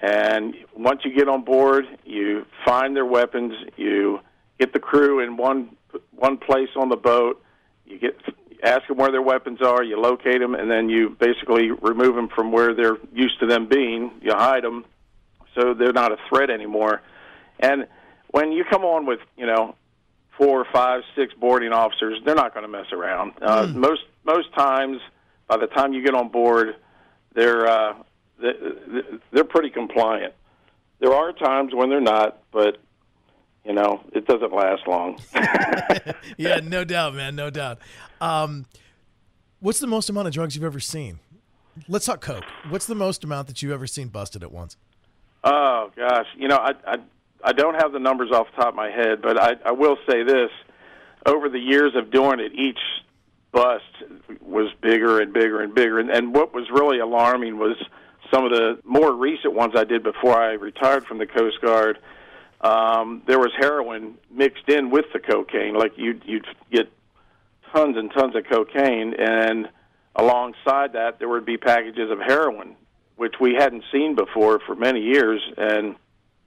and 0.01 0.55
once 0.77 1.03
you 1.05 1.15
get 1.15 1.29
on 1.29 1.45
board, 1.45 1.87
you 2.05 2.45
find 2.65 2.95
their 2.95 3.07
weapons. 3.07 3.55
You 3.77 4.21
get 4.59 4.73
the 4.73 4.81
crew 4.81 5.21
in 5.21 5.37
one 5.37 5.77
one 6.15 6.37
place 6.37 6.71
on 6.77 6.89
the 6.89 6.97
boat. 6.97 7.43
You 7.87 7.99
get 7.99 8.17
ask 8.63 8.87
them 8.87 8.99
where 8.99 9.11
their 9.11 9.23
weapons 9.23 9.61
are. 9.63 9.83
You 9.83 9.99
locate 9.99 10.41
them, 10.41 10.55
and 10.55 10.71
then 10.71 10.89
you 10.89 11.17
basically 11.19 11.71
remove 11.71 12.15
them 12.15 12.29
from 12.29 12.53
where 12.53 12.75
they're 12.75 12.99
used 13.13 13.41
to 13.41 13.47
them 13.47 13.69
being. 13.69 14.11
You 14.21 14.33
hide 14.35 14.65
them 14.65 14.85
so 15.55 15.75
they're 15.75 15.93
not 15.93 16.13
a 16.13 16.17
threat 16.29 16.51
anymore. 16.51 17.03
And 17.61 17.87
when 18.29 18.53
you 18.53 18.65
come 18.65 18.85
on 18.85 19.07
with 19.07 19.21
you 19.37 19.47
know 19.47 19.75
four, 20.37 20.67
five, 20.73 21.03
six 21.17 21.33
boarding 21.35 21.73
officers, 21.73 22.21
they're 22.25 22.35
not 22.35 22.55
going 22.55 22.65
to 22.65 22.69
mess 22.71 22.87
around. 22.93 23.33
Uh, 23.41 23.67
mm. 23.67 23.75
Most 23.75 24.03
most 24.25 24.53
times, 24.55 25.01
by 25.49 25.57
the 25.57 25.67
time 25.67 25.93
you 25.93 26.03
get 26.03 26.15
on 26.15 26.29
board, 26.29 26.77
they're 27.35 27.67
uh, 27.67 27.95
they're 29.33 29.45
pretty 29.45 29.71
compliant. 29.71 30.35
There 31.01 31.13
are 31.13 31.33
times 31.33 31.75
when 31.75 31.91
they're 31.91 32.01
not, 32.01 32.43
but 32.53 32.79
you 33.65 33.73
know 33.73 34.03
it 34.13 34.27
doesn't 34.27 34.53
last 34.53 34.87
long. 34.87 35.19
yeah, 36.37 36.61
no 36.63 36.85
doubt, 36.85 37.15
man, 37.15 37.35
no 37.37 37.51
doubt. 37.51 37.79
Um, 38.21 38.67
what's 39.61 39.81
the 39.81 39.87
most 39.87 40.11
amount 40.11 40.29
of 40.29 40.35
drugs 40.35 40.55
you've 40.55 40.65
ever 40.65 40.81
seen? 40.81 41.19
Let's 41.89 42.07
talk 42.07 42.21
coke. 42.21 42.45
What's 42.69 42.87
the 42.87 42.95
most 42.95 43.25
amount 43.25 43.49
that 43.49 43.63
you've 43.63 43.73
ever 43.73 43.87
seen 43.87 44.09
busted 44.09 44.43
at 44.43 44.53
once? 44.53 44.77
Oh 45.45 45.91
gosh, 45.97 46.27
you 46.37 46.49
know 46.49 46.57
I 46.57 46.73
I 46.87 46.97
I 47.43 47.53
don't 47.53 47.75
have 47.75 47.93
the 47.93 47.99
numbers 47.99 48.31
off 48.33 48.47
the 48.55 48.63
top 48.63 48.71
of 48.71 48.75
my 48.75 48.91
head, 48.91 49.23
but 49.23 49.41
I 49.41 49.57
I 49.65 49.73
will 49.73 49.97
say 50.09 50.23
this: 50.23 50.51
over 51.27 51.49
the 51.49 51.59
years 51.59 51.95
of 51.95 52.11
doing 52.11 52.41
it, 52.41 52.53
each 52.55 52.79
bust 53.53 53.85
was 54.41 54.73
bigger 54.81 55.21
and 55.21 55.33
bigger 55.33 55.61
and 55.61 55.75
bigger. 55.75 55.99
And, 55.99 56.11
and 56.11 56.35
what 56.35 56.55
was 56.55 56.71
really 56.71 56.99
alarming 57.01 57.59
was 57.59 57.77
some 58.33 58.45
of 58.45 58.51
the 58.51 58.79
more 58.85 59.13
recent 59.13 59.55
ones 59.55 59.75
I 59.77 59.85
did 59.85 60.03
before 60.03 60.41
I 60.41 60.53
retired 60.53 61.07
from 61.07 61.19
the 61.19 61.27
Coast 61.27 61.61
Guard. 61.61 61.99
Um, 62.63 63.23
there 63.27 63.39
was 63.39 63.51
heroin 63.59 64.17
mixed 64.31 64.69
in 64.69 64.91
with 64.91 65.07
the 65.13 65.19
cocaine. 65.19 65.75
Like 65.75 65.93
you'd 65.97 66.23
you'd 66.25 66.47
get 66.71 66.91
tons 67.75 67.97
and 67.97 68.11
tons 68.13 68.35
of 68.37 68.45
cocaine, 68.49 69.15
and 69.19 69.69
alongside 70.15 70.93
that, 70.95 71.19
there 71.19 71.29
would 71.29 71.45
be 71.45 71.57
packages 71.57 72.11
of 72.11 72.19
heroin 72.21 72.77
which 73.23 73.35
we 73.41 73.55
hadn't 73.55 73.85
seen 73.93 74.17
before 74.17 74.59
for 74.67 74.75
many 74.75 75.01
years. 75.01 75.41
And 75.57 75.95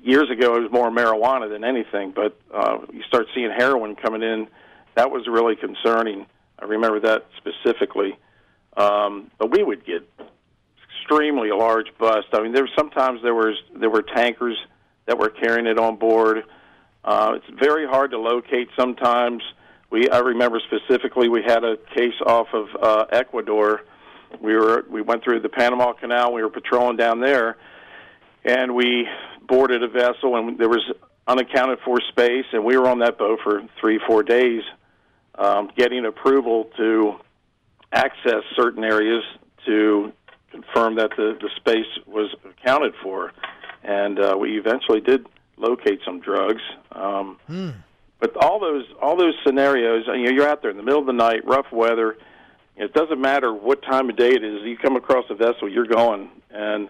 years 0.01 0.29
ago, 0.29 0.55
it 0.55 0.61
was 0.63 0.71
more 0.71 0.89
marijuana 0.89 1.49
than 1.49 1.63
anything. 1.63 2.11
But 2.11 2.37
uh, 2.53 2.79
you 2.91 3.03
start 3.03 3.27
seeing 3.33 3.51
heroin 3.51 3.95
coming 3.95 4.23
in. 4.23 4.47
That 4.95 5.11
was 5.11 5.27
really 5.27 5.55
concerning. 5.55 6.25
I 6.59 6.65
remember 6.65 6.99
that 7.01 7.25
specifically. 7.37 8.17
Um, 8.77 9.31
but 9.37 9.51
we 9.51 9.63
would 9.63 9.85
get 9.85 10.07
extremely 10.99 11.51
large 11.51 11.87
busts. 11.97 12.29
I 12.33 12.41
mean, 12.41 12.53
there 12.53 12.67
sometimes 12.77 13.21
there 13.21 13.35
was 13.35 13.55
there 13.75 13.89
were 13.89 14.01
tankers 14.01 14.57
that 15.05 15.17
were 15.17 15.29
carrying 15.29 15.67
it 15.67 15.77
on 15.77 15.97
board. 15.97 16.43
Uh, 17.03 17.33
it's 17.35 17.59
very 17.59 17.85
hard 17.85 18.11
to 18.11 18.19
locate 18.19 18.69
sometimes. 18.77 19.43
We 19.89 20.09
I 20.09 20.19
remember 20.19 20.59
specifically 20.59 21.29
we 21.29 21.43
had 21.43 21.63
a 21.63 21.77
case 21.95 22.19
off 22.25 22.47
of 22.53 22.67
uh, 22.81 23.05
Ecuador 23.11 23.83
we 24.41 24.55
were 24.55 24.85
we 24.89 25.01
went 25.01 25.23
through 25.23 25.41
the 25.41 25.49
Panama 25.49 25.93
Canal. 25.93 26.33
We 26.33 26.41
were 26.41 26.49
patrolling 26.49 26.97
down 26.97 27.19
there, 27.19 27.57
and 28.43 28.75
we 28.75 29.07
boarded 29.47 29.83
a 29.83 29.87
vessel, 29.87 30.35
and 30.35 30.57
there 30.57 30.69
was 30.69 30.83
unaccounted 31.27 31.79
for 31.83 31.99
space, 32.09 32.45
and 32.53 32.63
we 32.63 32.77
were 32.77 32.87
on 32.87 32.99
that 32.99 33.17
boat 33.17 33.39
for 33.43 33.61
three 33.79 33.99
four 34.07 34.23
days, 34.23 34.63
um, 35.35 35.69
getting 35.75 36.05
approval 36.05 36.69
to 36.77 37.15
access 37.91 38.43
certain 38.55 38.83
areas 38.83 39.23
to 39.65 40.11
confirm 40.51 40.95
that 40.95 41.11
the 41.17 41.37
the 41.41 41.49
space 41.55 42.05
was 42.05 42.33
accounted 42.49 42.93
for, 43.01 43.31
and 43.83 44.19
uh, 44.19 44.35
we 44.39 44.57
eventually 44.57 45.01
did 45.01 45.25
locate 45.57 45.99
some 46.05 46.19
drugs. 46.19 46.61
Um, 46.91 47.37
hmm. 47.47 47.69
But 48.19 48.35
all 48.37 48.59
those 48.59 48.85
all 49.01 49.17
those 49.17 49.35
scenarios, 49.45 50.05
you 50.07 50.25
know, 50.25 50.31
you're 50.31 50.47
out 50.47 50.61
there 50.61 50.71
in 50.71 50.77
the 50.77 50.83
middle 50.83 51.01
of 51.01 51.05
the 51.05 51.13
night, 51.13 51.45
rough 51.45 51.71
weather 51.71 52.17
it 52.77 52.93
doesn't 52.93 53.21
matter 53.21 53.53
what 53.53 53.81
time 53.83 54.09
of 54.09 54.17
day 54.17 54.31
it 54.31 54.43
is. 54.43 54.63
You 54.63 54.77
come 54.77 54.95
across 54.95 55.25
a 55.29 55.35
vessel, 55.35 55.69
you're 55.69 55.87
going, 55.87 56.29
and 56.51 56.89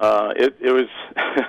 uh, 0.00 0.32
it, 0.36 0.56
it 0.60 0.72
was 0.72 0.88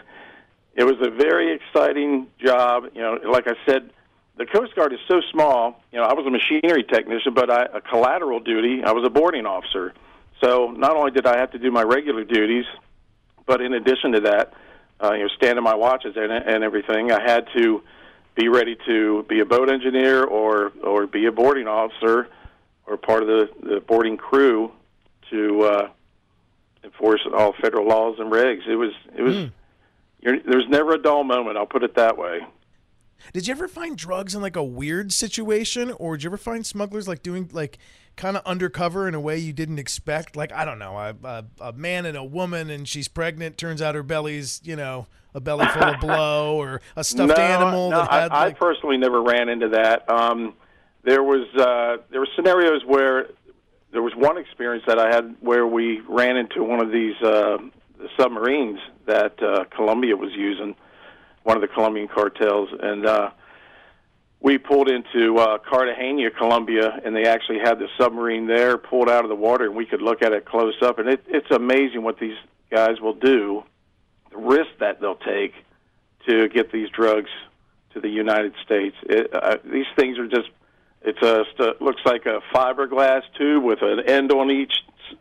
it 0.75 0.83
was 0.83 0.95
a 1.01 1.09
very 1.09 1.53
exciting 1.53 2.27
job. 2.43 2.85
You 2.95 3.01
know, 3.01 3.19
like 3.29 3.47
I 3.47 3.53
said, 3.65 3.91
the 4.37 4.45
Coast 4.45 4.75
Guard 4.75 4.93
is 4.93 4.99
so 5.07 5.21
small. 5.31 5.83
You 5.91 5.99
know, 5.99 6.05
I 6.05 6.13
was 6.13 6.25
a 6.25 6.31
machinery 6.31 6.83
technician, 6.83 7.33
but 7.33 7.51
I, 7.51 7.63
a 7.65 7.81
collateral 7.81 8.39
duty. 8.39 8.83
I 8.83 8.91
was 8.91 9.05
a 9.05 9.09
boarding 9.09 9.45
officer. 9.45 9.93
So 10.41 10.71
not 10.71 10.95
only 10.95 11.11
did 11.11 11.27
I 11.27 11.37
have 11.37 11.51
to 11.51 11.59
do 11.59 11.69
my 11.71 11.83
regular 11.83 12.23
duties, 12.23 12.65
but 13.45 13.61
in 13.61 13.73
addition 13.73 14.13
to 14.13 14.21
that, 14.21 14.53
uh, 15.03 15.13
you 15.13 15.23
know, 15.23 15.29
standing 15.35 15.63
my 15.63 15.75
watches 15.75 16.15
and, 16.15 16.31
and 16.31 16.63
everything, 16.63 17.11
I 17.11 17.21
had 17.21 17.47
to 17.57 17.83
be 18.35 18.47
ready 18.47 18.77
to 18.85 19.25
be 19.27 19.41
a 19.41 19.45
boat 19.45 19.69
engineer 19.69 20.23
or 20.23 20.71
or 20.83 21.07
be 21.07 21.25
a 21.25 21.31
boarding 21.31 21.67
officer 21.67 22.29
or 22.85 22.97
part 22.97 23.21
of 23.21 23.27
the, 23.27 23.49
the 23.61 23.79
boarding 23.81 24.17
crew 24.17 24.71
to 25.29 25.61
uh, 25.63 25.89
enforce 26.83 27.21
all 27.35 27.53
federal 27.61 27.87
laws 27.87 28.15
and 28.19 28.31
regs. 28.31 28.67
It 28.67 28.75
was 28.75 28.91
it 29.15 29.21
was 29.21 29.35
mm. 29.35 29.51
there's 30.21 30.67
never 30.69 30.93
a 30.93 31.01
dull 31.01 31.23
moment. 31.23 31.57
I'll 31.57 31.65
put 31.65 31.83
it 31.83 31.95
that 31.95 32.17
way. 32.17 32.41
Did 33.33 33.47
you 33.47 33.51
ever 33.51 33.67
find 33.67 33.97
drugs 33.97 34.33
in 34.33 34.41
like 34.41 34.55
a 34.55 34.63
weird 34.63 35.11
situation, 35.11 35.91
or 35.91 36.15
did 36.15 36.23
you 36.23 36.29
ever 36.29 36.37
find 36.37 36.65
smugglers 36.65 37.07
like 37.07 37.21
doing 37.21 37.49
like 37.51 37.77
kind 38.15 38.37
of 38.37 38.43
undercover 38.45 39.07
in 39.07 39.13
a 39.13 39.19
way 39.19 39.37
you 39.37 39.53
didn't 39.53 39.79
expect? 39.79 40.35
Like 40.35 40.51
I 40.51 40.65
don't 40.65 40.79
know, 40.79 40.97
a, 40.97 41.15
a, 41.23 41.45
a 41.61 41.73
man 41.73 42.05
and 42.05 42.17
a 42.17 42.23
woman, 42.23 42.69
and 42.69 42.87
she's 42.87 43.07
pregnant. 43.07 43.57
Turns 43.57 43.81
out 43.81 43.95
her 43.95 44.03
belly's 44.03 44.61
you 44.63 44.75
know 44.75 45.07
a 45.33 45.39
belly 45.39 45.65
full 45.67 45.83
of 45.83 45.99
blow, 45.99 46.57
or 46.61 46.81
a 46.95 47.03
stuffed 47.03 47.37
no, 47.37 47.43
animal. 47.43 47.89
No, 47.91 47.97
that 47.97 48.11
had, 48.11 48.31
I, 48.31 48.45
like... 48.45 48.55
I 48.55 48.57
personally 48.57 48.97
never 48.97 49.21
ran 49.21 49.49
into 49.49 49.69
that. 49.69 50.09
Um, 50.09 50.53
there 51.03 51.23
was 51.23 51.47
uh, 51.55 52.03
there 52.11 52.19
were 52.19 52.29
scenarios 52.35 52.83
where 52.85 53.29
there 53.91 54.01
was 54.01 54.13
one 54.15 54.37
experience 54.37 54.83
that 54.87 54.99
I 54.99 55.13
had 55.13 55.35
where 55.39 55.65
we 55.65 56.01
ran 56.07 56.37
into 56.37 56.63
one 56.63 56.79
of 56.79 56.91
these 56.91 57.15
uh, 57.21 57.57
submarines 58.17 58.79
that 59.05 59.41
uh, 59.41 59.65
Colombia 59.75 60.15
was 60.15 60.31
using, 60.33 60.75
one 61.43 61.57
of 61.57 61.61
the 61.61 61.67
Colombian 61.67 62.07
cartels, 62.07 62.69
and 62.81 63.05
uh, 63.05 63.31
we 64.41 64.57
pulled 64.57 64.89
into 64.89 65.37
uh, 65.37 65.57
Cartagena, 65.57 66.29
Colombia, 66.31 66.99
and 67.03 67.15
they 67.15 67.25
actually 67.25 67.59
had 67.59 67.79
the 67.79 67.87
submarine 67.97 68.47
there 68.47 68.77
pulled 68.77 69.09
out 69.09 69.25
of 69.25 69.29
the 69.29 69.35
water, 69.35 69.65
and 69.65 69.75
we 69.75 69.85
could 69.85 70.01
look 70.01 70.21
at 70.21 70.31
it 70.31 70.45
close 70.45 70.75
up, 70.81 70.99
and 70.99 71.09
it, 71.09 71.23
it's 71.27 71.51
amazing 71.51 72.03
what 72.03 72.19
these 72.19 72.37
guys 72.71 73.01
will 73.01 73.15
do, 73.15 73.63
the 74.31 74.37
risk 74.37 74.69
that 74.79 75.01
they'll 75.01 75.15
take 75.15 75.53
to 76.27 76.47
get 76.49 76.71
these 76.71 76.89
drugs 76.89 77.29
to 77.93 77.99
the 77.99 78.09
United 78.09 78.53
States. 78.63 78.95
It, 79.03 79.33
uh, 79.33 79.57
these 79.65 79.87
things 79.97 80.19
are 80.19 80.27
just 80.27 80.49
it's 81.01 81.21
a 81.21 81.45
it 81.69 81.81
looks 81.81 82.01
like 82.05 82.25
a 82.25 82.41
fiberglass 82.53 83.21
tube 83.37 83.63
with 83.63 83.81
an 83.81 84.01
end 84.01 84.31
on 84.31 84.51
each 84.51 84.73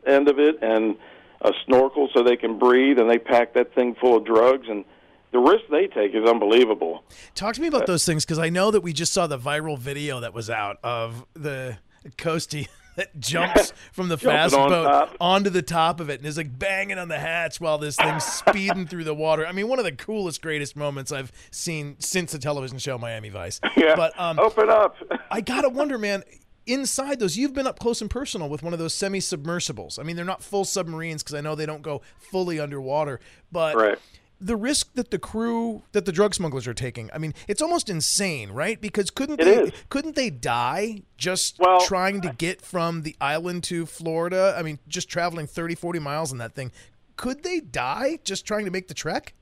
end 0.07 0.29
of 0.29 0.39
it 0.39 0.59
and 0.63 0.97
a 1.43 1.53
snorkel 1.65 2.09
so 2.13 2.23
they 2.23 2.37
can 2.37 2.59
breathe, 2.59 2.99
and 2.99 3.09
they 3.09 3.19
pack 3.19 3.55
that 3.55 3.75
thing 3.75 3.95
full 3.95 4.17
of 4.17 4.25
drugs 4.25 4.67
and 4.69 4.85
the 5.31 5.39
risk 5.39 5.65
they 5.71 5.87
take 5.87 6.15
is 6.15 6.29
unbelievable. 6.29 7.05
Talk 7.35 7.55
to 7.55 7.61
me 7.61 7.69
about 7.69 7.87
those 7.87 8.05
things 8.05 8.25
because 8.25 8.39
I 8.39 8.49
know 8.49 8.71
that 8.71 8.81
we 8.81 8.93
just 8.93 9.13
saw 9.13 9.27
the 9.27 9.39
viral 9.39 9.79
video 9.79 10.21
that 10.21 10.33
was 10.33 10.49
out 10.49 10.79
of 10.83 11.27
the 11.35 11.77
Coastie 12.17 12.69
that 12.99 13.19
jumps 13.21 13.73
from 13.93 14.09
the 14.09 14.19
fast 14.19 14.55
on 14.55 14.71
boat 14.71 14.85
top. 14.85 15.17
onto 15.21 15.51
the 15.51 15.63
top 15.63 16.01
of 16.01 16.11
it 16.11 16.19
and 16.19 16.27
is 16.27 16.37
like 16.37 16.59
banging 16.59 16.99
on 16.99 17.07
the 17.07 17.19
hatch 17.19 17.61
while 17.61 17.79
this 17.79 17.95
thing's 17.95 18.25
speeding 18.25 18.89
through 18.89 19.05
the 19.05 19.15
water. 19.15 19.47
I 19.47 19.53
mean, 19.53 19.69
one 19.69 19.79
of 19.79 19.85
the 19.85 19.93
coolest, 19.93 20.43
greatest 20.43 20.75
moments 20.75 21.13
I've 21.13 21.31
seen 21.53 21.95
since 22.01 22.33
the 22.33 22.41
television 22.41 22.79
show 22.79 22.99
Miami 22.99 23.31
Vice. 23.31 23.61
Yeah. 23.77 23.95
But 23.95 24.19
um, 24.19 24.41
open 24.41 24.69
up. 24.69 24.97
I 25.31 25.41
gotta 25.41 25.69
wonder, 25.69 25.99
man. 25.99 26.25
Inside 26.67 27.21
those, 27.21 27.37
you've 27.37 27.55
been 27.55 27.67
up 27.67 27.79
close 27.79 28.01
and 28.01 28.11
personal 28.11 28.49
with 28.49 28.61
one 28.65 28.73
of 28.73 28.81
those 28.81 28.93
semi-submersibles. 28.93 30.01
I 30.01 30.03
mean, 30.03 30.17
they're 30.17 30.25
not 30.25 30.43
full 30.43 30.65
submarines 30.65 31.23
because 31.23 31.35
I 31.35 31.41
know 31.41 31.55
they 31.55 31.65
don't 31.65 31.83
go 31.83 32.03
fully 32.19 32.59
underwater, 32.59 33.21
but. 33.53 33.77
Right 33.77 33.99
the 34.41 34.57
risk 34.57 34.93
that 34.95 35.11
the 35.11 35.19
crew 35.19 35.83
that 35.93 36.05
the 36.05 36.13
drug 36.13 36.35
smugglers 36.35 36.67
are 36.67 36.75
taking 36.75 37.11
i 37.13 37.19
mean 37.19 37.35
it's 37.49 37.61
almost 37.61 37.89
insane 37.91 38.51
right? 38.51 38.81
Because 38.81 39.11
couldn't 39.11 39.41
it 39.41 39.45
they 39.45 39.63
is. 39.63 39.73
couldn't 39.89 40.17
they 40.17 40.31
die 40.31 41.03
just 41.17 41.59
well, 41.59 41.81
trying 41.81 42.21
to 42.23 42.33
get 42.39 42.63
from 42.63 43.03
the 43.03 43.17
island 43.21 43.65
to 43.65 43.87
florida? 43.87 44.55
I 44.59 44.63
mean 44.63 44.79
just 44.89 45.09
traveling 45.09 45.47
30 45.47 45.75
40 45.75 45.99
miles 45.99 46.33
in 46.33 46.39
that 46.39 46.55
thing. 46.55 46.73
Could 47.17 47.43
they 47.43 47.61
die 47.61 48.19
just 48.25 48.47
trying 48.47 48.65
to 48.65 48.71
make 48.71 48.89
the 48.89 48.95
trek? 48.95 49.35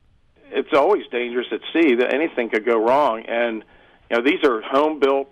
It's 0.51 0.73
always 0.73 1.07
dangerous 1.11 1.47
at 1.53 1.61
sea 1.73 1.95
that 1.97 2.15
anything 2.15 2.49
could 2.51 2.65
go 2.65 2.79
wrong. 2.79 3.25
And 3.27 3.65
you 4.11 4.17
know 4.17 4.23
these 4.23 4.45
are 4.45 4.63
home 4.63 5.01
built 5.01 5.31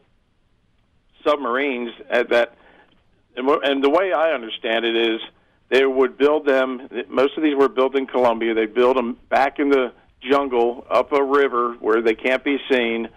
submarines 1.25 1.91
at 2.11 2.31
that 2.31 2.57
and, 3.37 3.49
and 3.49 3.83
the 3.83 3.91
way 3.91 4.12
I 4.12 4.33
understand 4.33 4.85
it 4.85 4.97
is 4.97 5.21
they 5.71 5.85
would 5.85 6.19
build 6.19 6.47
them. 6.47 6.89
Most 7.09 7.37
of 7.37 7.43
these 7.43 7.57
were 7.57 7.69
built 7.69 7.97
in 7.97 8.07
Colombia. 8.07 8.55
They 8.55 8.67
build 8.67 8.97
them 8.97 9.19
back 9.29 9.59
in 9.59 9.71
the 9.71 9.93
jungle 10.21 10.87
up 10.91 11.12
a 11.12 11.23
river 11.23 11.75
where 11.81 12.03
they 12.03 12.15
can't 12.15 12.45
be 12.45 12.59
seen, 12.71 13.09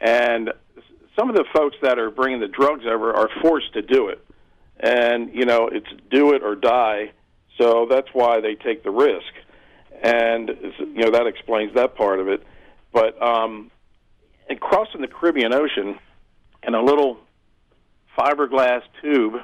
and 0.00 0.52
some 1.18 1.28
of 1.28 1.36
the 1.36 1.44
folks 1.54 1.76
that 1.82 1.98
are 1.98 2.10
bringing 2.10 2.40
the 2.40 2.48
drugs 2.48 2.84
over 2.86 3.12
are 3.14 3.28
forced 3.40 3.72
to 3.74 3.82
do 3.82 4.08
it, 4.08 4.24
and 4.80 5.34
you 5.34 5.44
know 5.44 5.68
it's 5.68 5.86
do 6.10 6.32
it 6.34 6.42
or 6.42 6.54
die. 6.54 7.12
So 7.58 7.86
that's 7.88 8.08
why 8.12 8.40
they 8.40 8.54
take 8.54 8.82
the 8.82 8.90
risk, 8.90 9.32
and 10.02 10.50
you 10.78 11.04
know 11.04 11.10
that 11.10 11.26
explains 11.26 11.74
that 11.74 11.94
part 11.94 12.18
of 12.18 12.28
it. 12.28 12.42
But 12.92 13.20
um, 13.22 13.70
and 14.48 14.60
crossing 14.60 15.00
the 15.00 15.08
Caribbean 15.08 15.52
Ocean 15.52 15.98
in 16.62 16.74
a 16.74 16.82
little 16.82 17.18
fiberglass 18.18 18.82
tube. 19.00 19.34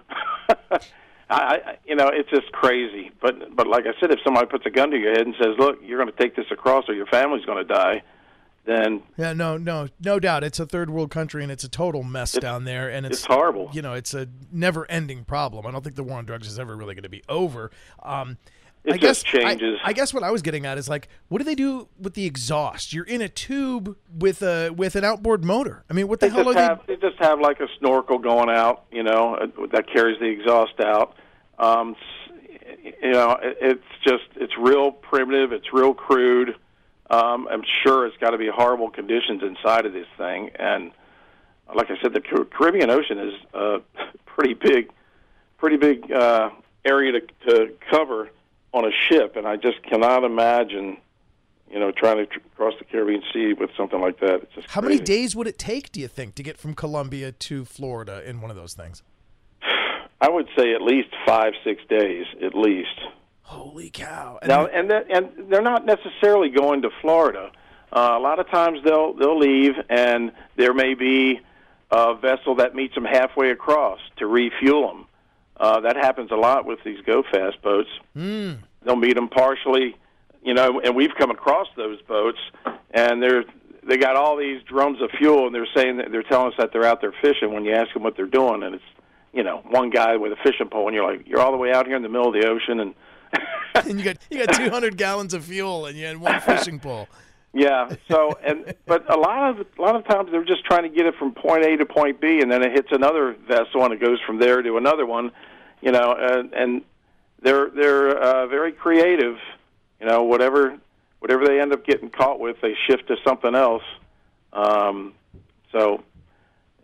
I, 1.31 1.79
you 1.85 1.95
know, 1.95 2.09
it's 2.09 2.31
just 2.31 2.51
crazy. 2.53 3.11
But 3.21 3.55
but 3.55 3.67
like 3.67 3.85
I 3.85 3.99
said, 4.01 4.11
if 4.11 4.21
somebody 4.25 4.47
puts 4.47 4.65
a 4.67 4.71
gun 4.71 4.91
to 4.91 4.97
your 4.97 5.13
head 5.13 5.27
and 5.27 5.35
says, 5.37 5.55
"Look, 5.59 5.79
you're 5.83 5.99
going 5.99 6.11
to 6.15 6.23
take 6.23 6.37
this 6.37 6.47
across, 6.51 6.89
or 6.89 6.95
your 6.95 7.07
family's 7.07 7.45
going 7.45 7.59
to 7.59 7.73
die," 7.73 8.03
then 8.69 9.03
yeah, 9.17 9.33
no, 9.33 9.57
no, 9.57 9.89
no 10.05 10.21
doubt, 10.21 10.45
it's 10.45 10.61
a 10.61 10.67
third 10.67 10.91
world 10.91 11.11
country 11.11 11.43
and 11.43 11.51
it's 11.51 11.65
a 11.65 11.69
total 11.69 12.03
mess 12.03 12.33
down 12.33 12.65
there, 12.65 12.91
and 12.91 13.07
it's, 13.07 13.19
it's 13.19 13.27
horrible. 13.27 13.71
You 13.73 13.83
know, 13.83 13.95
it's 13.95 14.15
a 14.15 14.29
never-ending 14.53 15.25
problem. 15.25 15.67
I 15.67 15.71
don't 15.71 15.83
think 15.83 15.97
the 15.97 16.03
war 16.03 16.19
on 16.19 16.27
drugs 16.27 16.47
is 16.47 16.59
ever 16.59 16.77
really 16.77 16.95
going 16.95 17.05
to 17.05 17.09
be 17.09 17.23
over. 17.29 17.71
Um, 18.03 18.37
it 18.89 18.95
I 18.95 18.97
guess 18.97 19.23
changes. 19.23 19.79
I, 19.85 19.91
I, 19.91 19.93
guess 19.93 20.15
what 20.15 20.23
I 20.23 20.31
was 20.31 20.43
getting 20.43 20.65
at 20.65 20.79
is 20.79 20.89
like, 20.89 21.09
what 21.29 21.39
do 21.39 21.45
they 21.45 21.55
do 21.55 21.89
with 22.01 22.15
the 22.15 22.25
exhaust? 22.25 22.93
You're 22.93 23.05
in 23.05 23.21
a 23.21 23.29
tube 23.29 23.97
with 24.19 24.43
a 24.43 24.71
with 24.71 24.97
an 24.97 25.05
outboard 25.05 25.45
motor. 25.45 25.85
I 25.91 25.93
mean, 25.93 26.09
what 26.09 26.21
the 26.21 26.29
they 26.29 26.35
hell 26.35 26.49
are 26.49 26.55
have, 26.55 26.81
they? 26.87 26.95
They 26.95 27.01
just 27.01 27.23
have 27.23 27.41
like 27.41 27.61
a 27.61 27.69
snorkel 27.79 28.19
going 28.19 28.49
out, 28.49 28.85
you 28.91 29.03
know, 29.03 29.35
uh, 29.35 29.67
that 29.73 29.93
carries 29.93 30.19
the 30.19 30.27
exhaust 30.27 30.81
out. 30.81 31.15
Um, 31.59 31.97
you 33.03 33.13
know, 33.13 33.39
it, 33.43 33.59
it's 33.61 33.85
just 34.03 34.25
it's 34.37 34.55
real 34.59 34.91
primitive. 34.91 35.53
It's 35.53 35.73
real 35.73 35.95
crude. 35.95 36.57
Um, 37.11 37.49
I'm 37.51 37.63
sure 37.83 38.07
it's 38.07 38.17
got 38.19 38.31
to 38.31 38.39
be 38.39 38.49
horrible 38.49 38.91
conditions 38.91 39.43
inside 39.43 39.87
of 39.87 39.93
this 39.93 40.07
thing, 40.17 40.51
and 40.59 40.93
like 41.75 41.91
I 41.91 42.01
said, 42.03 42.15
the 42.15 42.21
Caribbean 42.21 42.91
Ocean 42.91 43.19
is 43.19 43.35
a 43.55 43.81
pretty 44.27 44.55
big, 44.55 44.91
pretty 45.59 45.77
big 45.77 46.11
uh, 46.11 46.51
area 46.85 47.13
to, 47.13 47.21
to 47.49 47.73
cover 47.91 48.31
on 48.73 48.85
a 48.85 48.91
ship, 49.09 49.37
and 49.37 49.47
I 49.47 49.57
just 49.57 49.83
cannot 49.83 50.25
imagine, 50.25 50.99
you 51.71 51.79
know, 51.79 51.91
trying 51.91 52.19
to 52.19 52.27
tr- 52.27 52.39
cross 52.57 52.75
the 52.79 52.85
Caribbean 52.85 53.23
Sea 53.33 53.55
with 53.55 53.71
something 53.77 54.01
like 54.01 54.21
that. 54.21 54.43
It's 54.43 54.55
just 54.55 54.71
How 54.71 54.81
crazy. 54.81 54.97
many 54.97 55.05
days 55.05 55.35
would 55.37 55.47
it 55.47 55.59
take, 55.59 55.91
do 55.93 56.01
you 56.01 56.09
think, 56.09 56.35
to 56.37 56.43
get 56.43 56.59
from 56.59 56.75
Colombia 56.75 57.33
to 57.33 57.65
Florida 57.65 58.23
in 58.29 58.41
one 58.41 58.51
of 58.51 58.57
those 58.57 58.75
things? 58.75 59.03
I 60.21 60.29
would 60.29 60.49
say 60.57 60.75
at 60.75 60.83
least 60.83 61.09
five, 61.27 61.53
six 61.65 61.81
days, 61.89 62.27
at 62.43 62.55
least. 62.55 62.99
Holy 63.43 63.89
cow! 63.89 64.39
And 64.43 64.49
now, 64.51 64.67
and 64.67 64.91
they're, 64.91 65.05
and 65.11 65.31
they're 65.51 65.63
not 65.63 65.87
necessarily 65.87 66.51
going 66.51 66.83
to 66.83 66.91
Florida. 67.01 67.51
Uh, 67.91 68.11
a 68.13 68.21
lot 68.21 68.39
of 68.39 68.51
times 68.51 68.81
they'll 68.85 69.15
they'll 69.15 69.39
leave, 69.39 69.73
and 69.89 70.33
there 70.57 70.75
may 70.75 70.93
be 70.93 71.41
a 71.91 72.15
vessel 72.15 72.57
that 72.57 72.75
meets 72.75 72.95
them 72.95 73.07
halfway 73.07 73.51
across 73.51 74.01
to 74.19 74.27
refuel 74.27 74.89
them. 74.89 75.07
Uh, 75.59 75.81
that 75.81 75.97
happens 75.97 76.31
a 76.31 76.37
lot 76.37 76.65
with 76.65 76.79
these 76.85 77.01
go 77.05 77.23
fast 77.23 77.61
boats. 77.63 77.89
Mm. 78.17 78.59
They'll 78.85 78.97
meet 78.97 79.15
them 79.15 79.29
partially, 79.29 79.97
you 80.43 80.55
know, 80.55 80.81
and 80.81 80.95
we've 80.95 81.15
come 81.19 81.31
across 81.31 81.67
those 81.77 82.01
boats, 82.03 82.39
and 82.93 83.23
they're 83.23 83.45
they 83.89 83.97
got 83.97 84.17
all 84.17 84.37
these 84.37 84.63
drums 84.65 85.01
of 85.01 85.11
fuel, 85.19 85.47
and 85.47 85.55
they're 85.55 85.67
saying 85.75 85.97
that 85.97 86.13
they're 86.13 86.23
telling 86.23 86.49
us 86.49 86.55
that 86.59 86.73
they're 86.73 86.85
out 86.85 87.01
there 87.01 87.15
fishing. 87.23 87.53
When 87.53 87.65
you 87.65 87.73
ask 87.73 87.93
them 87.95 88.03
what 88.03 88.17
they're 88.17 88.27
doing, 88.27 88.63
and 88.63 88.77
it's 88.77 88.85
you 89.33 89.43
know 89.43 89.59
one 89.71 89.91
guy 89.91 90.17
with 90.17 90.33
a 90.33 90.37
fishing 90.37 90.69
pole, 90.69 90.87
and 90.87 90.95
you're 90.95 91.11
like, 91.11 91.27
you're 91.27 91.41
all 91.41 91.51
the 91.51 91.59
way 91.59 91.73
out 91.73 91.87
here 91.87 91.97
in 91.97 92.03
the 92.03 92.09
middle 92.09 92.29
of 92.29 92.35
the 92.35 92.47
ocean, 92.47 92.81
and 92.81 92.95
and 93.75 93.99
you 93.99 94.05
got 94.05 94.17
you 94.31 94.45
got 94.45 94.55
200 94.55 94.97
gallons 94.97 95.35
of 95.35 95.45
fuel, 95.45 95.87
and 95.87 95.97
you 95.97 96.07
had 96.07 96.19
one 96.19 96.41
fishing 96.41 96.79
pole. 96.79 97.09
Yeah. 97.55 97.95
So, 98.11 98.39
and 98.45 98.75
but 98.87 99.11
a 99.13 99.17
lot 99.17 99.51
of 99.51 99.67
a 99.79 99.83
lot 99.83 99.97
of 99.97 100.07
times 100.07 100.31
they're 100.31 100.45
just 100.45 100.65
trying 100.65 100.83
to 100.83 100.89
get 100.89 101.07
it 101.07 101.15
from 101.19 101.33
point 101.33 101.65
A 101.65 101.77
to 101.79 101.87
point 101.87 102.21
B, 102.21 102.41
and 102.41 102.53
then 102.53 102.63
it 102.63 102.73
hits 102.73 102.89
another 102.93 103.35
vessel, 103.49 103.85
and 103.85 103.93
it 103.93 104.01
goes 104.01 104.19
from 104.27 104.39
there 104.39 104.61
to 104.61 104.77
another 104.77 105.07
one. 105.07 105.33
You 105.81 105.93
know, 105.93 106.15
and, 106.19 106.53
and 106.53 106.83
they're 107.41 107.71
they're 107.71 108.17
uh, 108.17 108.47
very 108.47 108.73
creative. 108.73 109.37
You 110.01 110.07
know, 110.07 110.25
whatever 110.25 110.79
whatever 111.21 111.47
they 111.47 111.61
end 111.61 111.73
up 111.73 111.85
getting 111.85 112.11
caught 112.11 112.41
with, 112.41 112.61
they 112.61 112.75
shift 112.87 113.09
to 113.09 113.17
something 113.25 113.55
else. 113.55 113.83
Um, 114.53 115.15
so, 115.73 116.03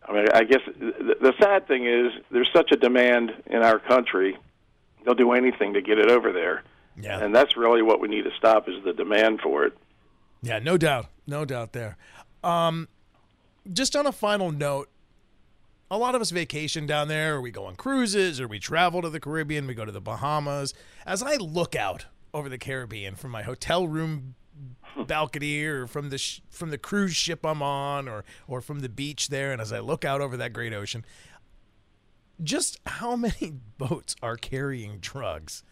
I 0.06 0.12
mean, 0.12 0.26
I 0.32 0.44
guess 0.44 0.60
the, 0.66 1.16
the 1.20 1.32
sad 1.40 1.66
thing 1.66 1.86
is 1.86 2.12
there's 2.30 2.50
such 2.52 2.72
a 2.72 2.76
demand 2.76 3.32
in 3.46 3.62
our 3.62 3.78
country. 3.78 4.36
They'll 5.04 5.14
do 5.14 5.32
anything 5.32 5.74
to 5.74 5.82
get 5.82 5.98
it 5.98 6.10
over 6.10 6.32
there. 6.32 6.62
Yeah. 7.00 7.18
And 7.18 7.34
that's 7.34 7.56
really 7.56 7.82
what 7.82 8.00
we 8.00 8.08
need 8.08 8.24
to 8.24 8.30
stop 8.36 8.68
is 8.68 8.82
the 8.84 8.92
demand 8.92 9.40
for 9.40 9.64
it. 9.64 9.76
Yeah, 10.42 10.58
no 10.58 10.76
doubt, 10.76 11.06
no 11.26 11.44
doubt 11.44 11.72
there. 11.72 11.96
Um, 12.42 12.88
just 13.72 13.96
on 13.96 14.06
a 14.06 14.12
final 14.12 14.52
note, 14.52 14.88
a 15.90 15.98
lot 15.98 16.14
of 16.14 16.20
us 16.20 16.30
vacation 16.30 16.86
down 16.86 17.08
there, 17.08 17.36
or 17.36 17.40
we 17.40 17.50
go 17.50 17.66
on 17.66 17.76
cruises, 17.76 18.40
or 18.40 18.48
we 18.48 18.58
travel 18.58 19.02
to 19.02 19.10
the 19.10 19.20
Caribbean, 19.20 19.66
we 19.66 19.74
go 19.74 19.84
to 19.84 19.92
the 19.92 20.00
Bahamas. 20.00 20.74
As 21.06 21.22
I 21.22 21.36
look 21.36 21.76
out 21.76 22.06
over 22.32 22.48
the 22.48 22.58
Caribbean 22.58 23.14
from 23.14 23.30
my 23.30 23.42
hotel 23.42 23.86
room 23.86 24.34
balcony, 25.06 25.62
or 25.64 25.86
from 25.86 26.10
the 26.10 26.18
sh- 26.18 26.40
from 26.50 26.70
the 26.70 26.78
cruise 26.78 27.14
ship 27.14 27.44
I'm 27.44 27.62
on, 27.62 28.08
or 28.08 28.24
or 28.48 28.60
from 28.60 28.80
the 28.80 28.88
beach 28.88 29.28
there, 29.28 29.52
and 29.52 29.60
as 29.60 29.72
I 29.72 29.80
look 29.80 30.04
out 30.04 30.20
over 30.20 30.36
that 30.36 30.52
great 30.52 30.72
ocean, 30.72 31.04
just 32.42 32.80
how 32.86 33.16
many 33.16 33.52
boats 33.78 34.16
are 34.22 34.36
carrying 34.36 34.98
drugs? 34.98 35.62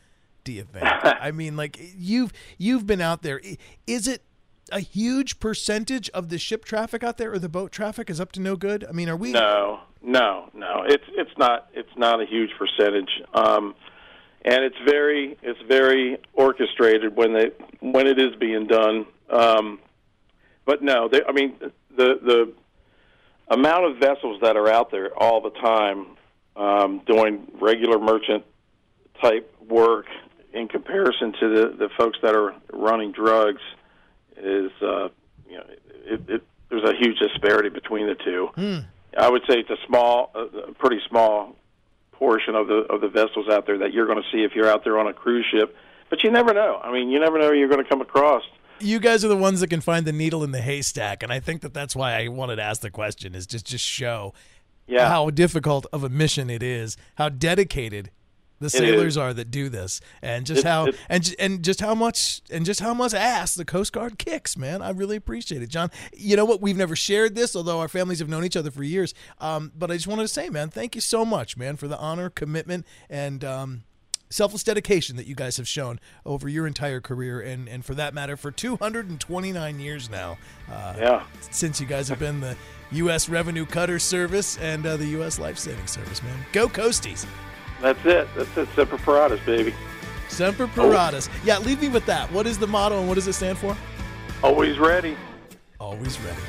Do 0.44 0.52
you 0.52 0.64
think? 0.64 0.84
I 0.90 1.30
mean, 1.30 1.56
like 1.56 1.78
you've 1.96 2.32
you've 2.58 2.86
been 2.86 3.00
out 3.00 3.22
there. 3.22 3.40
Is 3.86 4.06
it 4.08 4.22
a 4.70 4.80
huge 4.80 5.40
percentage 5.40 6.08
of 6.10 6.28
the 6.28 6.38
ship 6.38 6.64
traffic 6.64 7.02
out 7.02 7.18
there 7.18 7.32
or 7.32 7.38
the 7.38 7.48
boat 7.48 7.72
traffic 7.72 8.08
is 8.08 8.20
up 8.20 8.32
to 8.32 8.40
no 8.40 8.56
good? 8.56 8.84
I 8.88 8.92
mean, 8.92 9.08
are 9.08 9.16
we? 9.16 9.32
No, 9.32 9.80
no, 10.02 10.50
no. 10.54 10.84
It's 10.86 11.04
it's 11.10 11.36
not 11.38 11.68
it's 11.74 11.96
not 11.96 12.20
a 12.20 12.26
huge 12.26 12.50
percentage, 12.58 13.10
um, 13.34 13.74
and 14.44 14.64
it's 14.64 14.76
very 14.86 15.36
it's 15.42 15.60
very 15.68 16.18
orchestrated 16.32 17.16
when 17.16 17.32
they 17.32 17.50
when 17.80 18.06
it 18.06 18.18
is 18.18 18.34
being 18.36 18.66
done. 18.66 19.06
Um, 19.30 19.80
but 20.64 20.82
no, 20.82 21.08
they, 21.08 21.20
I 21.26 21.32
mean 21.32 21.56
the 21.96 22.18
the 22.22 22.52
amount 23.48 23.84
of 23.84 23.98
vessels 23.98 24.40
that 24.42 24.56
are 24.56 24.68
out 24.68 24.90
there 24.90 25.10
all 25.16 25.40
the 25.40 25.50
time 25.50 26.06
um, 26.56 27.02
doing 27.06 27.50
regular 27.60 27.98
merchant 27.98 28.44
type 29.20 29.54
work 29.68 30.06
in 30.52 30.68
comparison 30.68 31.32
to 31.40 31.48
the 31.48 31.76
the 31.78 31.88
folks 31.96 32.18
that 32.22 32.34
are 32.34 32.54
running 32.72 33.12
drugs 33.12 33.60
is 34.36 34.70
uh, 34.82 35.08
you 35.48 35.56
know 35.56 35.64
it, 36.04 36.20
it, 36.28 36.42
there's 36.68 36.84
a 36.84 36.94
huge 36.94 37.18
disparity 37.18 37.68
between 37.68 38.06
the 38.06 38.14
two. 38.14 38.48
Mm. 38.56 38.84
I 39.16 39.28
would 39.28 39.42
say 39.48 39.58
it's 39.58 39.70
a 39.70 39.76
small, 39.86 40.32
a 40.34 40.72
pretty 40.72 41.00
small 41.08 41.54
portion 42.12 42.54
of 42.54 42.68
the 42.68 42.86
of 42.88 43.00
the 43.00 43.08
vessels 43.08 43.48
out 43.48 43.66
there 43.66 43.78
that 43.78 43.92
you're 43.92 44.06
going 44.06 44.22
to 44.22 44.28
see 44.32 44.42
if 44.42 44.54
you're 44.54 44.68
out 44.68 44.84
there 44.84 44.98
on 44.98 45.06
a 45.06 45.12
cruise 45.12 45.46
ship. 45.50 45.76
But 46.08 46.22
you 46.24 46.30
never 46.30 46.54
know. 46.54 46.80
I 46.82 46.92
mean, 46.92 47.10
you 47.10 47.20
never 47.20 47.38
know 47.38 47.52
you're 47.52 47.68
going 47.68 47.82
to 47.82 47.88
come 47.88 48.00
across. 48.00 48.42
You 48.80 49.00
guys 49.00 49.24
are 49.24 49.28
the 49.28 49.36
ones 49.36 49.60
that 49.60 49.68
can 49.68 49.80
find 49.80 50.06
the 50.06 50.12
needle 50.12 50.42
in 50.42 50.50
the 50.50 50.60
haystack, 50.60 51.22
and 51.22 51.32
I 51.32 51.40
think 51.40 51.60
that 51.62 51.74
that's 51.74 51.94
why 51.94 52.14
I 52.14 52.28
wanted 52.28 52.56
to 52.56 52.62
ask 52.62 52.80
the 52.80 52.90
question 52.90 53.34
is 53.34 53.46
just 53.46 53.66
just 53.66 53.84
show 53.84 54.32
yeah. 54.86 55.08
how 55.08 55.30
difficult 55.30 55.86
of 55.92 56.04
a 56.04 56.08
mission 56.08 56.48
it 56.50 56.62
is, 56.62 56.96
how 57.16 57.28
dedicated 57.28 58.10
the 58.62 58.70
sailors 58.70 59.16
are 59.18 59.34
that 59.34 59.50
do 59.50 59.68
this, 59.68 60.00
and 60.22 60.46
just 60.46 60.60
It's- 60.60 60.72
how 60.72 60.86
it's- 60.86 61.02
and 61.10 61.34
and 61.38 61.62
just 61.64 61.80
how 61.80 61.94
much 61.94 62.40
and 62.50 62.64
just 62.64 62.80
how 62.80 62.94
much 62.94 63.12
ass 63.12 63.54
the 63.54 63.64
Coast 63.64 63.92
Guard 63.92 64.18
kicks, 64.18 64.56
man. 64.56 64.80
I 64.80 64.90
really 64.90 65.16
appreciate 65.16 65.60
it, 65.62 65.68
John. 65.68 65.90
You 66.16 66.36
know 66.36 66.44
what? 66.46 66.62
We've 66.62 66.76
never 66.76 66.96
shared 66.96 67.34
this, 67.34 67.54
although 67.54 67.80
our 67.80 67.88
families 67.88 68.20
have 68.20 68.28
known 68.28 68.44
each 68.44 68.56
other 68.56 68.70
for 68.70 68.82
years. 68.82 69.12
Um, 69.40 69.72
but 69.76 69.90
I 69.90 69.94
just 69.94 70.06
wanted 70.06 70.22
to 70.22 70.28
say, 70.28 70.48
man, 70.48 70.70
thank 70.70 70.94
you 70.94 71.00
so 71.00 71.24
much, 71.24 71.56
man, 71.56 71.76
for 71.76 71.88
the 71.88 71.98
honor, 71.98 72.30
commitment, 72.30 72.86
and 73.10 73.44
um, 73.44 73.82
selfless 74.30 74.62
dedication 74.64 75.16
that 75.16 75.26
you 75.26 75.34
guys 75.34 75.58
have 75.58 75.68
shown 75.68 76.00
over 76.24 76.48
your 76.48 76.66
entire 76.66 77.00
career, 77.00 77.40
and 77.40 77.68
and 77.68 77.84
for 77.84 77.94
that 77.94 78.14
matter, 78.14 78.36
for 78.36 78.50
229 78.50 79.78
years 79.80 80.08
now. 80.08 80.38
Uh, 80.70 80.94
Yeah. 80.98 81.22
since 81.50 81.80
you 81.80 81.86
guys 81.86 82.08
have 82.08 82.18
been 82.18 82.40
the 82.40 82.56
U.S. 82.92 83.28
Revenue 83.28 83.64
Cutter 83.66 83.98
Service 83.98 84.56
and 84.58 84.86
uh, 84.86 84.96
the 84.96 85.06
U.S. 85.18 85.38
Life 85.38 85.58
Saving 85.58 85.86
Service, 85.86 86.22
man. 86.22 86.38
Go 86.52 86.68
Coasties. 86.68 87.26
That's 87.82 88.04
it. 88.06 88.28
That's 88.36 88.56
it. 88.56 88.68
Semper 88.74 88.96
Paratus, 88.96 89.44
baby. 89.44 89.74
Semper 90.28 90.68
Paratus. 90.68 91.28
Yeah, 91.44 91.58
leave 91.58 91.82
me 91.82 91.88
with 91.88 92.06
that. 92.06 92.30
What 92.32 92.46
is 92.46 92.58
the 92.58 92.66
motto 92.66 92.98
and 92.98 93.08
what 93.08 93.14
does 93.14 93.26
it 93.26 93.32
stand 93.34 93.58
for? 93.58 93.76
Always 94.42 94.78
ready. 94.78 95.16
Always 95.80 96.18
ready. 96.20 96.40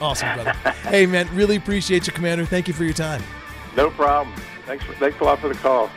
Awesome, 0.00 0.34
brother. 0.34 0.52
hey, 0.82 1.06
man, 1.06 1.26
really 1.34 1.56
appreciate 1.56 2.06
you, 2.06 2.12
Commander. 2.12 2.44
Thank 2.44 2.68
you 2.68 2.74
for 2.74 2.84
your 2.84 2.92
time. 2.92 3.22
No 3.76 3.90
problem. 3.90 4.36
Thanks 4.66 4.84
for 4.84 4.92
thanks 4.94 5.18
a 5.20 5.24
lot 5.24 5.40
for 5.40 5.48
the 5.48 5.54
call. 5.54 5.90